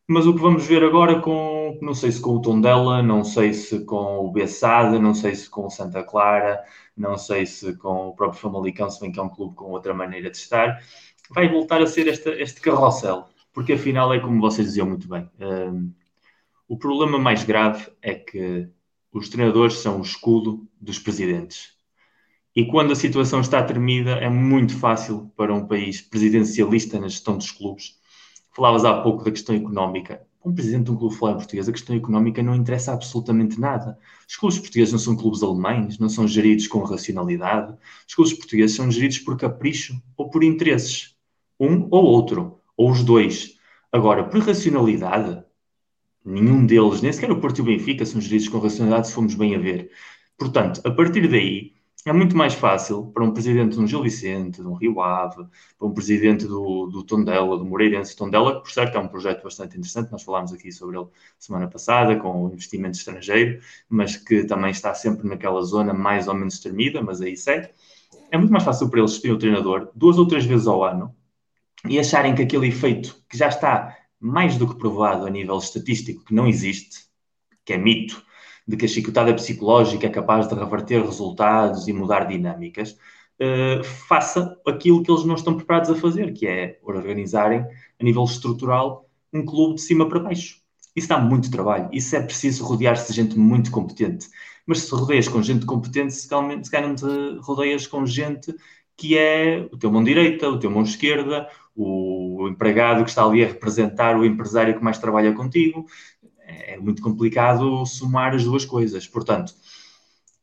[0.07, 3.53] Mas o que vamos ver agora com, não sei se com o Tondela, não sei
[3.53, 6.61] se com o Bessada, não sei se com o Santa Clara,
[6.95, 9.93] não sei se com o próprio Famalicão, se bem que é um clube com outra
[9.93, 10.81] maneira de estar,
[11.29, 13.25] vai voltar a ser este, este carrossel.
[13.53, 15.29] Porque afinal é como vocês diziam muito bem.
[15.39, 15.93] Um,
[16.67, 18.69] o problema mais grave é que
[19.11, 21.80] os treinadores são o escudo dos presidentes
[22.53, 27.37] e quando a situação está tremida, é muito fácil para um país presidencialista na gestão
[27.37, 27.97] dos clubes.
[28.53, 30.21] Falavas há pouco da questão económica.
[30.43, 33.97] Um presidente de um clube falar em português, a questão económica não interessa absolutamente nada.
[34.27, 37.73] Os clubes portugueses não são clubes alemães, não são geridos com racionalidade.
[38.05, 41.15] Os clubes portugueses são geridos por capricho ou por interesses.
[41.57, 43.55] Um ou outro, ou os dois.
[43.93, 45.41] Agora, por racionalidade,
[46.25, 49.55] nenhum deles, nem sequer o Porto o Benfica, são geridos com racionalidade se formos bem
[49.55, 49.91] a ver.
[50.37, 51.75] Portanto, a partir daí,
[52.05, 55.45] é muito mais fácil para um presidente de um Gil Vicente, de um Rio Ave,
[55.77, 59.43] para um presidente do, do Tondela, do Moreirense Tondela, que por certo é um projeto
[59.43, 61.07] bastante interessante, nós falámos aqui sobre ele
[61.37, 66.33] semana passada, com o investimento estrangeiro, mas que também está sempre naquela zona mais ou
[66.33, 67.69] menos tremida, mas aí segue.
[68.31, 71.15] É muito mais fácil para eles escolher o treinador duas ou três vezes ao ano
[71.87, 76.25] e acharem que aquele efeito que já está mais do que provado a nível estatístico,
[76.25, 77.05] que não existe,
[77.65, 78.23] que é mito,
[78.71, 82.97] de que a chicotada psicológica é capaz de reverter resultados e mudar dinâmicas,
[83.39, 87.65] uh, faça aquilo que eles não estão preparados a fazer, que é organizarem
[87.99, 90.61] a nível estrutural um clube de cima para baixo.
[90.95, 94.27] Isso dá muito trabalho, isso é preciso rodear-se de gente muito competente.
[94.65, 97.05] Mas se rodeias com gente competente, se calhar te
[97.41, 98.53] rodeias com gente
[98.95, 103.43] que é o teu mão direita, o teu mão esquerda, o empregado que está ali
[103.43, 105.87] a representar o empresário que mais trabalha contigo,
[106.67, 109.07] é muito complicado somar as duas coisas.
[109.07, 109.53] Portanto,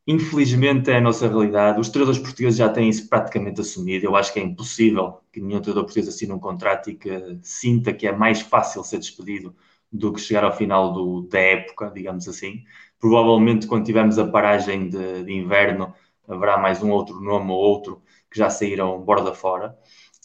[0.06, 1.80] infelizmente é a nossa realidade.
[1.80, 4.06] Os treinadores portugueses já têm isso praticamente assumido.
[4.06, 7.92] Eu acho que é impossível que nenhum treinador português assine um contrato e que sinta
[7.92, 9.54] que é mais fácil ser despedido
[9.92, 12.62] do que chegar ao final do, da época, digamos assim.
[12.98, 15.94] Provavelmente, quando tivermos a paragem de, de inverno,
[16.26, 19.76] haverá mais um outro nome ou outro que já saíram borda fora.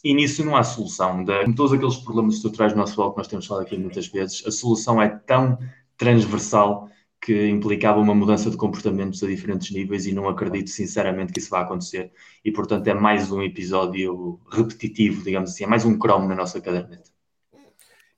[0.04, 1.24] E nisso não há solução.
[1.24, 4.46] De, todos aqueles problemas estruturais do nosso futebol que nós temos falado aqui muitas vezes,
[4.46, 5.58] a solução é tão
[5.96, 6.90] transversal
[7.20, 11.48] que implicava uma mudança de comportamentos a diferentes níveis e não acredito sinceramente que isso
[11.50, 12.12] vá acontecer.
[12.44, 16.60] E portanto é mais um episódio repetitivo, digamos assim, é mais um cromo na nossa
[16.60, 17.13] caderneta.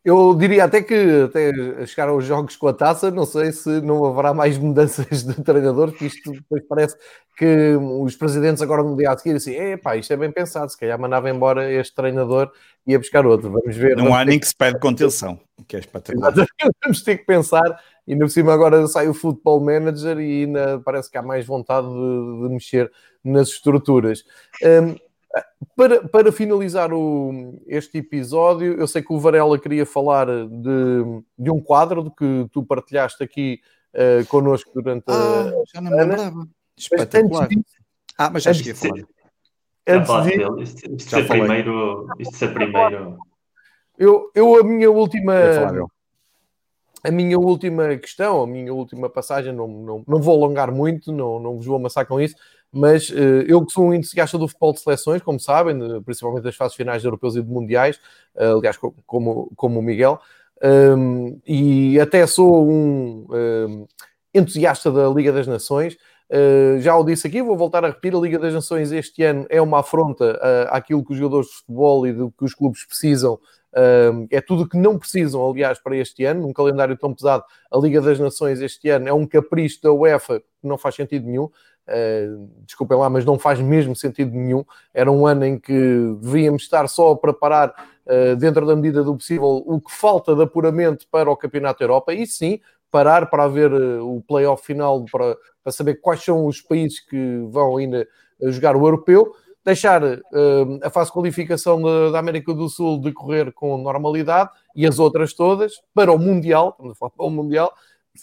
[0.07, 4.05] Eu diria até que até chegar aos jogos com a taça, não sei se não
[4.05, 6.97] haverá mais mudanças de treinador, porque isto depois parece
[7.37, 10.79] que os presidentes agora no dia a seguir assim, epá, isto é bem pensado, se
[10.79, 12.53] calhar mandava embora este treinador
[12.87, 13.97] e ia buscar outro, vamos ver.
[13.97, 16.33] Não há nem que se pede contenção, que é espetacular.
[16.85, 21.11] vamos ter que pensar, e no cima agora sai o Football Manager e ainda parece
[21.11, 22.93] que há mais vontade de, de mexer
[23.25, 24.23] nas estruturas.
[24.63, 24.95] Um,
[25.77, 31.51] Para, para finalizar o, este episódio, eu sei que o Varela queria falar de, de
[31.51, 33.61] um quadro que tu partilhaste aqui
[33.95, 35.65] uh, connosco durante ah, a.
[35.75, 36.49] Já não me lembrava.
[36.77, 37.49] Espetacular.
[37.49, 37.77] Disso,
[38.17, 39.07] ah, mas já cheguei a falar.
[39.89, 40.63] Antes de...
[40.63, 43.19] Isto, isto, ser primeiro, isto ser primeiro.
[43.99, 45.35] Eu, eu a minha última.
[47.07, 51.39] A minha última questão, a minha última passagem, não, não, não vou alongar muito, não,
[51.39, 52.35] não vos vou amassar com isso,
[52.73, 56.57] mas uh, eu que sou um entusiasta do futebol de seleções, como sabem, principalmente das
[56.57, 58.01] fases finais europeus e de mundiais,
[58.35, 58.77] uh, aliás,
[59.07, 60.19] como, como o Miguel,
[60.61, 63.87] um, ehm, e até sou um, um ehm,
[64.35, 65.97] entusiasta da Liga das Nações.
[66.29, 69.47] Uh, já o disse aqui, vou voltar a repetir: a Liga das Nações este ano
[69.49, 72.85] é uma afronta uh, àquilo que os jogadores de futebol e do que os clubes
[72.85, 73.39] precisam.
[74.31, 76.43] É tudo o que não precisam, aliás, para este ano.
[76.43, 80.41] Num calendário tão pesado, a Liga das Nações este ano é um capricho da UEFA
[80.41, 81.51] que não faz sentido nenhum.
[81.89, 84.65] Uh, desculpem lá, mas não faz mesmo sentido nenhum.
[84.93, 87.73] Era um ano em que devíamos estar só a preparar,
[88.07, 91.85] uh, dentro da medida do possível, o que falta de apuramento para o Campeonato da
[91.85, 92.13] Europa.
[92.13, 96.61] E sim, parar para ver uh, o playoff final, para, para saber quais são os
[96.61, 98.07] países que vão ainda
[98.41, 99.33] jogar o europeu.
[99.67, 100.01] Deixar
[100.81, 105.33] a fase de qualificação da, da América do Sul decorrer com normalidade e as outras
[105.33, 106.69] todas para o Mundial.
[106.71, 107.75] Estamos a falar para o Mundial.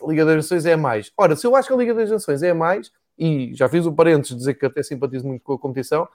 [0.01, 1.11] A Liga das Nações é mais.
[1.17, 3.91] Ora, se eu acho que a Liga das Nações é mais e já fiz o
[3.91, 6.07] parênteses dizer que até simpatizo muito com a competição,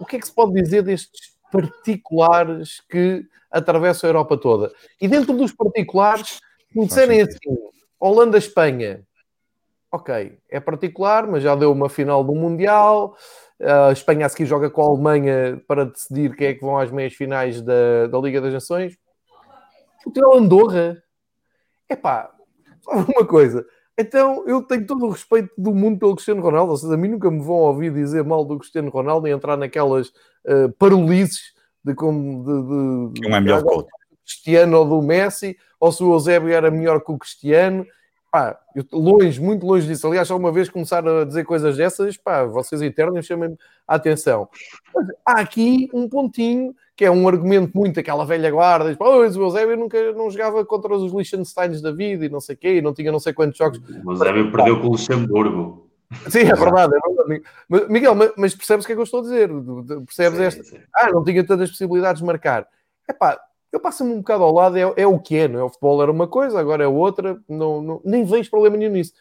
[0.00, 4.72] o que é que se pode dizer destes particulares que atravessam a Europa toda?
[5.00, 6.40] E dentro dos particulares,
[6.74, 7.56] me disserem assim,
[8.00, 9.06] Holanda-Espanha,
[9.92, 13.16] ok, é particular, mas já deu uma final do Mundial.
[13.62, 16.90] A Espanha a seguir joga com a Alemanha para decidir quem é que vão às
[16.90, 18.96] meias finais da, da Liga das Nações.
[20.04, 21.02] O Andorra,
[21.88, 22.30] é pá,
[22.86, 23.64] uma coisa,
[23.98, 26.76] então eu tenho todo o respeito do mundo pelo Cristiano Ronaldo.
[26.76, 30.08] Seja, a mim nunca me vão ouvir dizer mal do Cristiano Ronaldo e entrar naquelas
[30.08, 31.52] uh, parolices
[31.84, 33.86] de como de, de, que um é melhor que o
[34.24, 37.84] Cristiano ou do Messi, ou se o Eusébio era melhor que o Cristiano.
[38.32, 40.06] Pá, eu, longe, muito longe disso.
[40.06, 44.48] Aliás, só uma vez começar a dizer coisas dessas, pá, vocês eternos chamem-me a atenção.
[44.94, 49.36] Mas há aqui um pontinho que é um argumento muito aquela velha guarda, diz, pois
[49.36, 52.76] o Eusébio nunca não jogava contra os Liechtensteins da vida e não sei o quê,
[52.76, 53.82] e não tinha não sei quantos jogos.
[54.02, 55.90] O Eusébio perdeu com o Luxemburgo.
[56.30, 57.92] Sim, é verdade, é verdade.
[57.92, 59.50] Miguel, mas percebes o que é que eu estou a dizer?
[60.06, 60.64] Percebes sim, esta?
[60.64, 60.78] Sim.
[60.94, 62.66] Ah, não tinha tantas possibilidades de marcar.
[63.06, 63.38] É pá,
[63.72, 65.64] eu passo-me um bocado ao lado, é, é, o que é, não é?
[65.64, 69.12] O futebol era uma coisa, agora é outra, não, não, nem vejo problema nenhum nisso.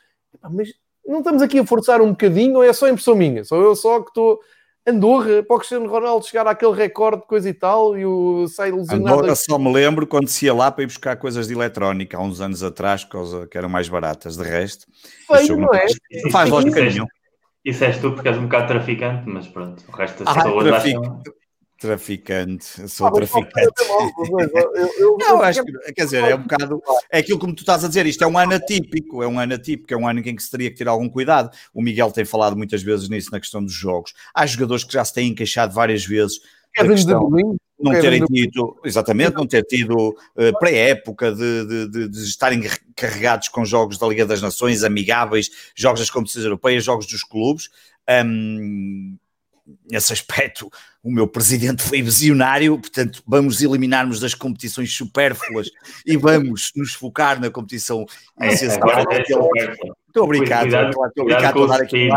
[0.51, 0.69] Mas
[1.05, 3.43] não estamos aqui a forçar um bocadinho ou é só impressão minha?
[3.43, 4.39] Sou eu só que estou
[4.85, 8.71] Andorra, para o Cristiano Ronaldo chegar àquele recorde de coisa e tal, e o sai
[8.71, 9.19] lesionado.
[9.19, 12.21] Andorra só me lembro quando se ia lá para ir buscar coisas de eletrónica, há
[12.21, 13.07] uns anos atrás,
[13.49, 14.35] que eram mais baratas.
[14.37, 14.87] De resto,
[15.27, 15.85] Feio, não é?
[16.31, 17.07] Faz lógica nenhuma.
[17.63, 20.65] Isso és tu porque és um bocado traficante, mas pronto, o resto das ah, pessoas
[20.65, 20.97] trafic...
[20.97, 21.21] acham...
[21.81, 23.73] Traficante, sou ah, traficante.
[25.17, 26.79] não, acho que, quer dizer, é um bocado.
[27.11, 29.55] É aquilo como tu estás a dizer, isto é um ano atípico, é um ano
[29.55, 31.49] atípico, é um ano em que se teria que ter algum cuidado.
[31.73, 34.13] O Miguel tem falado muitas vezes nisso na questão dos jogos.
[34.31, 36.39] Há jogadores que já se têm queixado várias vezes.
[36.71, 37.31] Kevin questão,
[37.79, 42.61] não terem tido, exatamente, não ter tido uh, pré-época de, de, de, de, estarem
[42.95, 47.69] carregados com jogos da Liga das Nações, amigáveis, jogos das competições europeias, jogos dos clubes.
[48.07, 49.17] Um,
[49.89, 50.69] nesse aspecto,
[51.03, 55.69] o meu presidente foi visionário, portanto, vamos eliminarmos das competições supérfluas
[56.05, 58.05] e vamos nos focar na competição
[58.39, 58.89] é, essencial.
[59.11, 62.09] É, estou obrigado, estou obrigado a dar aqui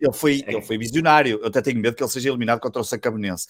[0.00, 1.38] ele foi, ele foi visionário.
[1.40, 3.46] Eu até tenho medo que ele seja eliminado contra o Sacabenense.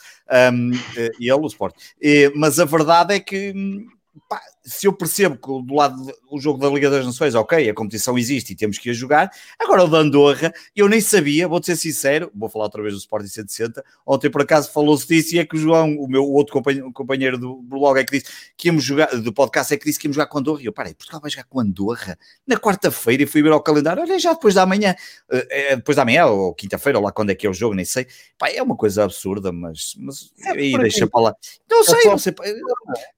[0.52, 1.74] Um, eh, e ele, o Sport.
[2.00, 3.86] E, mas a verdade é que hum,
[4.28, 5.96] pá, se eu percebo que do lado
[6.30, 9.30] do jogo da Liga das Nações, ok, a competição existe e temos que ir jogar.
[9.58, 12.98] Agora o da Andorra, eu nem sabia, vou ser sincero, vou falar outra vez do
[12.98, 13.84] Sporting 160.
[14.06, 17.36] Ontem por acaso falou-se disso e é que o João, o meu outro companheiro, companheiro
[17.38, 20.16] do blog, é que disse que íamos jogar, do podcast, é que disse que íamos
[20.16, 20.62] jogar com Andorra.
[20.62, 24.02] E eu, parei, Portugal vai jogar com Andorra na quarta-feira e fui ver ao calendário,
[24.02, 24.94] olha, já depois da manhã,
[25.30, 27.84] é, depois da manhã ou quinta-feira, ou lá quando é que é o jogo, nem
[27.84, 28.06] sei.
[28.38, 31.36] Pá, é uma coisa absurda, mas, mas é aí deixa para lá.
[31.70, 32.34] Não sei, não sei.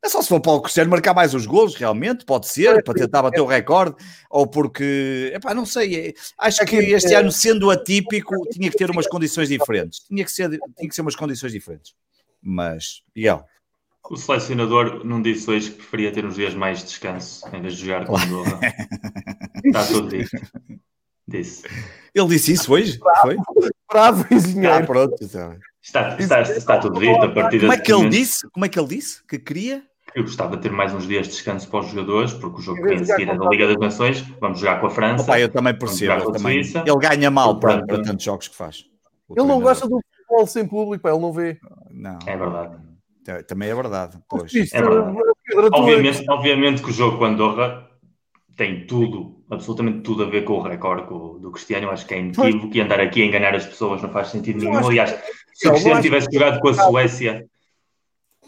[0.03, 2.95] É só se for para o Cristiano marcar mais os golos, realmente, pode ser, para
[2.95, 3.97] tentar bater o recorde,
[4.31, 8.91] ou porque, epá, não sei, é, acho que este ano, sendo atípico, tinha que ter
[8.91, 10.01] umas condições diferentes.
[10.01, 11.95] Tinha que ser, tinha que ser umas condições diferentes.
[12.43, 13.45] Mas, Miguel.
[14.09, 17.75] O selecionador não disse hoje que preferia ter uns dias mais de descanso em vez
[17.75, 18.61] de jogar com o Andorra.
[19.65, 20.31] Está tudo dito.
[21.27, 21.65] Disse.
[22.15, 23.01] Ele disse isso hoje?
[23.21, 23.37] Foi?
[23.91, 24.75] Bravo, engenheiro.
[24.75, 25.17] Ah, pronto.
[25.21, 25.59] Então.
[25.83, 28.49] Está, está, está tudo dito a partir Como é que ele disse?
[28.51, 29.25] Como é que ele disse?
[29.25, 29.85] Que queria?
[30.17, 32.81] Eu gostava de ter mais uns dias de descanso para os jogadores, porque o jogo
[32.81, 34.23] que vem a seguir é da Liga das Nações.
[34.41, 35.25] Vamos jogar com a França.
[35.25, 36.33] Opa, eu também percebo.
[36.33, 36.61] Também.
[36.61, 38.87] Ele ganha mal para, para tantos jogos que faz.
[39.29, 41.59] Ele não gosta do futebol sem público, ele não vê.
[41.91, 42.19] Não.
[42.27, 42.77] É verdade.
[43.47, 44.19] Também é verdade.
[44.27, 44.55] Pois.
[44.73, 45.19] É verdade.
[45.75, 47.87] Obviamente, obviamente que o jogo com Andorra
[48.57, 51.89] tem tudo, absolutamente tudo a ver com o recorde do Cristiano.
[51.89, 54.61] Eu acho que é inequívoco que andar aqui a enganar as pessoas não faz sentido
[54.61, 54.79] nenhum.
[54.79, 55.11] Aliás,
[55.53, 57.47] se o Cristiano tivesse jogado com a Suécia.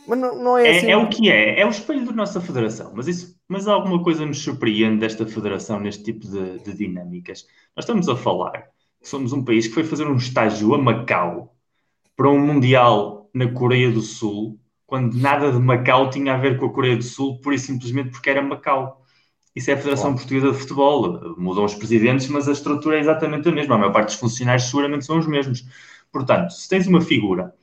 [0.09, 0.91] Mas não, não é, é, assim.
[0.91, 2.93] é, o que é, é o espelho da nossa federação.
[2.95, 7.47] Mas, isso, mas alguma coisa nos surpreende desta federação neste tipo de, de dinâmicas.
[7.77, 8.69] Nós estamos a falar
[9.01, 11.55] que somos um país que foi fazer um estágio a Macau
[12.17, 14.59] para um Mundial na Coreia do Sul
[14.89, 18.09] quando nada de Macau tinha a ver com a Coreia do Sul, pura e simplesmente
[18.09, 19.05] porque era Macau.
[19.55, 21.37] Isso é a Federação Portuguesa de Futebol.
[21.37, 23.75] Mudam os presidentes, mas a estrutura é exatamente a mesma.
[23.75, 25.63] A maior parte dos funcionários seguramente são os mesmos.
[26.11, 27.55] Portanto, se tens uma figura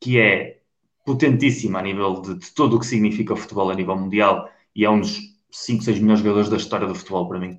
[0.00, 0.57] que é
[1.08, 4.84] potentíssima a nível de, de todo o que significa o futebol a nível mundial e
[4.84, 5.18] é um dos
[5.50, 7.58] 5, 6 melhores jogadores da história do futebol para mim,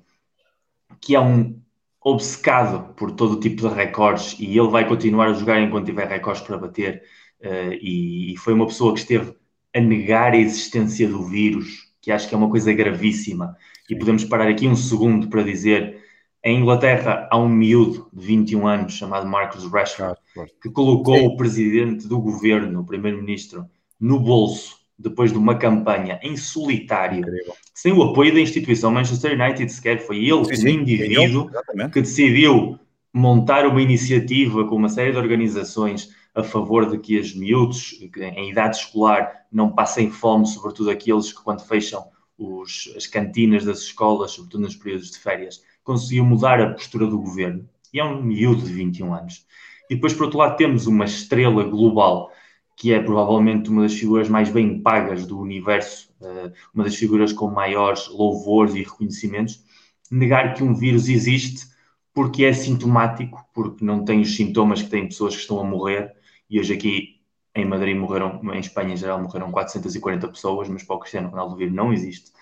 [1.00, 1.60] que é um
[2.00, 6.06] obcecado por todo o tipo de recordes e ele vai continuar a jogar enquanto tiver
[6.06, 7.02] recordes para bater
[7.40, 9.34] uh, e, e, foi uma pessoa que esteve
[9.74, 13.56] a negar a existência do vírus, que acho que é uma coisa gravíssima.
[13.88, 13.94] Sim.
[13.94, 16.00] E podemos parar aqui um segundo para dizer:
[16.44, 20.19] em Inglaterra há um miúdo de 21 anos chamado Marcus Rashford,
[20.62, 21.26] que colocou Sim.
[21.26, 23.66] o presidente do governo, o primeiro-ministro,
[23.98, 27.54] no bolso depois de uma campanha em solitário, Incrível.
[27.74, 29.98] sem o apoio da instituição Manchester United sequer.
[30.06, 31.50] Foi ele, sim, um indivíduo,
[31.90, 32.78] que decidiu
[33.12, 38.50] montar uma iniciativa com uma série de organizações a favor de que as miúdos em
[38.50, 42.04] idade escolar não passem fome, sobretudo aqueles que quando fecham
[42.38, 47.18] os, as cantinas das escolas, sobretudo nos períodos de férias, conseguiu mudar a postura do
[47.18, 47.68] governo.
[47.92, 49.44] E é um miúdo de 21 anos.
[49.90, 52.30] E depois, por outro lado, temos uma estrela global
[52.76, 57.30] que é provavelmente uma das figuras mais bem pagas do universo, eh, uma das figuras
[57.30, 59.62] com maiores louvores e reconhecimentos,
[60.10, 61.68] negar que um vírus existe
[62.14, 66.14] porque é sintomático, porque não tem os sintomas que têm pessoas que estão a morrer.
[66.48, 67.20] E hoje aqui
[67.54, 71.56] em Madrid morreram, em Espanha em geral, morreram 440 pessoas, mas para o Cristiano Ronaldo
[71.56, 72.32] vir não existe,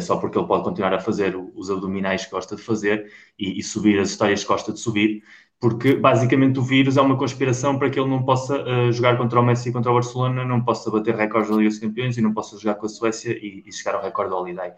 [0.00, 3.62] só porque ele pode continuar a fazer os abdominais que gosta de fazer e, e,
[3.62, 5.22] subir as histórias que gosta de subir,
[5.58, 9.40] porque basicamente o vírus é uma conspiração para que ele não possa uh, jogar contra
[9.40, 12.20] o Messi e contra o Barcelona, não possa bater recordes da Liga dos Campeões e
[12.20, 14.72] não possa jogar com a Suécia e, e chegar ao recorde do Holiday.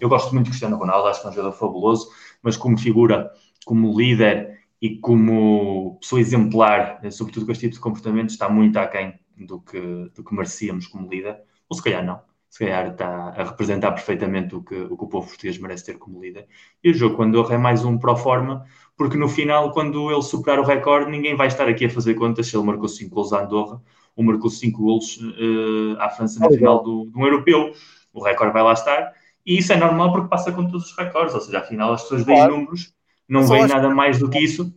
[0.00, 2.08] Eu gosto muito de Cristiano Ronaldo, acho que é um jogador fabuloso,
[2.42, 3.30] mas como figura,
[3.66, 8.78] como líder e como pessoa exemplar, eh, sobretudo com este tipo de comportamento, está muito
[8.78, 11.38] aquém do que, do que merecíamos como líder,
[11.68, 12.20] ou se calhar não,
[12.50, 15.98] se calhar está a representar perfeitamente o que, o que o povo português merece ter
[15.98, 16.46] como líder.
[16.82, 18.66] E o jogo com Andorra é mais um pro forma,
[18.96, 22.48] porque no final, quando ele superar o recorde, ninguém vai estar aqui a fazer contas
[22.48, 23.80] se ele marcou 5 gols à Andorra
[24.16, 27.72] ou marcou 5 gols uh, à França no final do, do europeu.
[28.12, 29.12] O recorde vai lá estar.
[29.46, 32.24] E isso é normal porque passa com todos os recordes, ou seja, afinal as pessoas
[32.24, 32.92] veem números
[33.30, 34.74] não vem nada mais do que isso.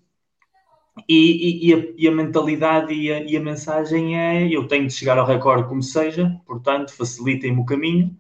[1.10, 4.88] E, e, e, a, e a, mentalidade e a, e a, mensagem é: eu tenho
[4.88, 8.16] de chegar ao recorde como seja, portanto, facilitem-me o caminho.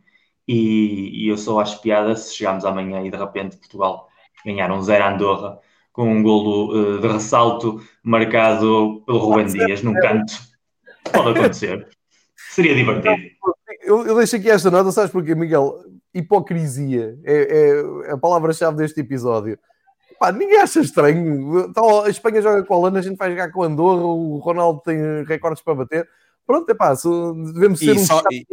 [0.47, 4.09] E, eu só acho piada se chegarmos amanhã e de repente Portugal
[4.45, 5.59] ganhar um zero Andorra
[5.93, 10.33] com um golo uh, de ressalto marcado pelo Rubem Dias num canto.
[11.11, 11.87] Pode acontecer.
[12.35, 13.15] Seria divertido.
[13.81, 15.75] Eu, eu deixo aqui esta nota, sabes porquê, Miguel?
[16.13, 19.57] Hipocrisia é, é a palavra-chave deste episódio
[20.23, 21.65] Pá, ninguém acha estranho.
[21.69, 24.37] Então, a Espanha joga com a Holanda, a gente vai jogar com a Andorra, o
[24.37, 26.07] Ronaldo tem recordes para bater.
[26.45, 26.93] Pronto, é pá,
[27.53, 28.45] devemos ser e um só, e,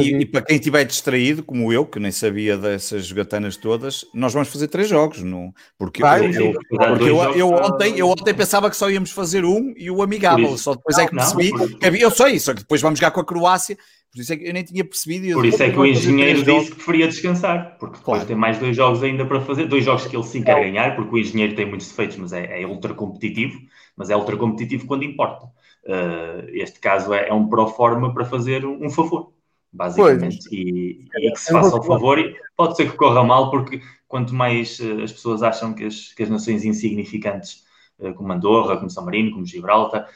[0.00, 4.32] e, e, para quem estiver distraído, como eu, que nem sabia dessas jogatanas todas, nós
[4.32, 5.52] vamos fazer três jogos, não?
[5.78, 9.44] Porque, vai, eu, eu, porque eu, eu, ontem, eu ontem pensava que só íamos fazer
[9.44, 12.38] um e o amigável, só depois não, é que percebi não, que havia, eu sei,
[12.40, 13.76] só que depois vamos jogar com a Croácia
[14.12, 15.34] por isso é que eu nem tinha percebido.
[15.34, 18.26] Por isso é que o engenheiro disse que preferia descansar, porque depois claro.
[18.26, 21.14] tem mais dois jogos ainda para fazer, dois jogos que ele sim quer ganhar, porque
[21.14, 23.56] o engenheiro tem muitos defeitos, mas é, é ultra competitivo,
[23.96, 25.46] mas é ultra competitivo quando importa.
[25.84, 29.32] Uh, este caso é, é, um pro forma para fazer um, um favor,
[29.72, 33.80] basicamente, e, e, que se faça o favor, e pode ser que corra mal, porque
[34.06, 37.64] quanto mais uh, as pessoas acham que as, que as nações insignificantes
[37.98, 40.08] uh, como Andorra, como São Marino, como Gibraltar,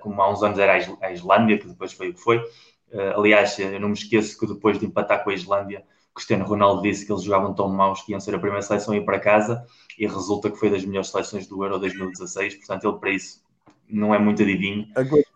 [0.00, 0.72] como há uns anos era
[1.02, 2.42] a Islândia, que depois foi o que foi,
[3.14, 5.84] aliás, eu não me esqueço que depois de empatar com a Islândia,
[6.14, 8.96] Cristiano Ronaldo disse que eles jogavam tão maus que iam ser a primeira seleção a
[8.96, 9.64] ir para casa
[9.98, 12.56] e resulta que foi das melhores seleções do Euro 2016.
[12.56, 13.42] Portanto, ele para isso
[13.92, 14.86] não é muito adivinho.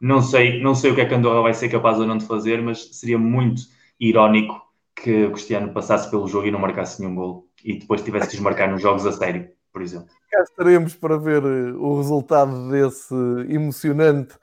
[0.00, 2.26] Não sei, não sei o que é que Andorra vai ser capaz ou não de
[2.26, 3.62] fazer, mas seria muito
[3.98, 4.60] irónico
[4.94, 8.32] que o Cristiano passasse pelo jogo e não marcasse nenhum gol e depois tivesse que
[8.36, 10.08] desmarcar nos jogos a sério, por exemplo.
[10.30, 13.14] Cá estaremos para ver eh, o resultado desse
[13.48, 14.34] emocionante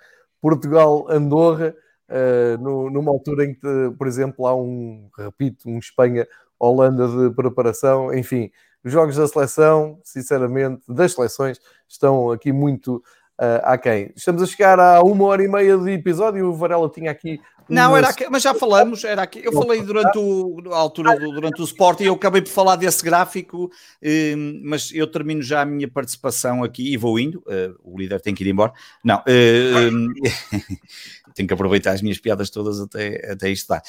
[0.41, 1.75] Portugal-Andorra
[2.59, 8.51] no, numa altura em que, por exemplo, há um, repito, um Espanha-Holanda de preparação, enfim,
[8.83, 13.03] os jogos da seleção, sinceramente, das seleções, estão aqui muito
[13.41, 14.11] uh, a quem?
[14.15, 16.47] Estamos a chegar a uma hora e meia de episódio.
[16.47, 17.41] O Varela tinha aqui.
[17.67, 19.41] Não, era aqui, mas já falamos, era aqui.
[19.43, 22.75] Eu falei durante o, a altura do, durante o Sport e eu acabei por falar
[22.75, 27.41] desse gráfico, eh, mas eu termino já a minha participação aqui e vou indo.
[27.47, 28.73] Eh, o líder tem que ir embora.
[29.01, 29.89] Não, eh,
[31.33, 33.81] tenho que aproveitar as minhas piadas todas até, até isto dar.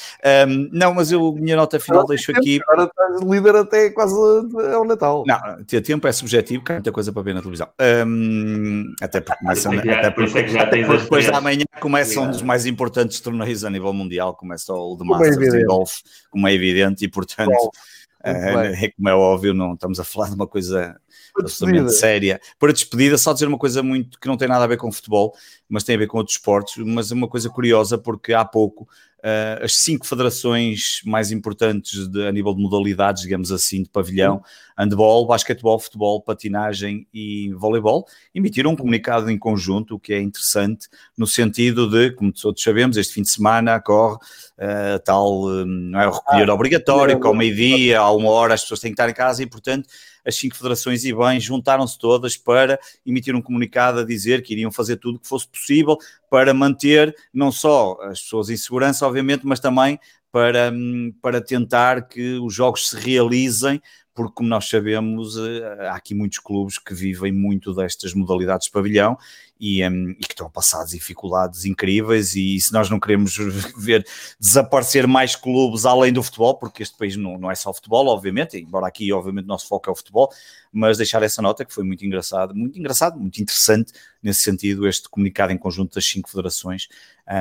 [0.46, 2.60] Um, não, mas eu, minha nota final, deixo aqui.
[2.68, 4.14] Agora estás líder até quase
[4.74, 5.24] ao Natal.
[5.26, 7.68] Não, ter tempo é subjetivo, que há muita coisa para ver na televisão.
[8.06, 12.30] Um, até porque, começa, é até porque, é já tens depois da manhã começa um
[12.30, 16.00] dos mais importantes torneios a nível mundial, começa o de Masters é de Golf,
[16.30, 17.70] como é evidente, e portanto.
[18.24, 20.96] é, como é óbvio, não estamos a falar de uma coisa
[21.38, 22.40] absolutamente séria.
[22.58, 25.34] Para despedida, só dizer uma coisa muito que não tem nada a ver com futebol,
[25.68, 28.86] mas tem a ver com outros esportes, mas é uma coisa curiosa porque há pouco
[29.22, 34.42] uh, as cinco federações mais importantes de, a nível de modalidades, digamos assim, de pavilhão,
[34.76, 40.88] handball, basquetebol, futebol, patinagem e voleibol, emitiram um comunicado em conjunto, o que é interessante,
[41.16, 46.00] no sentido de, como todos sabemos, este fim de semana corre uh, tal, um, não
[46.00, 48.94] é o recolher ah, obrigatório, que ao meio-dia, a uma hora as pessoas têm que
[48.94, 49.88] estar em casa e, portanto,
[50.24, 54.70] as cinco federações e bem juntaram-se todas para emitir um comunicado a dizer que iriam
[54.70, 55.96] fazer tudo o que fosse possível
[56.30, 59.98] para manter não só as pessoas em segurança, obviamente, mas também
[60.30, 63.80] para, hum, para tentar que os jogos se realizem
[64.14, 68.72] porque, como nós sabemos, eh, há aqui muitos clubes que vivem muito destas modalidades de
[68.72, 69.16] pavilhão
[69.64, 72.34] e, um, e, que estão a passar dificuldades incríveis.
[72.34, 73.36] E se nós não queremos
[73.78, 74.04] ver
[74.38, 78.58] desaparecer mais clubes além do futebol, porque este país não, não é só futebol, obviamente,
[78.58, 80.32] embora aqui, obviamente, o nosso foco é o futebol,
[80.72, 85.08] mas deixar essa nota que foi muito engraçado, muito engraçado, muito interessante nesse sentido, este
[85.08, 86.88] comunicado em conjunto das cinco federações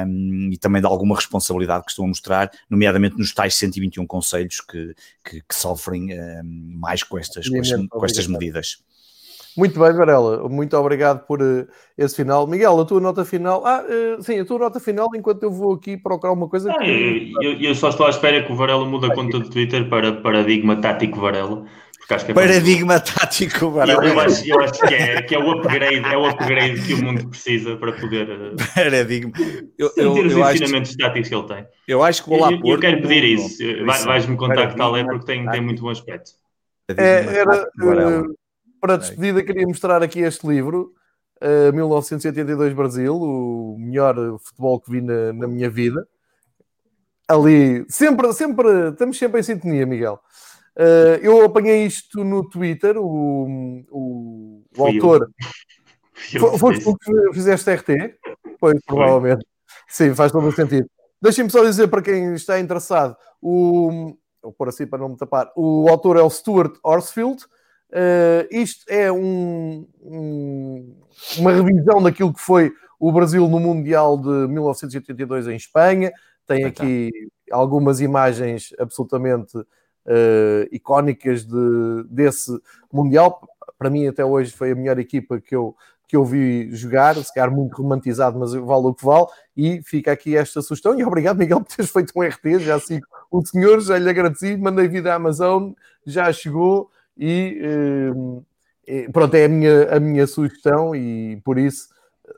[0.06, 4.62] um, e também de alguma responsabilidade que estão a mostrar, nomeadamente nos tais 121 conselhos
[4.62, 4.94] que,
[5.24, 8.84] que, que sofrem um, mais com estas, com, estas, com estas medidas.
[9.58, 11.68] Muito bem, Varela, muito obrigado por uh,
[11.98, 12.48] esse final.
[12.48, 13.66] Miguel, a tua nota final.
[13.66, 16.72] Ah, uh, sim, a tua nota final, enquanto eu vou aqui procurar uma coisa.
[16.72, 17.34] Ah, que...
[17.42, 20.14] eu, eu, só estou à espera que o Varela mude a conta do Twitter para
[20.14, 21.66] Paradigma Tático Varela.
[22.10, 26.18] É Paradigma tático, eu, eu, acho, eu acho que, é, que é, o upgrade, é
[26.18, 29.32] o upgrade que o mundo precisa para poder uh, Paradigma.
[29.78, 31.66] Eu, sentir os ensinamentos táticos que ele tem.
[31.88, 33.64] Eu acho que vou lá eu, eu quero pedir isso.
[34.06, 36.32] Vais-me contactar, é porque tem, tem muito bom aspecto.
[36.98, 37.66] É, era,
[38.82, 40.94] para a despedida, queria mostrar aqui este livro.
[41.42, 46.08] Uh, 1982 Brasil, o melhor futebol que vi na, na minha vida.
[47.28, 50.20] Ali, sempre, sempre, estamos sempre em sintonia, Miguel.
[50.76, 55.32] Uh, eu apanhei isto no Twitter, o, o, o autor.
[56.32, 58.16] Tu que fizeste RT?
[58.60, 59.44] Pois, provavelmente.
[59.88, 60.88] Sim, faz todo o sentido.
[61.22, 65.52] Deixem-me só dizer para quem está interessado, o, vou pôr assim para não me tapar,
[65.56, 67.44] o autor é o Stuart Horsfield.
[67.92, 70.96] Uh, isto é um, um,
[71.38, 76.12] uma revisão daquilo que foi o Brasil no Mundial de 1982 em Espanha.
[76.48, 77.12] Tem aqui
[77.52, 82.52] algumas imagens absolutamente uh, icónicas de, desse
[82.92, 83.42] Mundial.
[83.78, 85.76] Para mim, até hoje, foi a melhor equipa que eu,
[86.08, 89.26] que eu vi jogar, se calhar muito romantizado, mas vale o que vale.
[89.58, 90.98] E fica aqui esta sugestão.
[90.98, 92.60] E obrigado, Miguel, por teres feito um RT.
[92.60, 94.56] Já sigo o senhor, já lhe agradeci.
[94.56, 95.72] Mandei vida à Amazon,
[96.06, 96.90] já chegou.
[97.18, 100.96] E uh, pronto, é a minha, a minha sugestão.
[100.96, 101.88] E por isso,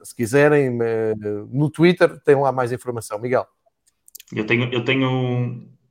[0.04, 3.20] se quiserem, uh, no Twitter tem lá mais informação.
[3.20, 3.46] Miguel.
[4.34, 5.10] Eu tenho, eu tenho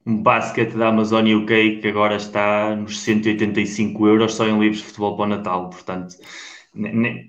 [0.05, 4.85] um basket da Amazon UK que agora está nos 185 euros só em livros de
[4.85, 6.17] futebol para o Natal, portanto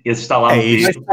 [0.04, 1.04] esse está lá é isto.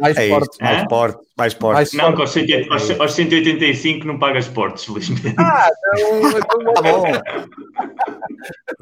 [0.00, 1.96] mais é forte, mais forte, mais forte.
[1.96, 5.34] Não, aos, 180, aos, aos 185 não paga esportes, felizmente.
[5.38, 7.04] Ah, não, tá bom.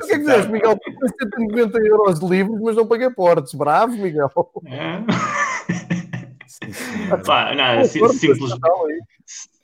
[0.02, 0.78] o que é que dizes, Miguel?
[1.20, 3.54] 190 euros de livros, mas não paga portes.
[3.54, 4.30] Bravo, Miguel.
[4.66, 5.04] É.
[7.26, 8.52] Pá, não, simples,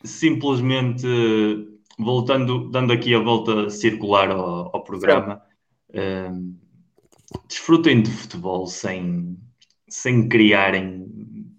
[0.05, 1.07] simplesmente
[1.99, 5.43] voltando, dando aqui a volta circular ao, ao programa,
[5.91, 6.55] uh,
[7.47, 9.39] desfrutem de futebol sem,
[9.89, 11.07] sem criarem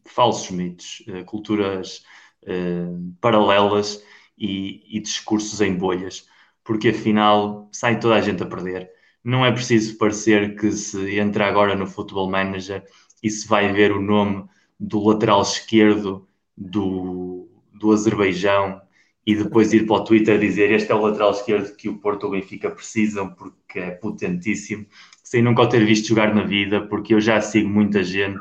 [0.06, 2.04] falsos mitos, uh, culturas
[2.44, 4.04] uh, paralelas
[4.38, 6.26] e, e, discursos em bolhas,
[6.64, 8.90] porque afinal sai toda a gente a perder.
[9.24, 12.84] Não é preciso parecer que se entra agora no Football Manager
[13.22, 14.46] e se vai ver o nome
[14.80, 16.28] do lateral esquerdo
[16.58, 18.82] do, do Azerbaijão
[19.26, 22.26] e depois ir para o Twitter dizer este é o lateral esquerdo que o Porto
[22.26, 24.86] e o Benfica precisam porque é potentíssimo,
[25.24, 28.40] sem nunca o ter visto jogar na vida, porque eu já sigo muita gente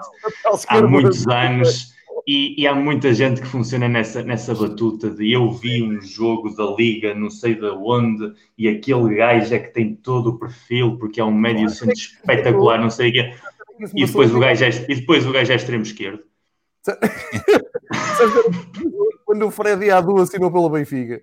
[0.69, 1.93] há muitos anos
[2.27, 6.55] e, e, há muita gente que funciona nessa, nessa batuta de eu vi um jogo
[6.55, 10.97] da Liga, não sei de onde, e aquele gajo é que tem todo o perfil,
[10.99, 13.35] porque é um médio centro espetacular, não sei o quê.
[13.95, 16.23] E depois, o gajo é, e depois o gajo é extremo esquerdo.
[19.25, 21.23] Quando o Freddy Adu assinou pelo Benfica.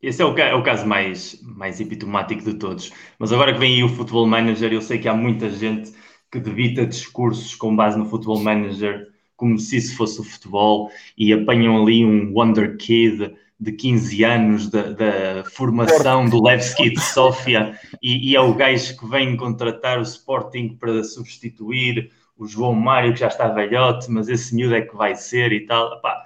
[0.00, 2.92] Esse é o, é o, caso mais, mais epitomático de todos.
[3.18, 5.92] Mas agora que vem aí o Futebol Manager, eu sei que há muita gente
[6.30, 9.08] que debita discursos com base no Futebol Manager
[9.40, 14.68] como se isso fosse o futebol e apanham ali um Wonder Kid de 15 anos
[14.68, 20.02] da, formação do Levski de Sofia e, e, é o gajo que vem contratar o
[20.02, 24.94] Sporting para substituir o João Mário que já está velhote, mas esse miúdo é que
[24.94, 25.94] vai ser e tal.
[25.94, 26.22] Epá,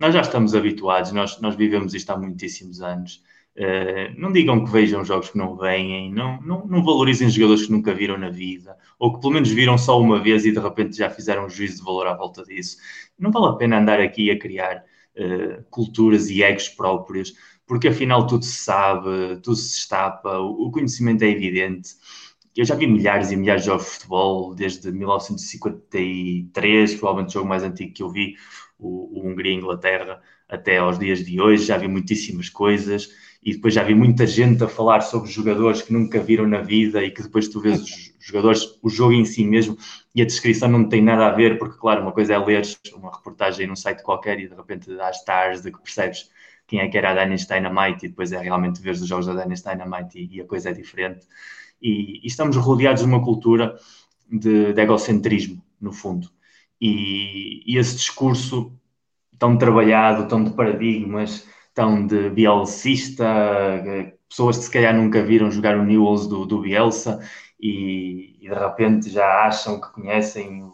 [0.00, 3.22] nós já estamos habituados, nós, nós vivemos isto há muitíssimos anos.
[3.56, 7.70] Uh, não digam que vejam jogos que não vêm, não, não, não, valorizem jogadores que
[7.70, 10.96] nunca viram na vida, ou que pelo menos viram só uma vez e de repente
[10.96, 12.78] já fizeram um juízo de valor à volta disso.
[13.16, 14.84] Não vale a pena andar aqui a criar
[15.16, 17.32] uh, culturas e egos próprios,
[17.64, 21.90] porque afinal tudo se sabe, tudo se estapa, o, o conhecimento é evidente.
[22.56, 27.48] Eu já vi milhares e milhares de jogos de futebol, desde 1953, provavelmente o jogo
[27.48, 28.34] mais antigo que eu vi,
[28.78, 33.82] o, o Hungria-Inglaterra, até aos dias de hoje, já vi muitíssimas coisas e depois já
[33.82, 37.46] vi muita gente a falar sobre jogadores que nunca viram na vida e que depois
[37.48, 39.76] tu vês os jogadores, o jogo em si mesmo
[40.14, 42.62] e a descrição não tem nada a ver, porque claro, uma coisa é ler
[42.94, 46.30] uma reportagem num site qualquer e de repente dá stars de que percebes
[46.66, 49.34] quem é que era a Dynasty Dynamite e depois é realmente ver os jogos da
[49.34, 51.26] Dynasty Dynamite e, e a coisa é diferente.
[51.82, 53.76] E, e, estamos rodeados de uma cultura
[54.30, 56.30] de, de egocentrismo, no fundo.
[56.80, 58.72] E, e esse discurso
[59.38, 63.24] tão trabalhado, tão de paradigmas, tão de bielcista,
[64.28, 67.20] pessoas que se calhar nunca viram jogar o Newells do, do Bielsa
[67.60, 70.64] e, e, de repente já acham que conhecem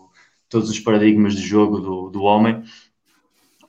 [0.48, 2.62] todos os paradigmas de jogo do, do homem.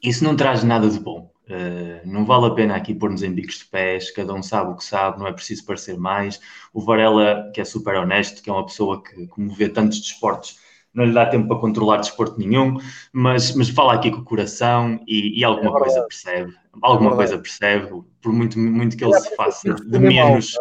[0.04, 1.32] Isso não traz nada de bom.
[1.48, 4.76] Uh, não vale a pena aqui pôr-nos em bicos de pés, cada um sabe o
[4.76, 6.40] que sabe, não é preciso parecer mais.
[6.74, 10.58] O Varela, que é super honesto, que é uma pessoa que, como vê tantos desportos,
[10.94, 12.78] não lhe dá tempo para controlar desporto nenhum,
[13.14, 16.54] mas, mas fala aqui com o coração e, e alguma é coisa percebe.
[16.82, 20.54] Alguma é coisa percebe, por muito, muito que ele se faça de menos,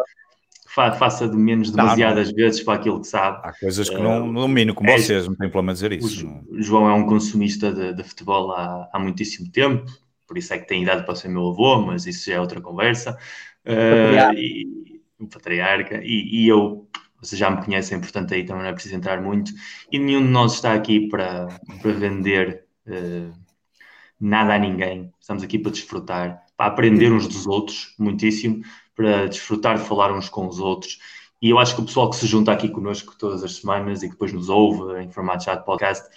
[0.67, 2.43] fa, faça de menos demasiadas não, não.
[2.43, 3.39] vezes para aquilo que sabe.
[3.43, 6.27] Há coisas que não uh, domino, como é, vocês, não tem problema dizer isso.
[6.49, 9.85] O, João é um consumista de, de futebol há, há muitíssimo tempo,
[10.27, 12.61] por isso é que tem idade para ser meu avô, mas isso já é outra
[12.61, 13.17] conversa.
[13.65, 16.87] Uh, e, um patriarca, e, e eu
[17.21, 19.51] vocês já me conhecem, portanto aí também não é preciso entrar muito.
[19.91, 21.47] E nenhum de nós está aqui para,
[21.81, 23.31] para vender uh,
[24.19, 25.13] nada a ninguém.
[25.19, 28.63] Estamos aqui para desfrutar, para aprender uns dos outros, muitíssimo,
[28.95, 30.99] para desfrutar de falar uns com os outros.
[31.41, 34.07] E eu acho que o pessoal que se junta aqui connosco todas as semanas e
[34.07, 36.07] que depois nos ouve em formato chat podcast,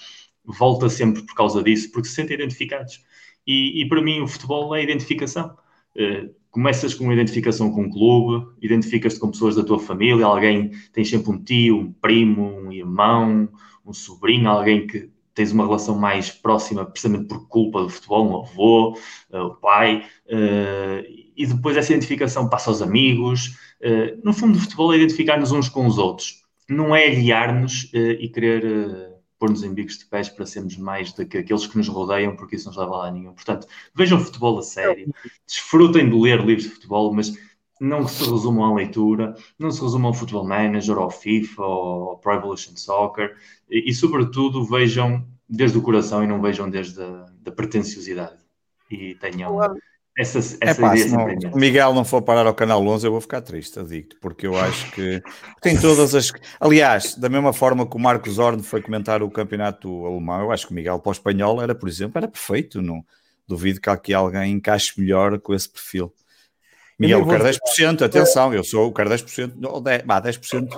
[0.44, 3.02] volta sempre por causa disso, porque se sentem identificados.
[3.46, 5.56] E, e para mim o futebol é identificação.
[5.96, 10.70] Uh, começas com uma identificação com um clube, identificas-te com pessoas da tua família, alguém,
[10.92, 13.48] tens sempre um tio, um primo, um irmão,
[13.84, 18.40] um sobrinho, alguém que tens uma relação mais próxima precisamente por culpa do futebol, um
[18.40, 18.96] avô,
[19.32, 21.04] uh, o pai, uh,
[21.36, 23.56] e depois essa identificação passa aos amigos.
[23.80, 28.28] Uh, no fundo, o futebol é identificar-nos uns com os outros, não é aliar-nos e
[28.28, 29.13] querer
[29.44, 32.56] pôr-nos em bicos de pés para sermos mais do que aqueles que nos rodeiam, porque
[32.56, 33.34] isso não leva lá nenhum.
[33.34, 35.12] Portanto, vejam futebol a sério,
[35.46, 37.36] desfrutem de ler livros de futebol, mas
[37.78, 42.32] não se resumam à leitura, não se resumam ao Futebol Manager, ao FIFA, ao Pro
[42.32, 43.36] Evolution Soccer,
[43.68, 48.38] e, e, sobretudo vejam desde o coração e não vejam desde a da pretenciosidade.
[48.90, 49.58] E tenham
[50.16, 53.06] essa, essa é pá, se, não, se o Miguel não for parar ao canal 11,
[53.06, 55.22] eu vou ficar triste, eu digo porque eu acho que
[55.60, 56.32] tem todas as.
[56.60, 60.66] Aliás, da mesma forma que o Marcos Horn foi comentar o campeonato alemão, eu acho
[60.66, 62.80] que o Miguel para o espanhol era, por exemplo, era perfeito.
[62.80, 63.04] Não
[63.46, 66.12] duvido que aqui alguém encaixe melhor com esse perfil.
[66.98, 70.68] Miguel, eu quero 10%, atenção, eu sou, o quero 10%, não, 10, bah, 10%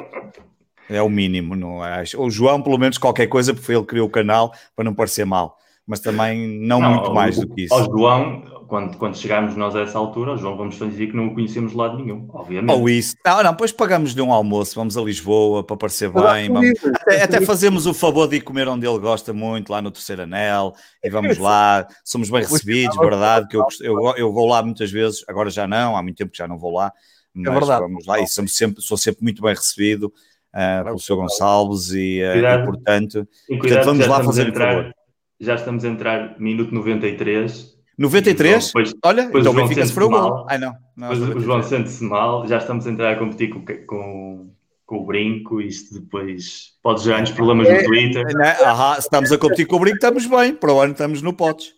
[0.89, 2.03] é o mínimo, não é?
[2.17, 5.59] O João, pelo menos, qualquer coisa, porque ele criou o canal para não parecer mal,
[5.87, 7.75] mas também não, não muito mais do que isso.
[7.75, 11.35] Ao João, quando, quando chegarmos nós a essa altura, João, vamos dizer que não o
[11.35, 12.77] conhecemos de lado nenhum, obviamente.
[12.77, 13.15] Ou isso.
[13.25, 16.49] Não, não, depois pagamos de um almoço, vamos a Lisboa para parecer bem.
[16.49, 19.91] Vamos, até, até, fazemos o favor de ir comer onde ele gosta muito, lá no
[19.91, 24.63] Terceiro Anel, e vamos lá, somos bem recebidos, verdade, que eu, eu, eu vou lá
[24.63, 26.93] muitas vezes, agora já não, há muito tempo que já não vou lá, é
[27.35, 27.81] mas é verdade.
[27.83, 30.13] vamos lá e somos sempre, sou sempre muito bem recebido
[30.55, 31.15] uh, pelo Sr.
[31.15, 34.93] Gonçalves e, uh, e portanto, e portanto vamos lá fazer o favor.
[35.39, 38.67] Já estamos a entrar minuto 93 93?
[38.67, 40.47] Depois, Olha, depois então o Benfica sofreu o gol.
[40.49, 40.75] Ai não.
[40.97, 44.51] não depois o João sente-se mal, já estamos a entrar a competir com, com,
[44.85, 45.61] com o brinco.
[45.61, 48.25] Isto depois pode gerar-nos problemas é, no Twitter.
[48.43, 50.55] É, ahá, se estamos a competir com o brinco, estamos bem.
[50.55, 51.75] Para o ano estamos no potes.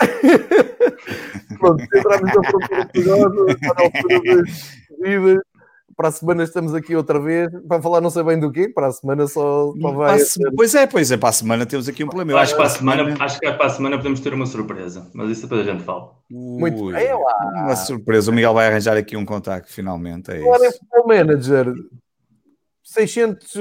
[1.58, 5.49] Pronto, entramos na procura perigosa, para a altura das vidas.
[6.00, 8.86] Para a semana estamos aqui outra vez para falar não sei bem do quê, para
[8.86, 10.18] a semana só, só vai.
[10.18, 10.50] Ser...
[10.56, 12.32] Pois é, pois é, para a semana temos aqui um problema.
[12.32, 15.10] Eu acho, que para a semana, acho que para a semana podemos ter uma surpresa,
[15.12, 16.12] mas isso depois a gente fala.
[16.30, 18.30] Muito bem, é uma surpresa.
[18.30, 20.30] O Miguel vai arranjar aqui um contacto finalmente.
[20.30, 21.74] É Agora é Futebol Manager.
[22.82, 23.54] 600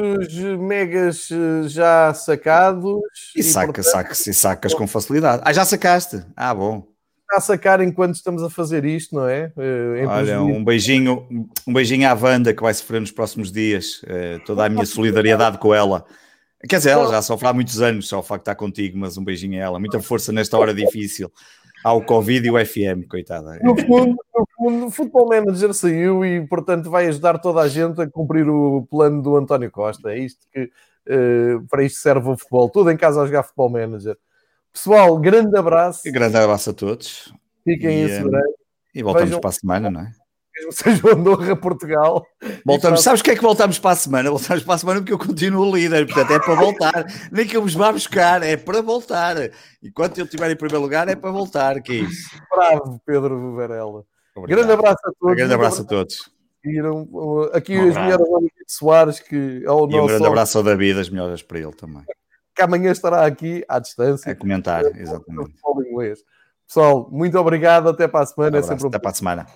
[0.59, 3.01] megas eh, já sacados.
[3.35, 3.91] E, e saca, portanto...
[3.91, 5.41] sacas, e sacas com facilidade.
[5.45, 6.23] Ah, já sacaste?
[6.37, 6.87] Ah, bom
[7.31, 9.51] a sacar enquanto estamos a fazer isto, não é?
[9.55, 11.27] Uh, Olha, um beijinho,
[11.67, 14.01] um beijinho à Wanda que vai sofrer nos próximos dias.
[14.03, 16.05] Uh, toda a minha solidariedade com ela.
[16.67, 19.17] Quer dizer, ela já sofre há muitos anos, só o facto de estar contigo, mas
[19.17, 19.79] um beijinho a ela.
[19.79, 21.31] Muita força nesta hora difícil.
[21.83, 23.57] Há o Covid e o FM, coitada.
[23.63, 28.01] No fundo, no fundo, o Football Manager saiu e, portanto, vai ajudar toda a gente
[28.01, 30.11] a cumprir o plano do António Costa.
[30.11, 32.69] É isto que, uh, para isto serve o futebol.
[32.69, 34.17] Tudo em casa a jogar Football Manager.
[34.73, 36.07] Pessoal, grande abraço.
[36.07, 37.33] E grande abraço a todos.
[37.63, 38.53] Fiquem e, em segurança.
[38.93, 39.41] E voltamos Vejam...
[39.41, 40.11] para a semana, não é?
[40.71, 42.25] Seja Andorra, Portugal.
[42.65, 44.29] Voltamos, sabes que é que voltamos para a semana?
[44.29, 47.05] Voltamos para a semana porque eu continuo líder, portanto é para voltar.
[47.31, 49.35] Nem que eu vos vá buscar, é para voltar.
[49.81, 51.81] Enquanto eu estiver em primeiro lugar, é para voltar.
[51.81, 52.29] Que é isso?
[52.53, 54.03] Bravo, Pedro Varela.
[54.35, 54.57] Obrigado.
[54.57, 55.37] Grande abraço a todos.
[55.37, 56.31] Grande abraço a todos.
[57.53, 58.27] Aqui um as melhores
[58.67, 62.03] Soares, que é o e um grande abraço ao David, as melhores para ele também
[62.59, 64.29] que amanhã estará aqui à distância.
[64.31, 65.53] A comentar, exatamente.
[66.67, 68.59] Pessoal, muito obrigado, até para a semana.
[68.59, 69.47] Um até para a semana.